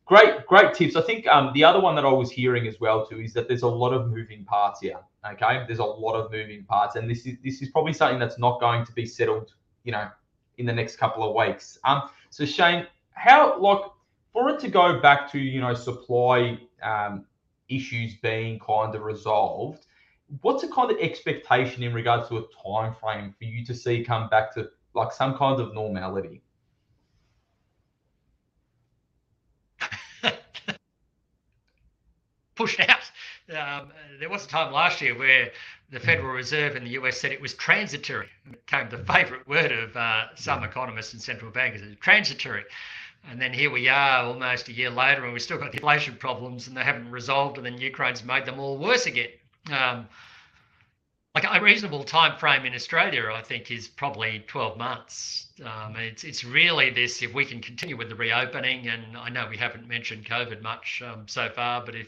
great, 0.06 0.46
great 0.46 0.74
tips. 0.74 0.96
I 0.96 1.02
think 1.02 1.28
um, 1.28 1.52
the 1.54 1.64
other 1.64 1.80
one 1.80 1.96
that 1.96 2.06
I 2.06 2.12
was 2.12 2.32
hearing 2.32 2.68
as 2.68 2.80
well 2.80 3.06
too 3.06 3.20
is 3.20 3.34
that 3.34 3.48
there's 3.48 3.64
a 3.64 3.68
lot 3.68 3.94
of 3.94 4.10
moving 4.10 4.46
parts 4.46 4.80
here. 4.80 5.00
Okay, 5.30 5.64
there's 5.66 5.80
a 5.80 5.84
lot 5.84 6.14
of 6.14 6.32
moving 6.32 6.64
parts, 6.66 6.96
and 6.96 7.10
this 7.10 7.26
is 7.26 7.38
this 7.44 7.62
is 7.62 7.70
probably 7.70 7.94
something 7.94 8.20
that's 8.20 8.38
not 8.38 8.60
going 8.60 8.86
to 8.86 8.92
be 8.92 9.06
settled, 9.06 9.54
you 9.84 9.92
know, 9.92 10.08
in 10.58 10.66
the 10.66 10.74
next 10.74 10.98
couple 10.98 11.28
of 11.28 11.36
weeks. 11.36 11.80
Um, 11.84 12.10
so 12.30 12.46
Shane, 12.46 12.86
how 13.12 13.60
like 13.60 13.82
for 14.32 14.50
it 14.50 14.60
to 14.60 14.68
go 14.68 15.00
back 15.00 15.32
to 15.32 15.40
you 15.40 15.62
know 15.62 15.74
supply 15.74 16.60
um, 16.84 17.26
issues 17.70 18.16
being 18.22 18.60
kind 18.60 18.94
of 18.94 19.02
resolved, 19.02 19.88
what's 20.42 20.64
a 20.64 20.68
kind 20.68 20.92
of 20.92 20.98
expectation 21.00 21.82
in 21.82 21.94
regards 21.94 22.30
to 22.30 22.38
a 22.38 22.44
time 22.64 22.94
frame 22.94 23.34
for 23.38 23.46
you 23.46 23.66
to 23.66 23.74
see 23.74 24.04
come 24.04 24.30
back 24.30 24.54
to 24.54 24.70
like 24.94 25.12
some 25.12 25.36
kind 25.36 25.60
of 25.60 25.74
normality? 25.74 26.44
Pushed 32.56 32.80
out. 32.80 33.12
Um, 33.50 33.92
there 34.20 34.30
was 34.30 34.46
a 34.46 34.48
time 34.48 34.72
last 34.72 35.02
year 35.02 35.18
where 35.18 35.52
the 35.92 36.00
Federal 36.00 36.34
Reserve 36.34 36.76
in 36.76 36.84
the 36.84 36.92
US 36.92 37.20
said 37.20 37.32
it 37.32 37.42
was 37.42 37.54
transitory. 37.54 38.30
It 38.46 38.66
became 38.66 38.90
the 38.90 38.98
favourite 39.06 39.48
word 39.48 39.72
of 39.72 39.96
uh, 39.96 40.36
some 40.36 40.64
economists 40.64 41.14
and 41.14 41.22
central 41.22 41.52
bankers. 41.52 41.82
transitory. 42.00 42.64
And 43.30 43.42
then 43.42 43.54
here 43.54 43.72
we 43.72 43.88
are 43.88 44.24
almost 44.24 44.68
a 44.68 44.74
year 44.74 44.90
later, 44.90 45.24
and 45.24 45.34
we've 45.34 45.42
still 45.42 45.58
got 45.58 45.72
the 45.72 45.78
inflation 45.78 46.16
problems, 46.16 46.68
and 46.68 46.78
they 46.78 46.84
haven't 46.84 47.10
resolved, 47.10 47.58
and 47.58 47.66
then 47.66 47.78
Ukraine's 47.80 48.24
made 48.24 48.46
them 48.46 48.60
all 48.60 48.78
worse 48.78 49.06
again. 49.06 49.30
Um, 49.72 50.08
like 51.34 51.44
a 51.44 51.62
reasonable 51.62 52.04
time 52.04 52.38
frame 52.38 52.66
in 52.66 52.74
Australia, 52.74 53.30
I 53.34 53.42
think, 53.42 53.70
is 53.70 53.88
probably 53.88 54.46
12 54.48 54.78
months. 54.78 55.48
Um, 55.66 55.96
it's 55.98 56.24
it's 56.24 56.46
really 56.46 56.92
this 56.92 57.22
if 57.22 57.34
we 57.34 57.46
can 57.46 57.62
continue 57.62 57.98
with 57.98 58.10
the 58.10 58.16
reopening, 58.16 58.88
and 58.88 59.18
I 59.18 59.30
know 59.30 59.48
we 59.50 59.58
haven't 59.58 59.88
mentioned 59.88 60.26
COVID 60.26 60.62
much 60.62 61.02
um, 61.06 61.28
so 61.28 61.50
far, 61.50 61.84
but 61.84 61.96
if 61.96 62.08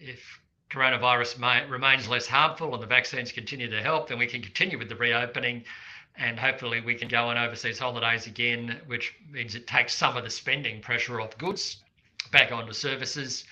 if 0.00 0.40
coronavirus 0.70 1.38
may, 1.38 1.66
remains 1.66 2.08
less 2.08 2.26
harmful 2.26 2.72
and 2.74 2.82
the 2.82 2.86
vaccines 2.86 3.32
continue 3.32 3.68
to 3.68 3.82
help, 3.82 4.08
then 4.08 4.18
we 4.18 4.26
can 4.26 4.42
continue 4.42 4.78
with 4.78 4.88
the 4.88 4.96
reopening 4.96 5.64
and 6.16 6.38
hopefully 6.38 6.80
we 6.80 6.94
can 6.94 7.08
go 7.08 7.28
on 7.28 7.38
overseas 7.38 7.78
holidays 7.78 8.26
again, 8.26 8.80
which 8.86 9.14
means 9.30 9.54
it 9.54 9.66
takes 9.66 9.94
some 9.94 10.16
of 10.16 10.24
the 10.24 10.30
spending 10.30 10.80
pressure 10.80 11.20
off 11.20 11.36
goods 11.38 11.78
back 12.30 12.52
onto 12.52 12.72
services. 12.72 13.44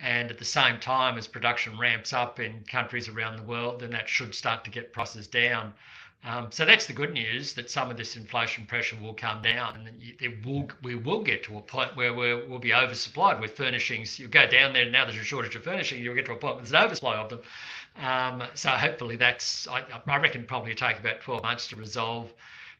And 0.00 0.30
at 0.30 0.38
the 0.38 0.44
same 0.44 0.78
time, 0.78 1.18
as 1.18 1.26
production 1.26 1.78
ramps 1.78 2.12
up 2.12 2.38
in 2.38 2.64
countries 2.64 3.08
around 3.08 3.36
the 3.36 3.42
world, 3.42 3.80
then 3.80 3.90
that 3.90 4.08
should 4.08 4.34
start 4.34 4.64
to 4.64 4.70
get 4.70 4.92
prices 4.92 5.26
down. 5.26 5.74
Um, 6.24 6.48
so 6.50 6.64
that's 6.64 6.86
the 6.86 6.92
good 6.92 7.12
news 7.12 7.54
that 7.54 7.70
some 7.70 7.90
of 7.90 7.96
this 7.96 8.16
inflation 8.16 8.66
pressure 8.66 8.96
will 9.00 9.14
come 9.14 9.40
down, 9.40 9.76
and 9.76 10.02
it 10.20 10.44
will, 10.44 10.68
we 10.82 10.96
will 10.96 11.22
get 11.22 11.44
to 11.44 11.58
a 11.58 11.62
point 11.62 11.96
where 11.96 12.12
we 12.12 12.34
will 12.34 12.58
be 12.58 12.70
oversupplied 12.70 13.40
with 13.40 13.56
furnishings. 13.56 14.18
You 14.18 14.26
go 14.26 14.46
down 14.46 14.72
there 14.72 14.90
now. 14.90 15.04
There's 15.04 15.16
a 15.16 15.24
shortage 15.24 15.54
of 15.54 15.62
furnishing. 15.62 16.02
You'll 16.02 16.16
get 16.16 16.26
to 16.26 16.32
a 16.32 16.36
point 16.36 16.56
where 16.56 16.64
there's 16.64 16.72
an 16.72 16.84
oversupply 16.84 17.16
of 17.16 17.28
them. 17.30 17.40
Um, 17.96 18.42
so 18.54 18.70
hopefully 18.70 19.16
that's 19.16 19.66
I, 19.68 19.84
I 20.06 20.18
reckon 20.18 20.44
probably 20.44 20.74
take 20.74 20.98
about 20.98 21.20
12 21.20 21.42
months 21.42 21.68
to 21.68 21.76
resolve. 21.76 22.32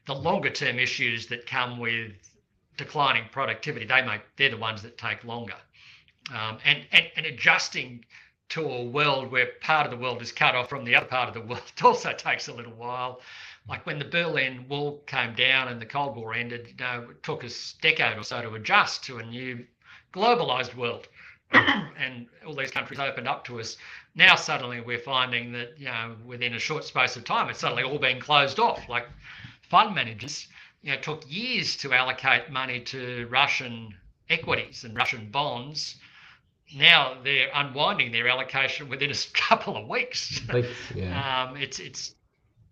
The 0.05 0.15
longer 0.15 0.49
term 0.49 0.79
issues 0.79 1.27
that 1.27 1.45
come 1.45 1.79
with 1.79 2.13
declining 2.77 3.25
productivity, 3.31 3.85
they 3.85 4.01
make 4.01 4.21
they're 4.37 4.49
the 4.49 4.57
ones 4.57 4.81
that 4.83 4.97
take 4.97 5.23
longer. 5.23 5.55
Um, 6.33 6.57
and, 6.63 6.85
and 6.91 7.05
and 7.15 7.25
adjusting 7.25 8.05
to 8.49 8.61
a 8.67 8.83
world 8.83 9.31
where 9.31 9.47
part 9.61 9.85
of 9.85 9.91
the 9.91 9.97
world 9.97 10.21
is 10.21 10.31
cut 10.31 10.55
off 10.55 10.69
from 10.69 10.83
the 10.83 10.95
other 10.95 11.05
part 11.05 11.27
of 11.27 11.33
the 11.35 11.41
world 11.41 11.61
it 11.77 11.83
also 11.83 12.11
takes 12.13 12.47
a 12.47 12.53
little 12.53 12.73
while. 12.73 13.21
Like 13.67 13.85
when 13.85 13.99
the 13.99 14.05
Berlin 14.05 14.65
Wall 14.67 15.03
came 15.05 15.35
down 15.35 15.67
and 15.67 15.79
the 15.79 15.85
Cold 15.85 16.15
War 16.15 16.33
ended, 16.33 16.67
you 16.67 16.83
know, 16.83 17.07
it 17.11 17.21
took 17.21 17.43
us 17.43 17.75
a 17.77 17.81
decade 17.81 18.17
or 18.17 18.23
so 18.23 18.41
to 18.41 18.55
adjust 18.55 19.03
to 19.05 19.19
a 19.19 19.25
new 19.25 19.65
globalized 20.13 20.75
world. 20.75 21.07
and 21.51 22.27
all 22.45 22.55
these 22.55 22.71
countries 22.71 22.99
opened 22.99 23.27
up 23.27 23.45
to 23.45 23.59
us. 23.59 23.77
Now 24.15 24.35
suddenly 24.35 24.81
we're 24.81 24.99
finding 24.99 25.51
that, 25.53 25.79
you 25.79 25.85
know, 25.85 26.15
within 26.25 26.53
a 26.55 26.59
short 26.59 26.83
space 26.83 27.15
of 27.15 27.25
time, 27.25 27.49
it's 27.49 27.59
suddenly 27.59 27.83
all 27.83 27.99
being 27.99 28.19
closed 28.19 28.59
off. 28.59 28.87
Like 28.89 29.07
fund 29.61 29.93
managers, 29.93 30.47
you 30.81 30.91
know, 30.91 30.99
took 30.99 31.23
years 31.27 31.75
to 31.77 31.93
allocate 31.93 32.49
money 32.49 32.79
to 32.81 33.27
Russian 33.29 33.95
equities 34.29 34.83
and 34.83 34.95
Russian 34.95 35.29
bonds 35.29 35.95
now 36.75 37.17
they're 37.23 37.49
unwinding 37.53 38.11
their 38.11 38.27
allocation 38.27 38.89
within 38.89 39.11
a 39.11 39.15
couple 39.33 39.77
of 39.77 39.87
weeks. 39.87 40.41
yeah. 40.95 41.47
um, 41.49 41.57
it's 41.57 41.79
it's 41.79 42.15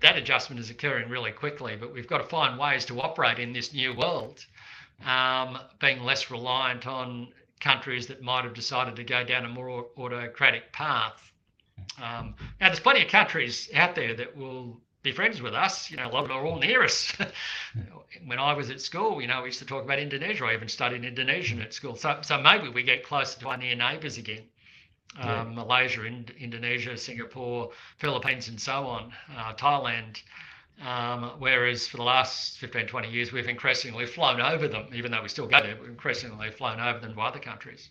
that 0.01 0.15
adjustment 0.15 0.59
is 0.59 0.69
occurring 0.69 1.09
really 1.09 1.31
quickly, 1.31 1.75
but 1.75 1.91
we've 1.91 2.07
got 2.07 2.19
to 2.19 2.23
find 2.25 2.59
ways 2.59 2.85
to 2.85 3.01
operate 3.01 3.39
in 3.39 3.51
this 3.51 3.73
new 3.73 3.95
world, 3.95 4.45
um, 5.05 5.57
being 5.79 6.03
less 6.03 6.29
reliant 6.29 6.85
on 6.85 7.29
countries 7.59 8.05
that 8.07 8.21
might 8.21 8.43
have 8.43 8.53
decided 8.53 8.95
to 8.95 9.03
go 9.03 9.23
down 9.23 9.45
a 9.45 9.49
more 9.49 9.87
autocratic 9.97 10.71
path. 10.71 11.31
Um, 12.01 12.35
now, 12.61 12.67
there's 12.67 12.79
plenty 12.79 13.01
of 13.03 13.09
countries 13.09 13.69
out 13.73 13.95
there 13.95 14.13
that 14.13 14.35
will 14.35 14.79
be 15.07 15.15
friends 15.15 15.41
with 15.41 15.53
us. 15.53 15.89
You 15.89 15.97
know, 15.97 16.07
a 16.07 16.11
lot 16.11 16.23
of 16.23 16.27
them 16.27 16.37
are 16.37 16.45
all 16.45 16.59
near 16.59 16.83
us. 16.83 17.13
when 18.25 18.39
I 18.39 18.53
was 18.53 18.69
at 18.69 18.81
school, 18.81 19.21
you 19.21 19.27
know, 19.27 19.41
we 19.41 19.47
used 19.47 19.59
to 19.59 19.65
talk 19.65 19.83
about 19.83 19.99
Indonesia. 19.99 20.45
I 20.45 20.53
even 20.53 20.67
studied 20.67 21.05
Indonesian 21.05 21.61
at 21.61 21.73
school. 21.73 21.95
So, 21.95 22.19
so 22.21 22.41
maybe 22.41 22.69
we 22.69 22.83
get 22.83 23.03
closer 23.03 23.39
to 23.39 23.47
our 23.49 23.57
near 23.57 23.75
neighbours 23.75 24.17
again. 24.17 24.43
Um. 25.19 25.55
Malaysia, 25.55 26.05
Ind- 26.05 26.33
Indonesia, 26.39 26.95
Singapore, 26.97 27.71
Philippines, 27.97 28.49
and 28.49 28.59
so 28.59 28.85
on, 28.85 29.11
uh, 29.35 29.53
Thailand. 29.53 30.21
Um, 30.85 31.31
whereas 31.39 31.87
for 31.87 31.97
the 31.97 32.03
last 32.03 32.59
15, 32.59 32.85
20 32.85 33.09
years, 33.09 33.31
we've 33.31 33.47
increasingly 33.47 34.05
flown 34.05 34.39
over 34.41 34.67
them, 34.67 34.87
even 34.93 35.11
though 35.11 35.23
we 35.23 35.29
still 35.29 35.47
go 35.47 35.59
there, 35.59 35.75
we've 35.79 35.89
increasingly 35.89 36.51
flown 36.51 36.79
over 36.79 36.99
them 36.99 37.15
to 37.15 37.21
other 37.21 37.39
countries. 37.39 37.89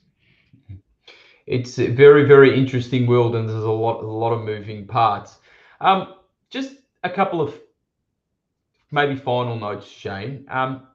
It's 1.47 1.79
a 1.79 1.89
very, 1.89 2.25
very 2.25 2.57
interesting 2.57 3.07
world, 3.07 3.35
and 3.35 3.49
there's 3.49 3.65
a 3.65 3.71
lot, 3.71 4.05
a 4.05 4.07
lot 4.07 4.33
of 4.33 4.45
moving 4.45 4.87
parts. 4.87 5.39
Um, 5.81 6.15
just 6.51 6.77
a 7.07 7.15
couple 7.15 7.41
of 7.41 7.55
maybe 8.91 9.17
final 9.17 9.59
notes, 9.59 9.87
Shane. 9.87 10.47
Um, 10.49 10.87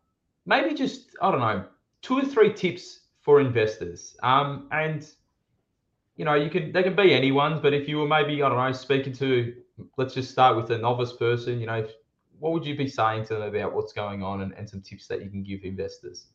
maybe 0.46 0.74
just 0.74 1.16
I 1.22 1.32
don't 1.32 1.40
know 1.40 1.66
two 2.02 2.18
or 2.18 2.26
three 2.26 2.54
tips 2.54 3.02
for 3.22 3.40
investors. 3.40 4.16
Um, 4.24 4.68
and 4.72 5.08
you 6.16 6.26
know, 6.26 6.36
you 6.36 6.50
can 6.50 6.72
they 6.72 6.84
can 6.84 6.96
be 6.96 7.14
anyone's, 7.14 7.60
but 7.60 7.74
if 7.74 7.88
you 7.88 7.98
were 8.00 8.08
maybe 8.08 8.44
I 8.44 8.50
don't 8.50 8.58
know 8.58 8.72
speaking 8.72 9.14
to 9.14 9.56
let's 9.98 10.14
just 10.14 10.32
start 10.32 10.56
with 10.56 10.70
a 10.72 10.78
novice 10.78 11.14
person, 11.14 11.60
you 11.60 11.66
know, 11.66 11.88
what 12.40 12.54
would 12.54 12.66
you 12.66 12.76
be 12.76 12.88
saying 12.88 13.26
to 13.26 13.36
them 13.36 13.44
about 13.44 13.74
what's 13.74 13.94
going 13.94 14.22
on 14.24 14.42
and, 14.42 14.54
and 14.54 14.70
some 14.70 14.82
tips 14.82 15.08
that 15.08 15.24
you 15.24 15.30
can 15.30 15.44
give 15.44 15.64
investors? 15.64 16.28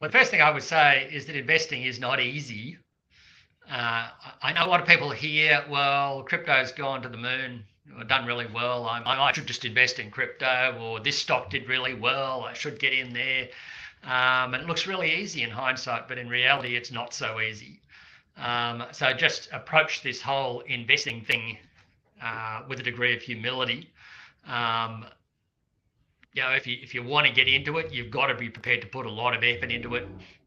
Well, 0.00 0.10
the 0.10 0.18
first 0.18 0.30
thing 0.30 0.42
I 0.42 0.50
would 0.50 0.62
say 0.62 1.08
is 1.10 1.26
that 1.26 1.36
investing 1.36 1.82
is 1.82 1.98
not 1.98 2.20
easy. 2.20 2.78
Uh, 3.70 4.08
I 4.42 4.52
know 4.52 4.64
a 4.64 4.68
lot 4.68 4.80
of 4.80 4.86
people 4.86 5.10
here, 5.10 5.64
well, 5.68 6.22
crypto's 6.22 6.70
gone 6.70 7.02
to 7.02 7.08
the 7.08 7.16
moon, 7.16 7.64
done 8.08 8.26
really 8.26 8.46
well. 8.52 8.86
I, 8.86 9.00
I 9.04 9.32
should 9.32 9.46
just 9.46 9.64
invest 9.64 9.98
in 9.98 10.10
crypto, 10.10 10.78
or 10.80 11.00
this 11.00 11.18
stock 11.18 11.50
did 11.50 11.68
really 11.68 11.94
well. 11.94 12.42
I 12.42 12.52
should 12.52 12.78
get 12.78 12.92
in 12.92 13.12
there. 13.12 13.48
Um, 14.04 14.54
and 14.54 14.62
it 14.62 14.66
looks 14.66 14.86
really 14.86 15.14
easy 15.14 15.42
in 15.42 15.50
hindsight, 15.50 16.06
but 16.08 16.18
in 16.18 16.28
reality, 16.28 16.76
it's 16.76 16.92
not 16.92 17.12
so 17.12 17.40
easy. 17.40 17.80
Um, 18.36 18.84
so 18.92 19.12
just 19.12 19.48
approach 19.52 20.02
this 20.02 20.20
whole 20.20 20.60
investing 20.60 21.22
thing 21.22 21.58
uh, 22.22 22.62
with 22.68 22.80
a 22.80 22.82
degree 22.82 23.16
of 23.16 23.22
humility. 23.22 23.90
Um, 24.46 25.06
you 26.34 26.42
know, 26.42 26.50
if 26.50 26.66
you 26.66 26.76
if 26.82 26.94
you 26.94 27.02
want 27.02 27.26
to 27.26 27.32
get 27.32 27.48
into 27.48 27.78
it, 27.78 27.92
you've 27.92 28.10
got 28.10 28.26
to 28.26 28.34
be 28.34 28.50
prepared 28.50 28.82
to 28.82 28.86
put 28.86 29.06
a 29.06 29.10
lot 29.10 29.34
of 29.34 29.42
effort 29.42 29.72
into 29.72 29.94
it, 29.94 30.06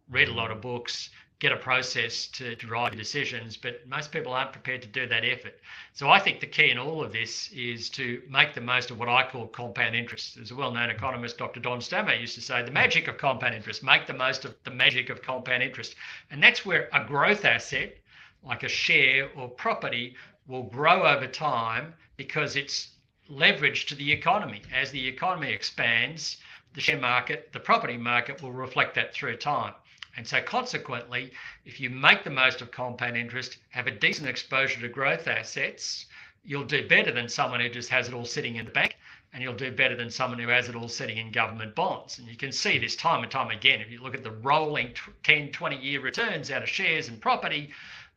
read 0.10 0.30
a 0.30 0.34
lot 0.34 0.52
of 0.52 0.62
books, 0.62 1.10
get 1.39 1.54
a 1.54 1.58
process 1.58 2.28
to 2.28 2.54
drive 2.56 2.95
decisions, 2.97 3.56
but 3.56 3.88
most 3.88 4.12
people 4.12 4.34
aren't 4.34 4.52
prepared 4.52 4.82
to 4.82 4.88
do 4.89 5.08
that 5.08 5.23
effort. 5.23 5.54
So 5.93 6.10
I 6.10 6.19
think 6.19 6.41
the 6.41 6.47
key 6.47 6.69
in 6.69 6.78
all 6.78 7.02
of 7.02 7.13
this 7.13 7.49
is 7.54 7.89
to 7.91 8.21
make 8.30 8.54
the 8.54 8.62
most 8.62 8.91
of 8.91 8.99
what 8.99 9.08
I 9.08 9.25
call 9.25 9.47
compound 9.47 9.95
interest. 9.95 10.38
As 10.38 10.52
a 10.52 10.56
well-known 10.56 10.89
economist, 10.89 11.38
Dr. 11.38 11.62
Don 11.62 11.80
Stammer 11.80 12.13
used 12.13 12.36
to 12.36 12.41
say, 12.41 12.62
the 12.62 12.71
magic 12.71 13.08
of 13.08 13.17
compound 13.17 13.56
interest, 13.56 13.84
make 13.84 14.06
the 14.06 14.13
most 14.13 14.43
of 14.43 14.54
the 14.65 14.71
magic 14.71 15.10
of 15.10 15.21
compound 15.21 15.63
interest. 15.63 15.95
And 16.30 16.43
that's 16.43 16.65
where 16.65 16.89
a 16.91 17.06
growth 17.06 17.45
asset, 17.45 17.95
like 18.43 18.63
a 18.63 18.69
share 18.69 19.30
or 19.36 19.47
property, 19.47 20.15
will 20.47 20.63
grow 20.63 21.04
over 21.04 21.28
time 21.28 21.93
because 22.17 22.58
it's 22.58 22.89
leveraged 23.32 23.88
to 23.88 23.95
the 23.95 24.12
economy. 24.12 24.62
As 24.73 24.91
the 24.91 25.08
economy 25.08 25.52
expands, 25.54 26.38
the 26.73 26.82
share 26.82 26.99
market, 26.99 27.54
the 27.54 27.60
property 27.62 27.95
market 27.95 28.41
will 28.43 28.52
reflect 28.52 28.95
that 28.95 29.13
through 29.13 29.38
time. 29.38 29.73
And 30.17 30.28
so, 30.28 30.41
consequently, 30.41 31.32
if 31.65 31.80
you 31.80 31.89
make 31.89 32.24
the 32.24 32.30
most 32.30 32.62
of 32.62 32.72
compound 32.72 33.17
interest, 33.17 33.58
have 33.69 33.88
a 33.88 33.91
decent 33.91 34.28
exposure 34.28 34.82
to 34.82 34.89
growth 34.89 35.28
assets, 35.28 36.06
you'll 36.43 36.63
do 36.63 36.88
better 36.88 37.12
than 37.12 37.30
someone 37.30 37.60
who 37.60 37.69
just 37.69 37.89
has 37.89 38.08
it 38.08 38.13
all 38.13 38.26
sitting 38.26 38.56
in 38.56 38.65
the 38.65 38.72
bank, 38.72 38.98
and 39.34 39.43
you'll 39.43 39.54
do 39.54 39.72
better 39.72 39.95
than 39.95 40.10
someone 40.10 40.39
who 40.39 40.48
has 40.48 40.67
it 40.67 40.76
all 40.76 40.89
sitting 40.89 41.17
in 41.17 41.32
government 41.32 41.76
bonds. 41.76 42.17
And 42.17 42.28
you 42.28 42.36
can 42.36 42.52
see 42.52 42.80
this 42.80 42.95
time 42.95 43.24
and 43.24 43.32
time 43.32 43.52
again. 43.52 43.82
If 43.82 43.91
you 43.91 44.02
look 44.02 44.15
at 44.15 44.24
the 44.24 44.32
rolling 44.32 44.93
10, 45.24 45.52
20 45.52 45.78
year 45.78 46.02
returns 46.02 46.50
out 46.52 46.63
of 46.63 46.69
shares 46.69 47.08
and 47.08 47.22
property, 47.22 47.69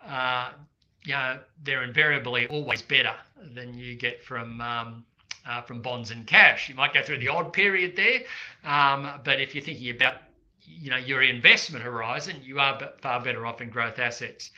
uh, 0.06 0.52
you 1.04 1.12
know, 1.12 1.38
they're 1.62 1.82
invariably 1.82 2.46
always 2.46 2.80
better 2.82 3.14
than 3.54 3.74
you 3.74 3.94
get 3.94 4.22
from 4.24 4.60
um, 4.60 5.04
uh, 5.46 5.60
from 5.62 5.82
bonds 5.82 6.10
and 6.10 6.26
cash. 6.26 6.68
You 6.68 6.74
might 6.74 6.94
go 6.94 7.02
through 7.02 7.18
the 7.18 7.28
odd 7.28 7.52
period 7.52 7.96
there, 7.96 8.20
um, 8.64 9.20
but 9.24 9.40
if 9.40 9.54
you're 9.54 9.64
thinking 9.64 9.90
about 9.90 10.14
you 10.64 10.90
know 10.90 10.96
your 10.96 11.22
investment 11.22 11.84
horizon, 11.84 12.36
you 12.42 12.58
are 12.58 12.78
far 13.00 13.22
better 13.22 13.46
off 13.46 13.60
in 13.60 13.70
growth 13.70 13.98
assets. 13.98 14.50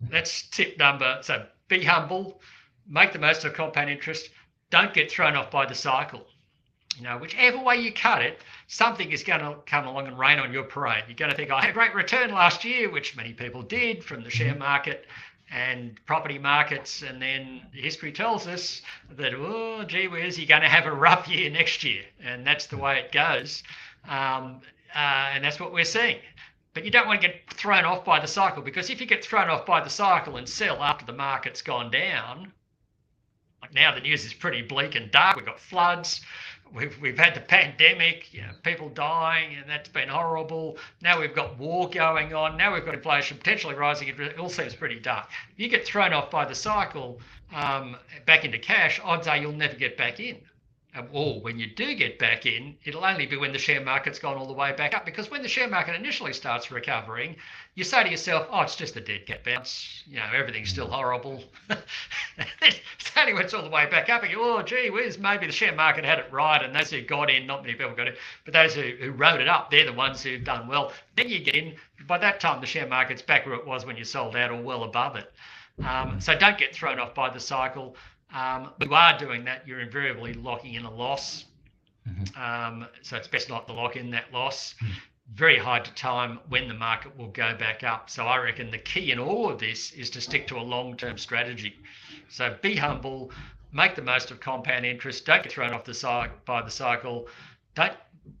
That's 0.00 0.42
tip 0.48 0.78
number. 0.78 1.18
So 1.22 1.46
be 1.68 1.84
humble, 1.84 2.40
make 2.88 3.12
the 3.12 3.18
most 3.18 3.44
of 3.44 3.54
compound 3.54 3.90
interest. 3.90 4.30
Don't 4.70 4.92
get 4.92 5.10
thrown 5.10 5.36
off 5.36 5.50
by 5.50 5.66
the 5.66 5.74
cycle. 5.74 6.26
You 6.96 7.02
know, 7.02 7.18
whichever 7.18 7.58
way 7.58 7.76
you 7.76 7.92
cut 7.92 8.22
it, 8.22 8.40
something 8.68 9.10
is 9.10 9.24
going 9.24 9.40
to 9.40 9.56
come 9.66 9.86
along 9.86 10.06
and 10.06 10.18
rain 10.18 10.38
on 10.38 10.52
your 10.52 10.62
parade. 10.62 11.04
You're 11.08 11.16
going 11.16 11.30
to 11.30 11.36
think, 11.36 11.50
I 11.50 11.60
had 11.60 11.70
a 11.70 11.72
great 11.72 11.94
return 11.94 12.30
last 12.30 12.64
year, 12.64 12.90
which 12.90 13.16
many 13.16 13.32
people 13.32 13.62
did 13.62 14.04
from 14.04 14.22
the 14.22 14.30
share 14.30 14.54
market 14.54 15.06
and 15.50 15.98
property 16.06 16.38
markets. 16.38 17.02
And 17.02 17.20
then 17.20 17.62
history 17.72 18.12
tells 18.12 18.46
us 18.46 18.80
that, 19.16 19.34
oh, 19.34 19.84
gee 19.84 20.06
whiz, 20.06 20.38
you're 20.38 20.46
going 20.46 20.62
to 20.62 20.68
have 20.68 20.86
a 20.86 20.92
rough 20.92 21.26
year 21.26 21.50
next 21.50 21.82
year. 21.82 22.02
And 22.22 22.46
that's 22.46 22.66
the 22.66 22.76
way 22.76 23.00
it 23.00 23.10
goes. 23.10 23.64
Um, 24.08 24.60
uh, 24.94 25.32
and 25.34 25.44
that's 25.44 25.58
what 25.58 25.72
we're 25.72 25.84
seeing. 25.84 26.18
But 26.74 26.84
you 26.84 26.90
don't 26.90 27.06
want 27.06 27.22
to 27.22 27.28
get 27.28 27.52
thrown 27.52 27.84
off 27.84 28.04
by 28.04 28.18
the 28.20 28.26
cycle 28.26 28.62
because 28.62 28.90
if 28.90 29.00
you 29.00 29.06
get 29.06 29.24
thrown 29.24 29.48
off 29.48 29.64
by 29.64 29.80
the 29.82 29.90
cycle 29.90 30.36
and 30.36 30.48
sell 30.48 30.82
after 30.82 31.06
the 31.06 31.12
market's 31.12 31.62
gone 31.62 31.90
down, 31.90 32.52
like 33.62 33.72
now 33.72 33.94
the 33.94 34.00
news 34.00 34.24
is 34.24 34.34
pretty 34.34 34.62
bleak 34.62 34.96
and 34.96 35.10
dark. 35.12 35.36
We've 35.36 35.46
got 35.46 35.60
floods, 35.60 36.20
we've, 36.74 37.00
we've 37.00 37.18
had 37.18 37.34
the 37.34 37.40
pandemic, 37.40 38.34
you 38.34 38.42
know, 38.42 38.50
people 38.64 38.88
dying, 38.88 39.54
and 39.56 39.70
that's 39.70 39.88
been 39.88 40.08
horrible. 40.08 40.76
Now 41.00 41.20
we've 41.20 41.34
got 41.34 41.56
war 41.58 41.88
going 41.88 42.34
on. 42.34 42.56
Now 42.56 42.74
we've 42.74 42.84
got 42.84 42.94
inflation 42.94 43.38
potentially 43.38 43.76
rising. 43.76 44.08
It 44.08 44.38
all 44.38 44.48
seems 44.48 44.74
pretty 44.74 44.98
dark. 44.98 45.28
If 45.52 45.60
you 45.60 45.68
get 45.68 45.86
thrown 45.86 46.12
off 46.12 46.28
by 46.28 46.44
the 46.44 46.56
cycle 46.56 47.20
um, 47.54 47.96
back 48.26 48.44
into 48.44 48.58
cash, 48.58 49.00
odds 49.04 49.28
are 49.28 49.36
you'll 49.36 49.52
never 49.52 49.76
get 49.76 49.96
back 49.96 50.18
in 50.18 50.40
or 51.12 51.40
when 51.40 51.58
you 51.58 51.66
do 51.66 51.94
get 51.94 52.18
back 52.18 52.46
in, 52.46 52.76
it'll 52.84 53.04
only 53.04 53.26
be 53.26 53.36
when 53.36 53.52
the 53.52 53.58
share 53.58 53.80
market's 53.80 54.18
gone 54.20 54.36
all 54.36 54.46
the 54.46 54.52
way 54.52 54.72
back 54.72 54.94
up. 54.94 55.04
Because 55.04 55.30
when 55.30 55.42
the 55.42 55.48
share 55.48 55.68
market 55.68 55.96
initially 55.96 56.32
starts 56.32 56.70
recovering, 56.70 57.34
you 57.74 57.82
say 57.82 58.04
to 58.04 58.10
yourself, 58.10 58.46
"Oh, 58.50 58.60
it's 58.60 58.76
just 58.76 58.96
a 58.96 59.00
dead 59.00 59.26
cat 59.26 59.42
bounce. 59.42 60.04
You 60.06 60.18
know, 60.18 60.30
everything's 60.32 60.70
still 60.70 60.88
horrible." 60.88 61.42
it's 62.62 63.10
only 63.16 63.32
when 63.32 63.42
it's 63.42 63.54
all 63.54 63.62
the 63.62 63.70
way 63.70 63.86
back 63.86 64.08
up, 64.08 64.22
and 64.22 64.30
you, 64.30 64.40
"Oh, 64.40 64.62
gee 64.62 64.90
whiz, 64.90 65.18
maybe 65.18 65.46
the 65.46 65.52
share 65.52 65.74
market 65.74 66.04
had 66.04 66.20
it 66.20 66.30
right." 66.30 66.62
And 66.62 66.74
those 66.74 66.90
who 66.90 67.02
got 67.02 67.28
in, 67.28 67.46
not 67.46 67.62
many 67.62 67.74
people 67.74 67.94
got 67.94 68.08
in, 68.08 68.14
but 68.44 68.54
those 68.54 68.74
who, 68.74 68.92
who 69.00 69.10
rode 69.10 69.40
it 69.40 69.48
up, 69.48 69.70
they're 69.70 69.86
the 69.86 69.92
ones 69.92 70.22
who've 70.22 70.44
done 70.44 70.68
well. 70.68 70.92
Then 71.16 71.28
you 71.28 71.40
get 71.40 71.56
in. 71.56 71.74
By 72.06 72.18
that 72.18 72.38
time, 72.38 72.60
the 72.60 72.66
share 72.66 72.86
market's 72.86 73.22
back 73.22 73.46
where 73.46 73.56
it 73.56 73.66
was 73.66 73.84
when 73.84 73.96
you 73.96 74.04
sold 74.04 74.36
out, 74.36 74.52
or 74.52 74.62
well 74.62 74.84
above 74.84 75.16
it. 75.16 75.32
Um, 75.84 76.20
so 76.20 76.36
don't 76.38 76.56
get 76.56 76.72
thrown 76.72 77.00
off 77.00 77.14
by 77.14 77.30
the 77.30 77.40
cycle. 77.40 77.96
Um, 78.34 78.70
you 78.80 78.92
are 78.92 79.18
doing 79.18 79.44
that, 79.44 79.66
you're 79.66 79.80
invariably 79.80 80.34
locking 80.34 80.74
in 80.74 80.84
a 80.84 80.90
loss. 80.90 81.44
Mm-hmm. 82.08 82.40
Um, 82.40 82.88
so 83.02 83.16
it's 83.16 83.28
best 83.28 83.48
not 83.48 83.66
to 83.68 83.72
lock 83.72 83.96
in 83.96 84.10
that 84.10 84.32
loss. 84.32 84.74
Mm-hmm. 84.82 84.92
Very 85.34 85.56
hard 85.56 85.84
to 85.86 85.94
time 85.94 86.38
when 86.48 86.68
the 86.68 86.74
market 86.74 87.16
will 87.16 87.28
go 87.28 87.54
back 87.54 87.82
up. 87.82 88.10
So 88.10 88.26
I 88.26 88.36
reckon 88.38 88.70
the 88.70 88.78
key 88.78 89.10
in 89.10 89.18
all 89.18 89.48
of 89.48 89.58
this 89.58 89.92
is 89.92 90.10
to 90.10 90.20
stick 90.20 90.46
to 90.48 90.56
a 90.56 90.60
long-term 90.60 91.16
strategy. 91.16 91.76
So 92.28 92.56
be 92.60 92.76
humble, 92.76 93.30
make 93.72 93.94
the 93.94 94.02
most 94.02 94.30
of 94.30 94.40
compound 94.40 94.84
interest. 94.84 95.24
Don't 95.24 95.42
get 95.42 95.52
thrown 95.52 95.72
off 95.72 95.84
the 95.84 95.94
side 95.94 96.30
by 96.44 96.60
the 96.60 96.70
cycle. 96.70 97.28
Don't 97.74 97.94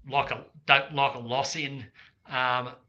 lock 0.08 0.30
a 0.30 0.44
don't 0.66 0.94
lock 0.94 1.14
a 1.14 1.18
loss 1.18 1.56
in, 1.56 1.84
um, 2.30 2.64
but 2.64 2.83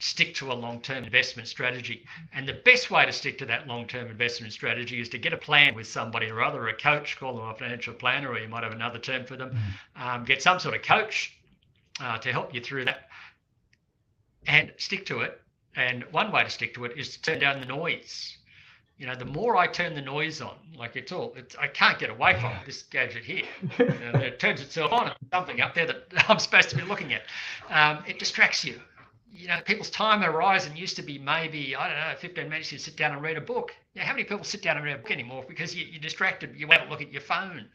stick 0.00 0.34
to 0.36 0.52
a 0.52 0.54
long-term 0.54 1.04
investment 1.04 1.48
strategy. 1.48 2.04
And 2.32 2.48
the 2.48 2.60
best 2.64 2.90
way 2.90 3.04
to 3.04 3.12
stick 3.12 3.38
to 3.38 3.46
that 3.46 3.66
long-term 3.66 4.08
investment 4.08 4.52
strategy 4.52 5.00
is 5.00 5.08
to 5.10 5.18
get 5.18 5.32
a 5.32 5.36
plan 5.36 5.74
with 5.74 5.88
somebody 5.88 6.30
or 6.30 6.42
other, 6.42 6.68
a 6.68 6.74
coach, 6.74 7.18
call 7.18 7.36
them 7.36 7.48
a 7.48 7.54
financial 7.54 7.94
planner, 7.94 8.30
or 8.30 8.38
you 8.38 8.48
might 8.48 8.62
have 8.62 8.72
another 8.72 8.98
term 8.98 9.24
for 9.24 9.36
them. 9.36 9.58
Mm. 9.96 10.02
Um, 10.02 10.24
get 10.24 10.40
some 10.40 10.60
sort 10.60 10.76
of 10.76 10.82
coach 10.82 11.36
uh, 12.00 12.18
to 12.18 12.30
help 12.30 12.54
you 12.54 12.60
through 12.60 12.84
that, 12.84 13.08
and 14.46 14.72
stick 14.76 15.04
to 15.06 15.20
it. 15.20 15.40
And 15.74 16.04
one 16.12 16.32
way 16.32 16.44
to 16.44 16.50
stick 16.50 16.74
to 16.74 16.84
it 16.84 16.96
is 16.96 17.16
to 17.16 17.22
turn 17.22 17.40
down 17.40 17.60
the 17.60 17.66
noise. 17.66 18.36
You 18.98 19.06
know, 19.06 19.14
the 19.14 19.24
more 19.24 19.56
I 19.56 19.68
turn 19.68 19.94
the 19.94 20.02
noise 20.02 20.40
on, 20.40 20.56
like 20.76 20.96
it's 20.96 21.12
all, 21.12 21.32
it's, 21.36 21.54
I 21.56 21.68
can't 21.68 22.00
get 22.00 22.10
away 22.10 22.38
from 22.40 22.52
this 22.66 22.82
gadget 22.82 23.24
here. 23.24 23.44
You 23.78 24.12
know, 24.12 24.18
it 24.18 24.40
turns 24.40 24.60
itself 24.60 24.92
on, 24.92 25.12
something 25.32 25.60
up 25.60 25.74
there 25.74 25.86
that 25.86 26.04
I'm 26.28 26.38
supposed 26.38 26.70
to 26.70 26.76
be 26.76 26.82
looking 26.82 27.12
at. 27.12 27.22
Um, 27.68 28.02
it 28.08 28.18
distracts 28.18 28.64
you 28.64 28.80
you 29.32 29.48
know, 29.48 29.58
people's 29.64 29.90
time 29.90 30.22
horizon 30.22 30.76
used 30.76 30.96
to 30.96 31.02
be 31.02 31.18
maybe, 31.18 31.76
I 31.76 31.88
don't 31.88 31.96
know, 31.96 32.14
15 32.18 32.48
minutes 32.48 32.72
you 32.72 32.78
sit 32.78 32.96
down 32.96 33.12
and 33.12 33.22
read 33.22 33.36
a 33.36 33.40
book. 33.40 33.74
How 33.96 34.12
many 34.12 34.24
people 34.24 34.44
sit 34.44 34.62
down 34.62 34.76
and 34.76 34.84
read 34.84 34.94
a 34.94 34.98
book 34.98 35.10
anymore? 35.10 35.44
Because 35.48 35.74
you, 35.74 35.86
are 35.96 36.00
distracted, 36.00 36.54
you 36.56 36.66
want 36.66 36.82
to 36.82 36.88
look 36.88 37.02
at 37.02 37.12
your 37.12 37.20
phone. 37.20 37.66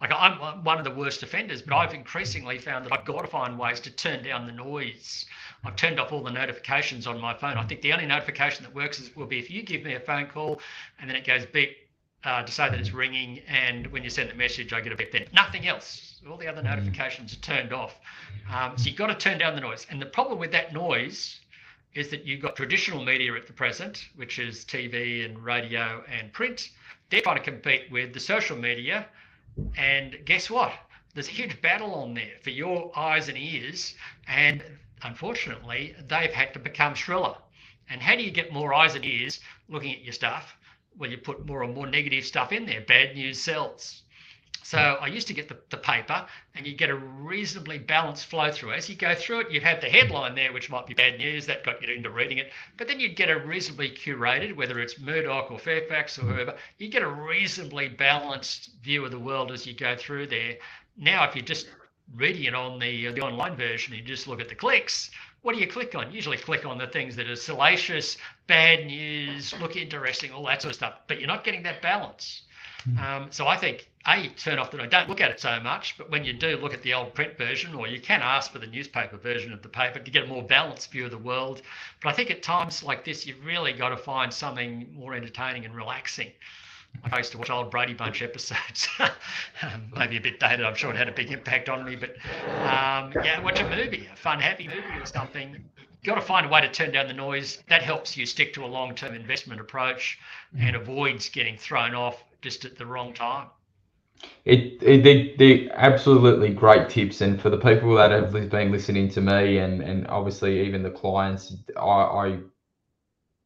Like 0.00 0.12
I'm 0.14 0.62
one 0.62 0.78
of 0.78 0.84
the 0.84 0.92
worst 0.92 1.22
offenders, 1.24 1.60
but 1.60 1.74
I've 1.74 1.92
increasingly 1.92 2.58
found 2.58 2.84
that 2.84 2.92
I've 2.92 3.04
got 3.04 3.22
to 3.22 3.26
find 3.26 3.58
ways 3.58 3.80
to 3.80 3.90
turn 3.90 4.22
down 4.22 4.46
the 4.46 4.52
noise. 4.52 5.26
I've 5.64 5.74
turned 5.74 5.98
off 5.98 6.12
all 6.12 6.22
the 6.22 6.30
notifications 6.30 7.06
on 7.08 7.20
my 7.20 7.34
phone. 7.34 7.56
I 7.56 7.64
think 7.64 7.80
the 7.80 7.92
only 7.92 8.06
notification 8.06 8.64
that 8.64 8.74
works 8.74 9.00
is, 9.00 9.14
will 9.16 9.26
be 9.26 9.40
if 9.40 9.50
you 9.50 9.62
give 9.62 9.82
me 9.82 9.94
a 9.94 10.00
phone 10.00 10.26
call 10.26 10.60
and 11.00 11.10
then 11.10 11.16
it 11.16 11.26
goes 11.26 11.46
beep 11.46 11.87
uh, 12.24 12.42
to 12.42 12.52
say 12.52 12.68
that 12.68 12.78
it's 12.78 12.92
ringing, 12.92 13.40
and 13.48 13.86
when 13.88 14.02
you 14.02 14.10
send 14.10 14.30
the 14.30 14.34
message, 14.34 14.72
I 14.72 14.80
get 14.80 14.92
a 14.92 14.96
beep. 14.96 15.12
Then 15.12 15.26
nothing 15.32 15.68
else. 15.68 16.20
All 16.28 16.36
the 16.36 16.48
other 16.48 16.62
mm-hmm. 16.62 16.70
notifications 16.70 17.32
are 17.32 17.40
turned 17.40 17.72
off. 17.72 17.94
Um, 18.52 18.76
so 18.76 18.88
you've 18.88 18.98
got 18.98 19.06
to 19.06 19.14
turn 19.14 19.38
down 19.38 19.54
the 19.54 19.60
noise. 19.60 19.86
And 19.90 20.00
the 20.02 20.06
problem 20.06 20.38
with 20.38 20.52
that 20.52 20.72
noise 20.72 21.40
is 21.94 22.08
that 22.10 22.26
you've 22.26 22.42
got 22.42 22.56
traditional 22.56 23.04
media 23.04 23.34
at 23.34 23.46
the 23.46 23.52
present, 23.52 24.08
which 24.16 24.38
is 24.38 24.64
TV 24.64 25.24
and 25.24 25.38
radio 25.42 26.04
and 26.08 26.32
print. 26.32 26.70
They're 27.10 27.22
trying 27.22 27.38
to 27.38 27.42
compete 27.42 27.90
with 27.90 28.12
the 28.12 28.20
social 28.20 28.56
media, 28.56 29.06
and 29.76 30.18
guess 30.24 30.50
what? 30.50 30.72
There's 31.14 31.28
a 31.28 31.32
huge 31.32 31.60
battle 31.62 31.94
on 31.94 32.14
there 32.14 32.34
for 32.42 32.50
your 32.50 32.92
eyes 32.96 33.28
and 33.28 33.38
ears, 33.38 33.94
and 34.26 34.62
unfortunately, 35.02 35.96
they've 36.06 36.32
had 36.32 36.52
to 36.52 36.58
become 36.58 36.94
shriller. 36.94 37.36
And 37.88 38.02
how 38.02 38.14
do 38.14 38.22
you 38.22 38.30
get 38.30 38.52
more 38.52 38.74
eyes 38.74 38.94
and 38.94 39.04
ears 39.04 39.40
looking 39.68 39.92
at 39.92 40.04
your 40.04 40.12
stuff? 40.12 40.56
Well, 40.96 41.10
you 41.10 41.18
put 41.18 41.46
more 41.46 41.62
and 41.62 41.74
more 41.74 41.86
negative 41.86 42.24
stuff 42.24 42.52
in 42.52 42.66
there. 42.66 42.80
Bad 42.80 43.14
news 43.14 43.40
sells. 43.40 44.02
So 44.68 44.76
I 44.78 45.06
used 45.06 45.28
to 45.28 45.32
get 45.32 45.48
the, 45.48 45.56
the 45.70 45.78
paper 45.78 46.26
and 46.54 46.66
you 46.66 46.74
get 46.74 46.90
a 46.90 46.94
reasonably 46.94 47.78
balanced 47.78 48.26
flow 48.26 48.52
through. 48.52 48.74
As 48.74 48.86
you 48.86 48.96
go 48.96 49.14
through 49.14 49.40
it, 49.40 49.50
you'd 49.50 49.62
have 49.62 49.80
the 49.80 49.88
headline 49.88 50.34
there, 50.34 50.52
which 50.52 50.68
might 50.68 50.86
be 50.86 50.92
bad 50.92 51.16
news, 51.16 51.46
that 51.46 51.64
got 51.64 51.80
you 51.80 51.94
into 51.94 52.10
reading 52.10 52.36
it. 52.36 52.52
But 52.76 52.86
then 52.86 53.00
you'd 53.00 53.16
get 53.16 53.30
a 53.30 53.38
reasonably 53.38 53.88
curated, 53.88 54.56
whether 54.56 54.78
it's 54.78 55.00
Murdoch 55.00 55.50
or 55.50 55.58
Fairfax 55.58 56.18
or 56.18 56.22
whoever, 56.22 56.54
you 56.76 56.88
get 56.88 57.00
a 57.00 57.08
reasonably 57.08 57.88
balanced 57.88 58.70
view 58.82 59.06
of 59.06 59.10
the 59.10 59.18
world 59.18 59.52
as 59.52 59.66
you 59.66 59.72
go 59.72 59.96
through 59.96 60.26
there. 60.26 60.56
Now, 60.98 61.26
if 61.26 61.34
you're 61.34 61.44
just 61.44 61.68
reading 62.14 62.44
it 62.44 62.54
on 62.54 62.78
the, 62.78 63.08
uh, 63.08 63.12
the 63.12 63.22
online 63.22 63.56
version, 63.56 63.94
you 63.94 64.02
just 64.02 64.28
look 64.28 64.40
at 64.40 64.50
the 64.50 64.54
clicks, 64.54 65.10
what 65.42 65.54
do 65.54 65.60
you 65.60 65.66
click 65.66 65.94
on? 65.94 66.12
Usually 66.12 66.36
click 66.36 66.66
on 66.66 66.78
the 66.78 66.86
things 66.86 67.16
that 67.16 67.28
are 67.28 67.36
salacious, 67.36 68.16
bad 68.46 68.86
news, 68.86 69.54
look 69.60 69.76
interesting, 69.76 70.32
all 70.32 70.46
that 70.46 70.62
sort 70.62 70.70
of 70.70 70.76
stuff. 70.76 70.94
But 71.06 71.18
you're 71.18 71.28
not 71.28 71.44
getting 71.44 71.62
that 71.62 71.80
balance. 71.80 72.42
Hmm. 72.84 72.98
Um, 72.98 73.26
so 73.30 73.46
I 73.46 73.56
think 73.56 73.88
a 74.06 74.28
turn 74.28 74.58
off 74.58 74.70
the 74.70 74.78
don't 74.86 75.08
look 75.08 75.20
at 75.20 75.30
it 75.30 75.40
so 75.40 75.60
much, 75.60 75.98
but 75.98 76.10
when 76.10 76.24
you 76.24 76.32
do 76.32 76.56
look 76.56 76.72
at 76.72 76.82
the 76.82 76.94
old 76.94 77.14
print 77.14 77.36
version, 77.36 77.74
or 77.74 77.86
you 77.86 78.00
can 78.00 78.22
ask 78.22 78.52
for 78.52 78.58
the 78.58 78.66
newspaper 78.66 79.16
version 79.16 79.52
of 79.52 79.62
the 79.62 79.68
paper 79.68 79.98
to 79.98 80.10
get 80.10 80.24
a 80.24 80.26
more 80.26 80.42
balanced 80.42 80.90
view 80.90 81.04
of 81.04 81.10
the 81.10 81.18
world. 81.18 81.62
But 82.02 82.10
I 82.10 82.12
think 82.12 82.30
at 82.30 82.42
times 82.42 82.82
like 82.82 83.04
this, 83.04 83.26
you've 83.26 83.44
really 83.44 83.72
got 83.72 83.90
to 83.90 83.96
find 83.96 84.32
something 84.32 84.88
more 84.94 85.14
entertaining 85.14 85.64
and 85.64 85.74
relaxing. 85.74 86.32
I 87.12 87.18
used 87.18 87.32
to 87.32 87.38
watch 87.38 87.50
old 87.50 87.70
Brady 87.70 87.94
Bunch 87.94 88.22
episodes. 88.22 88.88
um, 88.98 89.90
maybe 89.96 90.16
a 90.16 90.20
bit 90.20 90.40
dated. 90.40 90.64
I'm 90.64 90.74
sure 90.74 90.90
it 90.90 90.96
had 90.96 91.08
a 91.08 91.12
big 91.12 91.30
impact 91.30 91.68
on 91.68 91.84
me. 91.84 91.96
But 91.96 92.16
um, 92.62 93.12
yeah, 93.24 93.40
watch 93.40 93.60
a 93.60 93.68
movie, 93.68 94.08
a 94.12 94.16
fun, 94.16 94.40
happy 94.40 94.68
movie 94.68 95.00
or 95.00 95.06
something. 95.06 95.52
You've 95.52 96.14
got 96.14 96.16
to 96.16 96.20
find 96.20 96.46
a 96.46 96.48
way 96.48 96.60
to 96.60 96.70
turn 96.70 96.92
down 96.92 97.08
the 97.08 97.14
noise. 97.14 97.62
That 97.68 97.82
helps 97.82 98.16
you 98.16 98.26
stick 98.26 98.52
to 98.54 98.64
a 98.64 98.66
long-term 98.66 99.14
investment 99.14 99.60
approach 99.60 100.18
and 100.58 100.76
avoids 100.76 101.28
getting 101.28 101.56
thrown 101.56 101.94
off 101.94 102.22
just 102.40 102.64
at 102.64 102.76
the 102.76 102.86
wrong 102.86 103.12
time. 103.12 103.48
It, 104.44 104.82
it 104.82 105.02
they, 105.04 105.34
they 105.38 105.70
absolutely 105.70 106.52
great 106.52 106.88
tips, 106.88 107.20
and 107.20 107.40
for 107.40 107.50
the 107.50 107.58
people 107.58 107.94
that 107.96 108.10
have 108.10 108.32
been 108.50 108.72
listening 108.72 109.08
to 109.10 109.20
me, 109.20 109.58
and 109.58 109.80
and 109.80 110.08
obviously 110.08 110.66
even 110.66 110.82
the 110.82 110.90
clients, 110.90 111.54
I, 111.76 111.80
I 111.80 112.38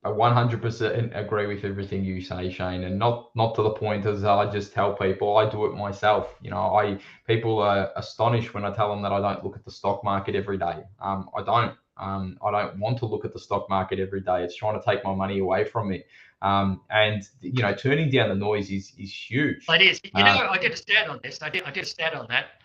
I 0.05 0.09
100% 0.09 1.16
agree 1.16 1.46
with 1.46 1.64
everything 1.64 2.05
you 2.05 2.20
say, 2.20 2.50
Shane, 2.50 2.82
and 2.82 2.98
not 2.98 3.30
not 3.36 3.55
to 3.55 3.62
the 3.62 3.70
point 3.70 4.05
as 4.05 4.24
I 4.24 4.50
just 4.50 4.72
tell 4.72 4.94
people 4.94 5.36
I 5.36 5.48
do 5.48 5.66
it 5.66 5.74
myself. 5.74 6.34
You 6.42 6.50
know, 6.50 6.74
I 6.76 6.98
people 7.28 7.61
are 7.61 7.90
astonished 7.94 8.53
when 8.53 8.64
I 8.64 8.72
tell 8.72 8.88
them 8.88 9.03
that 9.03 9.12
I 9.12 9.20
don't 9.20 9.44
look 9.44 9.55
at 9.55 9.64
the 9.64 9.70
stock 9.70 10.03
market 10.03 10.34
every 10.34 10.59
day. 10.59 10.82
Um, 11.00 11.28
I 11.36 11.42
don't. 11.42 11.76
Um, 11.98 12.38
I 12.44 12.50
don't 12.50 12.80
want 12.80 12.98
to 12.98 13.07
look 13.07 13.24
at 13.24 13.32
the 13.32 13.38
stock 13.38 13.68
market 13.68 14.00
every 14.00 14.22
day. 14.22 14.42
It's 14.42 14.57
trying 14.57 14.80
to 14.80 14.84
take 14.84 15.05
my 15.05 15.14
money 15.14 15.38
away 15.38 15.64
from 15.64 15.88
me. 15.88 16.03
Um, 16.40 16.80
and 16.90 17.22
you 17.40 17.62
know, 17.62 17.72
turning 17.72 18.11
down 18.11 18.28
the 18.30 18.34
noise 18.34 18.70
is 18.70 18.92
is 18.98 19.12
huge. 19.12 19.66
It 19.68 19.82
is. 19.82 20.00
You 20.03 20.11
uh, 20.24 20.34
know, 20.34 20.48
I 20.50 20.59
did 20.59 20.72
a 20.72 20.76
stat 20.76 21.09
on 21.09 21.20
this. 21.22 21.40
I 21.42 21.48
did 21.48 21.62
I 21.62 21.70
did 21.70 21.84
a 21.84 21.86
stat 21.86 22.14
on 22.14 22.26
that. 22.28 22.61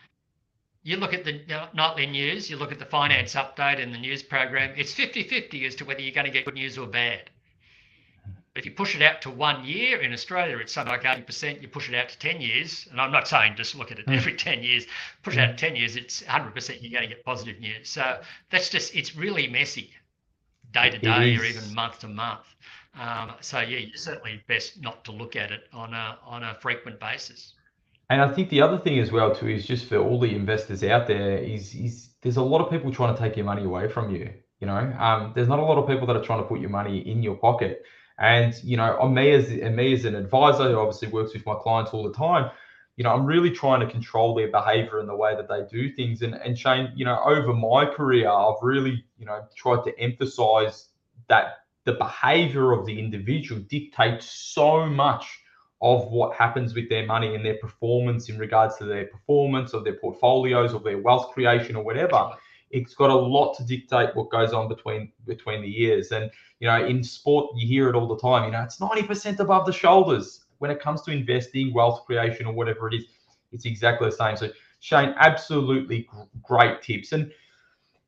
You 0.83 0.97
look 0.97 1.13
at 1.13 1.25
the 1.25 1.41
nightly 1.73 2.05
news, 2.05 2.49
you 2.49 2.57
look 2.57 2.71
at 2.71 2.79
the 2.79 2.85
finance 2.85 3.35
update 3.35 3.81
and 3.81 3.93
the 3.93 3.97
news 3.97 4.23
program. 4.23 4.73
It's 4.77 4.93
50-50 4.93 5.67
as 5.67 5.75
to 5.75 5.85
whether 5.85 6.01
you're 6.01 6.13
going 6.13 6.25
to 6.25 6.31
get 6.31 6.45
good 6.45 6.53
news 6.53 6.77
or 6.77 6.87
bad. 6.87 7.29
But 8.53 8.59
If 8.61 8.65
you 8.65 8.71
push 8.71 8.95
it 8.95 9.01
out 9.01 9.21
to 9.21 9.29
one 9.29 9.65
year 9.65 10.01
in 10.01 10.13
Australia, 10.13 10.57
it's 10.57 10.73
something 10.73 10.91
like 10.91 11.03
80%. 11.03 11.61
You 11.61 11.67
push 11.67 11.89
it 11.89 11.95
out 11.95 12.09
to 12.09 12.17
10 12.17 12.41
years, 12.41 12.87
and 12.89 12.99
I'm 12.99 13.11
not 13.11 13.27
saying 13.27 13.55
just 13.55 13.75
look 13.75 13.91
at 13.91 13.99
it 13.99 14.05
hmm. 14.05 14.13
every 14.13 14.33
10 14.33 14.63
years. 14.63 14.85
Push 15.23 15.35
it 15.35 15.41
out 15.41 15.57
to 15.57 15.65
10 15.65 15.75
years, 15.75 15.95
it's 15.95 16.23
100% 16.23 16.81
you're 16.81 16.91
going 16.91 17.09
to 17.09 17.15
get 17.15 17.23
positive 17.25 17.59
news. 17.59 17.89
So 17.89 18.19
that's 18.49 18.69
just, 18.69 18.95
it's 18.95 19.15
really 19.15 19.47
messy 19.47 19.91
day 20.71 20.89
to 20.89 20.97
day 20.97 21.35
or 21.35 21.43
even 21.43 21.73
month 21.73 21.99
to 21.99 22.07
month. 22.07 22.45
Um, 22.99 23.33
so 23.41 23.59
yeah, 23.59 23.79
you're 23.79 23.97
certainly 23.97 24.43
best 24.47 24.81
not 24.81 25.03
to 25.05 25.11
look 25.11 25.35
at 25.35 25.51
it 25.51 25.67
on 25.71 25.93
a 25.93 26.17
on 26.25 26.43
a 26.43 26.55
frequent 26.55 26.99
basis. 26.99 27.53
And 28.09 28.21
I 28.21 28.29
think 28.29 28.49
the 28.49 28.61
other 28.61 28.77
thing 28.77 28.99
as 28.99 29.11
well 29.11 29.35
too 29.35 29.47
is 29.47 29.65
just 29.65 29.85
for 29.85 29.97
all 29.97 30.19
the 30.19 30.33
investors 30.33 30.83
out 30.83 31.07
there 31.07 31.37
is 31.37 31.75
is 31.75 32.09
there's 32.21 32.37
a 32.37 32.41
lot 32.41 32.61
of 32.61 32.69
people 32.69 32.91
trying 32.91 33.13
to 33.13 33.19
take 33.19 33.35
your 33.35 33.45
money 33.45 33.63
away 33.63 33.89
from 33.89 34.13
you. 34.15 34.33
You 34.59 34.67
know, 34.67 34.95
um, 34.97 35.33
there's 35.35 35.47
not 35.47 35.59
a 35.59 35.63
lot 35.63 35.77
of 35.77 35.87
people 35.87 36.07
that 36.07 36.15
are 36.15 36.23
trying 36.23 36.41
to 36.41 36.47
put 36.47 36.59
your 36.59 36.69
money 36.69 36.99
in 36.99 37.21
your 37.21 37.35
pocket. 37.35 37.83
And 38.17 38.53
you 38.63 38.77
know, 38.77 38.97
on 38.99 39.13
me 39.13 39.31
as 39.31 39.49
and 39.49 39.75
me 39.75 39.93
as 39.93 40.05
an 40.05 40.15
advisor 40.15 40.69
who 40.69 40.79
obviously 40.79 41.09
works 41.09 41.33
with 41.33 41.45
my 41.45 41.55
clients 41.55 41.91
all 41.91 42.03
the 42.03 42.13
time, 42.13 42.49
you 42.95 43.03
know, 43.03 43.11
I'm 43.13 43.25
really 43.25 43.51
trying 43.51 43.81
to 43.81 43.91
control 43.91 44.33
their 44.33 44.49
behavior 44.49 44.99
and 44.99 45.07
the 45.07 45.15
way 45.15 45.35
that 45.35 45.47
they 45.47 45.63
do 45.69 45.93
things. 45.93 46.21
And 46.21 46.33
and 46.33 46.57
Shane, 46.57 46.91
you 46.95 47.05
know, 47.05 47.21
over 47.23 47.53
my 47.53 47.85
career, 47.85 48.29
I've 48.29 48.61
really, 48.61 49.03
you 49.19 49.25
know, 49.25 49.45
tried 49.55 49.83
to 49.83 49.99
emphasize 49.99 50.87
that 51.27 51.57
the 51.83 51.93
behavior 51.93 52.71
of 52.71 52.85
the 52.85 52.97
individual 52.97 53.61
dictates 53.61 54.25
so 54.25 54.85
much 54.85 55.39
of 55.81 56.11
what 56.11 56.35
happens 56.35 56.73
with 56.73 56.89
their 56.89 57.05
money 57.05 57.35
and 57.35 57.45
their 57.45 57.57
performance 57.57 58.29
in 58.29 58.37
regards 58.37 58.77
to 58.77 58.85
their 58.85 59.05
performance 59.05 59.73
of 59.73 59.83
their 59.83 59.95
portfolios 59.95 60.73
or 60.73 60.79
their 60.79 60.97
wealth 60.97 61.31
creation 61.33 61.75
or 61.75 61.83
whatever 61.83 62.31
it's 62.71 62.93
got 62.93 63.09
a 63.09 63.15
lot 63.15 63.55
to 63.57 63.63
dictate 63.63 64.15
what 64.15 64.29
goes 64.29 64.53
on 64.53 64.67
between 64.67 65.11
between 65.25 65.61
the 65.61 65.69
years. 65.69 66.11
And 66.11 66.29
you 66.59 66.67
know 66.67 66.85
in 66.85 67.03
sport 67.03 67.51
you 67.55 67.67
hear 67.67 67.89
it 67.89 67.95
all 67.95 68.07
the 68.07 68.17
time 68.17 68.45
you 68.45 68.51
know 68.51 68.63
it's 68.63 68.79
90% 68.79 69.39
above 69.39 69.65
the 69.65 69.73
shoulders. 69.73 70.45
When 70.59 70.71
it 70.71 70.81
comes 70.81 71.03
to 71.03 71.11
investing 71.11 71.73
wealth 71.73 72.03
creation 72.05 72.47
or 72.47 72.53
whatever 72.53 72.87
it 72.87 72.95
is 72.95 73.05
it's 73.51 73.65
exactly 73.65 74.09
the 74.09 74.15
same. 74.15 74.35
So 74.35 74.49
shane 74.79 75.13
absolutely 75.17 76.07
great 76.43 76.81
tips. 76.81 77.11
And 77.11 77.31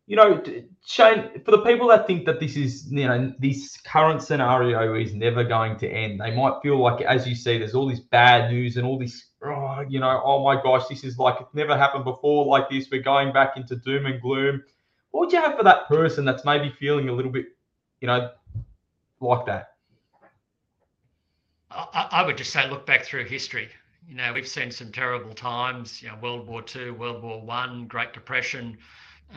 you 0.09 0.15
know, 0.15 0.41
Shane, 0.87 1.39
for 1.45 1.51
the 1.51 1.61
people 1.61 1.87
that 1.89 2.07
think 2.07 2.25
that 2.25 2.39
this 2.39 2.57
is, 2.57 2.91
you 2.91 3.07
know, 3.07 3.31
this 3.37 3.77
current 3.77 4.23
scenario 4.23 4.95
is 4.95 5.13
never 5.13 5.43
going 5.43 5.77
to 5.77 5.87
end, 5.87 6.19
they 6.19 6.35
might 6.35 6.59
feel 6.63 6.79
like, 6.79 7.01
as 7.01 7.27
you 7.27 7.35
see, 7.35 7.59
there's 7.59 7.75
all 7.75 7.87
this 7.87 7.99
bad 7.99 8.49
news 8.49 8.77
and 8.77 8.87
all 8.87 8.97
this, 8.97 9.27
oh, 9.45 9.85
you 9.87 9.99
know, 9.99 10.19
oh 10.25 10.43
my 10.43 10.59
gosh, 10.63 10.87
this 10.87 11.03
is 11.03 11.19
like, 11.19 11.35
it's 11.39 11.53
never 11.53 11.77
happened 11.77 12.05
before 12.05 12.47
like 12.47 12.71
this. 12.71 12.87
We're 12.91 13.03
going 13.03 13.31
back 13.31 13.55
into 13.55 13.75
doom 13.75 14.07
and 14.07 14.19
gloom. 14.19 14.63
What 15.11 15.19
would 15.19 15.31
you 15.31 15.39
have 15.41 15.55
for 15.55 15.63
that 15.63 15.87
person 15.87 16.25
that's 16.25 16.43
maybe 16.43 16.73
feeling 16.79 17.07
a 17.09 17.13
little 17.13 17.31
bit, 17.31 17.45
you 18.01 18.07
know, 18.07 18.31
like 19.19 19.45
that? 19.45 19.73
I, 21.69 22.07
I 22.09 22.25
would 22.25 22.35
just 22.35 22.51
say, 22.51 22.67
look 22.67 22.87
back 22.87 23.05
through 23.05 23.25
history. 23.25 23.69
You 24.07 24.15
know, 24.15 24.33
we've 24.33 24.47
seen 24.47 24.71
some 24.71 24.91
terrible 24.91 25.35
times, 25.35 26.01
you 26.01 26.07
know, 26.07 26.15
World 26.19 26.47
War 26.47 26.63
II, 26.75 26.89
World 26.91 27.21
War 27.21 27.39
One, 27.39 27.85
Great 27.85 28.11
Depression 28.11 28.75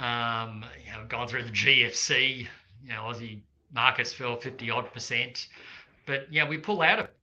um, 0.01 0.65
you 0.85 0.93
know, 0.93 1.05
gone 1.09 1.29
through 1.29 1.45
the 1.45 1.51
GFC. 1.51 2.47
You 2.85 2.89
know, 2.89 3.03
Aussie 3.03 3.41
markets 3.75 4.13
fell 4.13 4.37
50 4.37 4.71
odd 4.71 4.93
percent, 4.93 5.49
but 6.07 6.27
yeah, 6.31 6.49
we 6.49 6.59
pull 6.59 6.83
out 6.83 6.99
of. 6.99 7.05
it. 7.07 7.15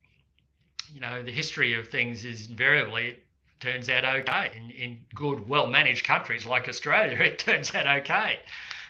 You 0.94 1.02
know, 1.02 1.22
the 1.22 1.32
history 1.32 1.76
of 1.76 1.90
things 1.90 2.26
is 2.26 2.50
invariably 2.50 3.10
it 3.10 3.24
turns 3.60 3.90
out 3.90 4.06
okay 4.06 4.52
in, 4.56 4.72
in 4.72 4.98
good, 5.14 5.48
well 5.48 5.68
managed 5.68 6.06
countries 6.06 6.46
like 6.46 6.68
Australia. 6.68 7.18
It 7.20 7.40
turns 7.40 7.76
out 7.76 7.86
okay. 8.02 8.40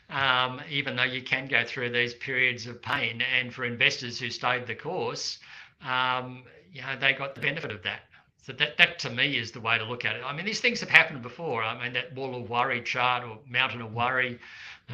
Um, 0.10 0.62
even 0.70 0.96
though 0.96 1.04
you 1.04 1.22
can 1.22 1.48
go 1.48 1.64
through 1.66 1.92
these 1.92 2.14
periods 2.16 2.66
of 2.68 2.82
pain, 2.82 3.22
and 3.22 3.54
for 3.54 3.66
investors 3.66 4.20
who 4.20 4.30
stayed 4.30 4.66
the 4.66 4.76
course, 4.76 5.40
um, 5.86 6.44
you 6.74 6.82
know, 6.82 6.96
they 7.00 7.14
got 7.14 7.36
the 7.36 7.42
benefit 7.42 7.72
of 7.72 7.84
that. 7.84 8.02
So 8.42 8.54
that, 8.54 8.78
that 8.78 9.00
to 9.00 9.10
me 9.10 9.38
is 9.38 9.52
the 9.52 9.60
way 9.60 9.78
to 9.78 9.84
look 9.84 10.06
at 10.06 10.16
it. 10.16 10.24
I 10.26 10.36
mean, 10.36 10.46
these 10.46 10.60
things 10.62 10.80
have 10.80 10.90
happened 10.90 11.22
before. 11.22 11.64
I 11.64 11.82
mean, 11.82 11.94
that 11.94 12.14
wall 12.16 12.36
of 12.36 12.50
worry 12.50 12.82
chart 12.82 13.24
or 13.24 13.40
mountain 13.48 13.82
of 13.82 13.94
worry, 13.94 14.40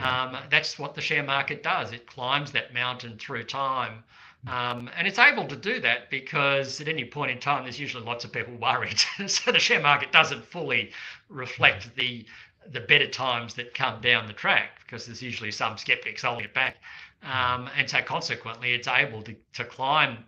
um, 0.02 0.38
that's 0.50 0.78
what 0.78 0.94
the 0.94 1.02
share 1.02 1.24
market 1.24 1.64
does. 1.64 1.92
It 1.94 2.08
climbs 2.08 2.52
that 2.52 2.74
mountain 2.74 3.18
through 3.18 3.46
time. 3.46 4.04
Um, 4.48 4.90
and 4.96 5.08
it's 5.08 5.18
able 5.18 5.48
to 5.48 5.56
do 5.56 5.80
that 5.82 6.10
because 6.12 6.80
at 6.80 6.88
any 6.88 7.06
point 7.06 7.32
in 7.32 7.40
time, 7.40 7.64
there's 7.64 7.80
usually 7.80 8.04
lots 8.04 8.26
of 8.26 8.32
people 8.32 8.56
worried. 8.62 9.00
so 9.28 9.52
the 9.52 9.60
share 9.60 9.82
market 9.82 10.12
doesn't 10.12 10.46
fully 10.46 10.92
reflect 11.30 11.96
the 11.96 12.26
the 12.72 12.80
better 12.80 13.08
times 13.08 13.54
that 13.54 13.76
come 13.76 14.02
down 14.02 14.26
the 14.26 14.34
track 14.34 14.80
because 14.80 15.06
there's 15.06 15.22
usually 15.22 15.52
some 15.52 15.78
skeptics 15.78 16.24
holding 16.24 16.46
it 16.46 16.54
back. 16.56 16.78
Um, 17.22 17.70
and 17.78 17.88
so 17.88 18.02
consequently, 18.02 18.74
it's 18.74 18.88
able 18.88 19.22
to, 19.22 19.36
to 19.54 19.66
climb 19.66 20.26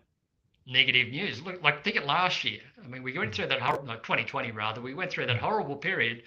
negative 0.67 1.09
news. 1.09 1.41
Look, 1.41 1.63
like 1.63 1.83
think 1.83 1.95
it 1.95 2.05
last 2.05 2.43
year. 2.43 2.61
I 2.83 2.87
mean, 2.87 3.03
we 3.03 3.17
went 3.17 3.33
through 3.33 3.47
that 3.47 3.61
horrible, 3.61 3.85
no, 3.85 3.95
2020 3.95 4.51
rather. 4.51 4.81
We 4.81 4.93
went 4.93 5.11
through 5.11 5.27
that 5.27 5.37
horrible 5.37 5.75
period 5.75 6.23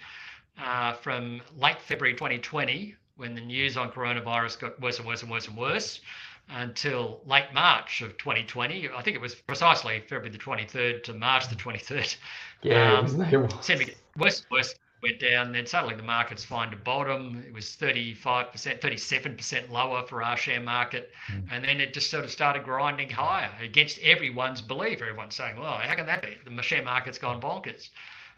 uh, 0.61 0.93
from 0.93 1.41
late 1.57 1.81
February 1.81 2.13
2020 2.15 2.95
when 3.17 3.35
the 3.35 3.41
news 3.41 3.77
on 3.77 3.91
coronavirus 3.91 4.59
got 4.59 4.81
worse 4.81 4.97
and 4.97 5.07
worse 5.07 5.21
and 5.21 5.31
worse 5.31 5.47
and 5.47 5.57
worse 5.57 6.01
until 6.49 7.21
late 7.25 7.53
March 7.53 8.01
of 8.01 8.17
2020. 8.17 8.89
I 8.89 9.01
think 9.01 9.15
it 9.15 9.21
was 9.21 9.35
precisely 9.35 9.99
February 10.01 10.29
the 10.29 10.37
23rd 10.37 11.03
to 11.03 11.13
March 11.13 11.47
the 11.47 11.55
23rd. 11.55 12.15
Yeah, 12.63 12.99
um, 12.99 13.05
it 13.21 13.37
was, 13.37 13.67
was. 13.67 13.69
worse 14.17 14.39
and 14.41 14.51
worse 14.51 14.75
went 15.01 15.19
down. 15.19 15.51
Then 15.51 15.65
suddenly 15.65 15.95
the 15.95 16.03
markets 16.03 16.43
find 16.43 16.73
a 16.73 16.77
bottom. 16.77 17.43
It 17.47 17.53
was 17.53 17.65
35%, 17.65 18.21
37% 18.21 19.69
lower 19.69 20.03
for 20.07 20.23
our 20.23 20.37
share 20.37 20.61
market. 20.61 21.11
Mm. 21.31 21.47
And 21.51 21.63
then 21.65 21.81
it 21.81 21.93
just 21.93 22.09
sort 22.09 22.23
of 22.23 22.31
started 22.31 22.63
grinding 22.63 23.09
higher 23.09 23.51
against 23.61 23.99
everyone's 23.99 24.61
belief. 24.61 25.01
Everyone's 25.01 25.35
saying, 25.35 25.57
well, 25.57 25.73
how 25.73 25.95
can 25.95 26.05
that 26.05 26.21
be? 26.21 26.37
The 26.45 26.61
share 26.61 26.83
market's 26.83 27.17
gone 27.17 27.41
bonkers. 27.41 27.89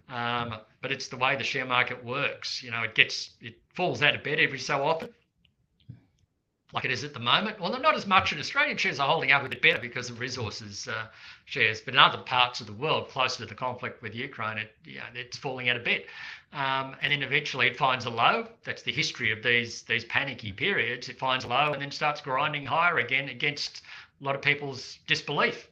Um, 0.09 0.55
but 0.82 0.91
it's 0.91 1.07
the 1.07 1.18
way 1.18 1.36
the 1.36 1.43
share 1.43 1.66
market 1.66 2.03
works. 2.03 2.61
You 2.61 2.72
know, 2.72 2.84
it 2.84 2.95
gets, 2.95 3.32
it 3.41 3.55
falls 3.74 4.01
out 4.01 4.16
of 4.16 4.24
bed 4.24 4.39
every 4.39 4.59
so 4.59 4.84
often. 4.84 5.09
Like 6.74 6.86
it 6.86 6.91
is 6.91 7.03
at 7.03 7.13
the 7.13 7.19
moment. 7.19 7.59
Well, 7.59 7.80
not 7.80 7.95
as 7.95 8.07
much 8.07 8.34
in 8.34 8.39
Australian 8.39 8.78
shares 8.78 8.99
are 8.99 9.07
holding 9.07 9.32
up 9.32 9.45
a 9.45 9.49
bit 9.49 9.61
better 9.61 9.80
because 9.80 10.09
of 10.09 10.19
resources 10.19 10.88
uh, 10.88 11.05
shares, 11.45 11.82
but 11.82 11.93
in 11.93 11.99
other 11.99 12.17
parts 12.17 12.61
of 12.61 12.67
the 12.67 12.74
world, 12.74 13.09
closer 13.09 13.43
to 13.43 13.45
the 13.45 13.55
conflict 13.55 14.01
with 14.01 14.15
Ukraine, 14.15 14.57
it, 14.57 14.76
yeah, 14.84 15.03
it's 15.13 15.38
falling 15.38 15.69
out 15.69 15.78
a 15.78 15.80
bit. 15.80 16.07
Um, 16.51 16.95
and 17.01 17.11
then 17.11 17.24
eventually 17.24 17.67
it 17.67 17.78
finds 17.78 18.05
a 18.05 18.09
low. 18.09 18.47
That's 18.63 18.82
the 18.82 18.91
history 18.91 19.32
of 19.32 19.43
these 19.43 19.84
these 19.84 20.05
panicky 20.05 20.51
periods. 20.51 21.09
It 21.09 21.19
finds 21.19 21.45
low 21.45 21.74
and 21.74 21.82
then 21.82 21.91
starts 21.91 22.21
grinding 22.21 22.65
higher 22.65 22.97
again 22.97 23.30
against 23.30 23.84
a 24.21 24.24
lot 24.24 24.36
of 24.36 24.41
people's 24.41 24.99
disbelief. 25.07 25.67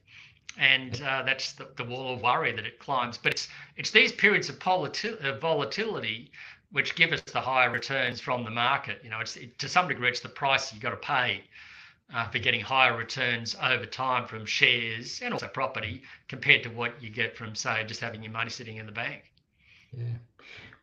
And 0.58 1.02
uh, 1.02 1.24
that's 1.24 1.54
the, 1.54 1.68
the 1.78 1.86
wall 1.86 2.14
of 2.14 2.22
worry 2.22 2.52
that 2.52 2.66
it 2.66 2.78
climbs. 2.78 3.18
But 3.18 3.34
it's 3.34 3.48
it's 3.78 3.92
these 3.92 4.12
periods 4.12 4.50
of 4.50 4.58
volatility 4.60 6.32
which 6.72 6.96
give 6.96 7.12
us 7.12 7.22
the 7.22 7.42
higher 7.42 7.70
returns 7.70 8.20
from 8.20 8.44
the 8.44 8.50
market. 8.50 9.00
You 9.04 9.10
know, 9.10 9.20
it's 9.20 9.36
it, 9.36 9.58
to 9.60 9.70
some 9.70 9.88
degree 9.88 10.10
it's 10.10 10.22
the 10.22 10.30
price 10.30 10.72
you've 10.72 10.82
got 10.82 10.92
to 10.92 10.98
pay 10.98 11.44
uh, 12.14 12.28
for 12.30 12.40
getting 12.40 12.62
higher 12.62 12.98
returns 12.98 13.56
over 13.62 13.86
time 13.86 14.28
from 14.28 14.46
shares 14.46 15.22
and 15.24 15.34
also 15.34 15.48
property 15.48 16.04
compared 16.28 16.64
to 16.64 16.70
what 16.70 17.02
you 17.02 17.10
get 17.10 17.38
from 17.38 17.56
say 17.56 17.84
just 17.86 18.02
having 18.02 18.24
your 18.24 18.32
money 18.32 18.50
sitting 18.50 18.78
in 18.78 18.86
the 18.86 18.92
bank. 18.92 19.24
Yeah. 19.92 20.06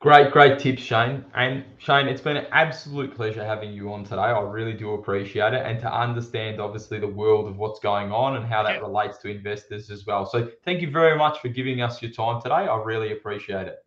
Great, 0.01 0.31
great 0.31 0.61
tips, 0.61 0.83
Shane. 0.83 1.25
And 1.35 1.65
Shane, 1.79 2.07
it's 2.07 2.21
been 2.21 2.37
an 2.37 2.47
absolute 2.53 3.17
pleasure 3.17 3.45
having 3.45 3.73
you 3.73 3.93
on 3.93 4.05
today. 4.05 4.21
I 4.21 4.41
really 4.43 4.75
do 4.75 4.93
appreciate 4.93 5.55
it. 5.55 5.67
And 5.67 5.81
to 5.81 5.93
understand, 5.93 6.61
obviously, 6.61 7.01
the 7.01 7.09
world 7.09 7.49
of 7.49 7.57
what's 7.57 7.81
going 7.81 8.13
on 8.13 8.37
and 8.37 8.45
how 8.45 8.63
that 8.63 8.77
yeah. 8.77 8.81
relates 8.81 9.19
to 9.19 9.29
investors 9.29 9.91
as 9.91 10.07
well. 10.07 10.25
So, 10.25 10.53
thank 10.65 10.83
you 10.83 10.91
very 10.93 11.19
much 11.19 11.41
for 11.41 11.49
giving 11.49 11.83
us 11.83 12.01
your 12.01 12.13
time 12.13 12.41
today. 12.41 12.55
I 12.55 12.81
really 12.81 13.11
appreciate 13.11 13.67
it. 13.67 13.79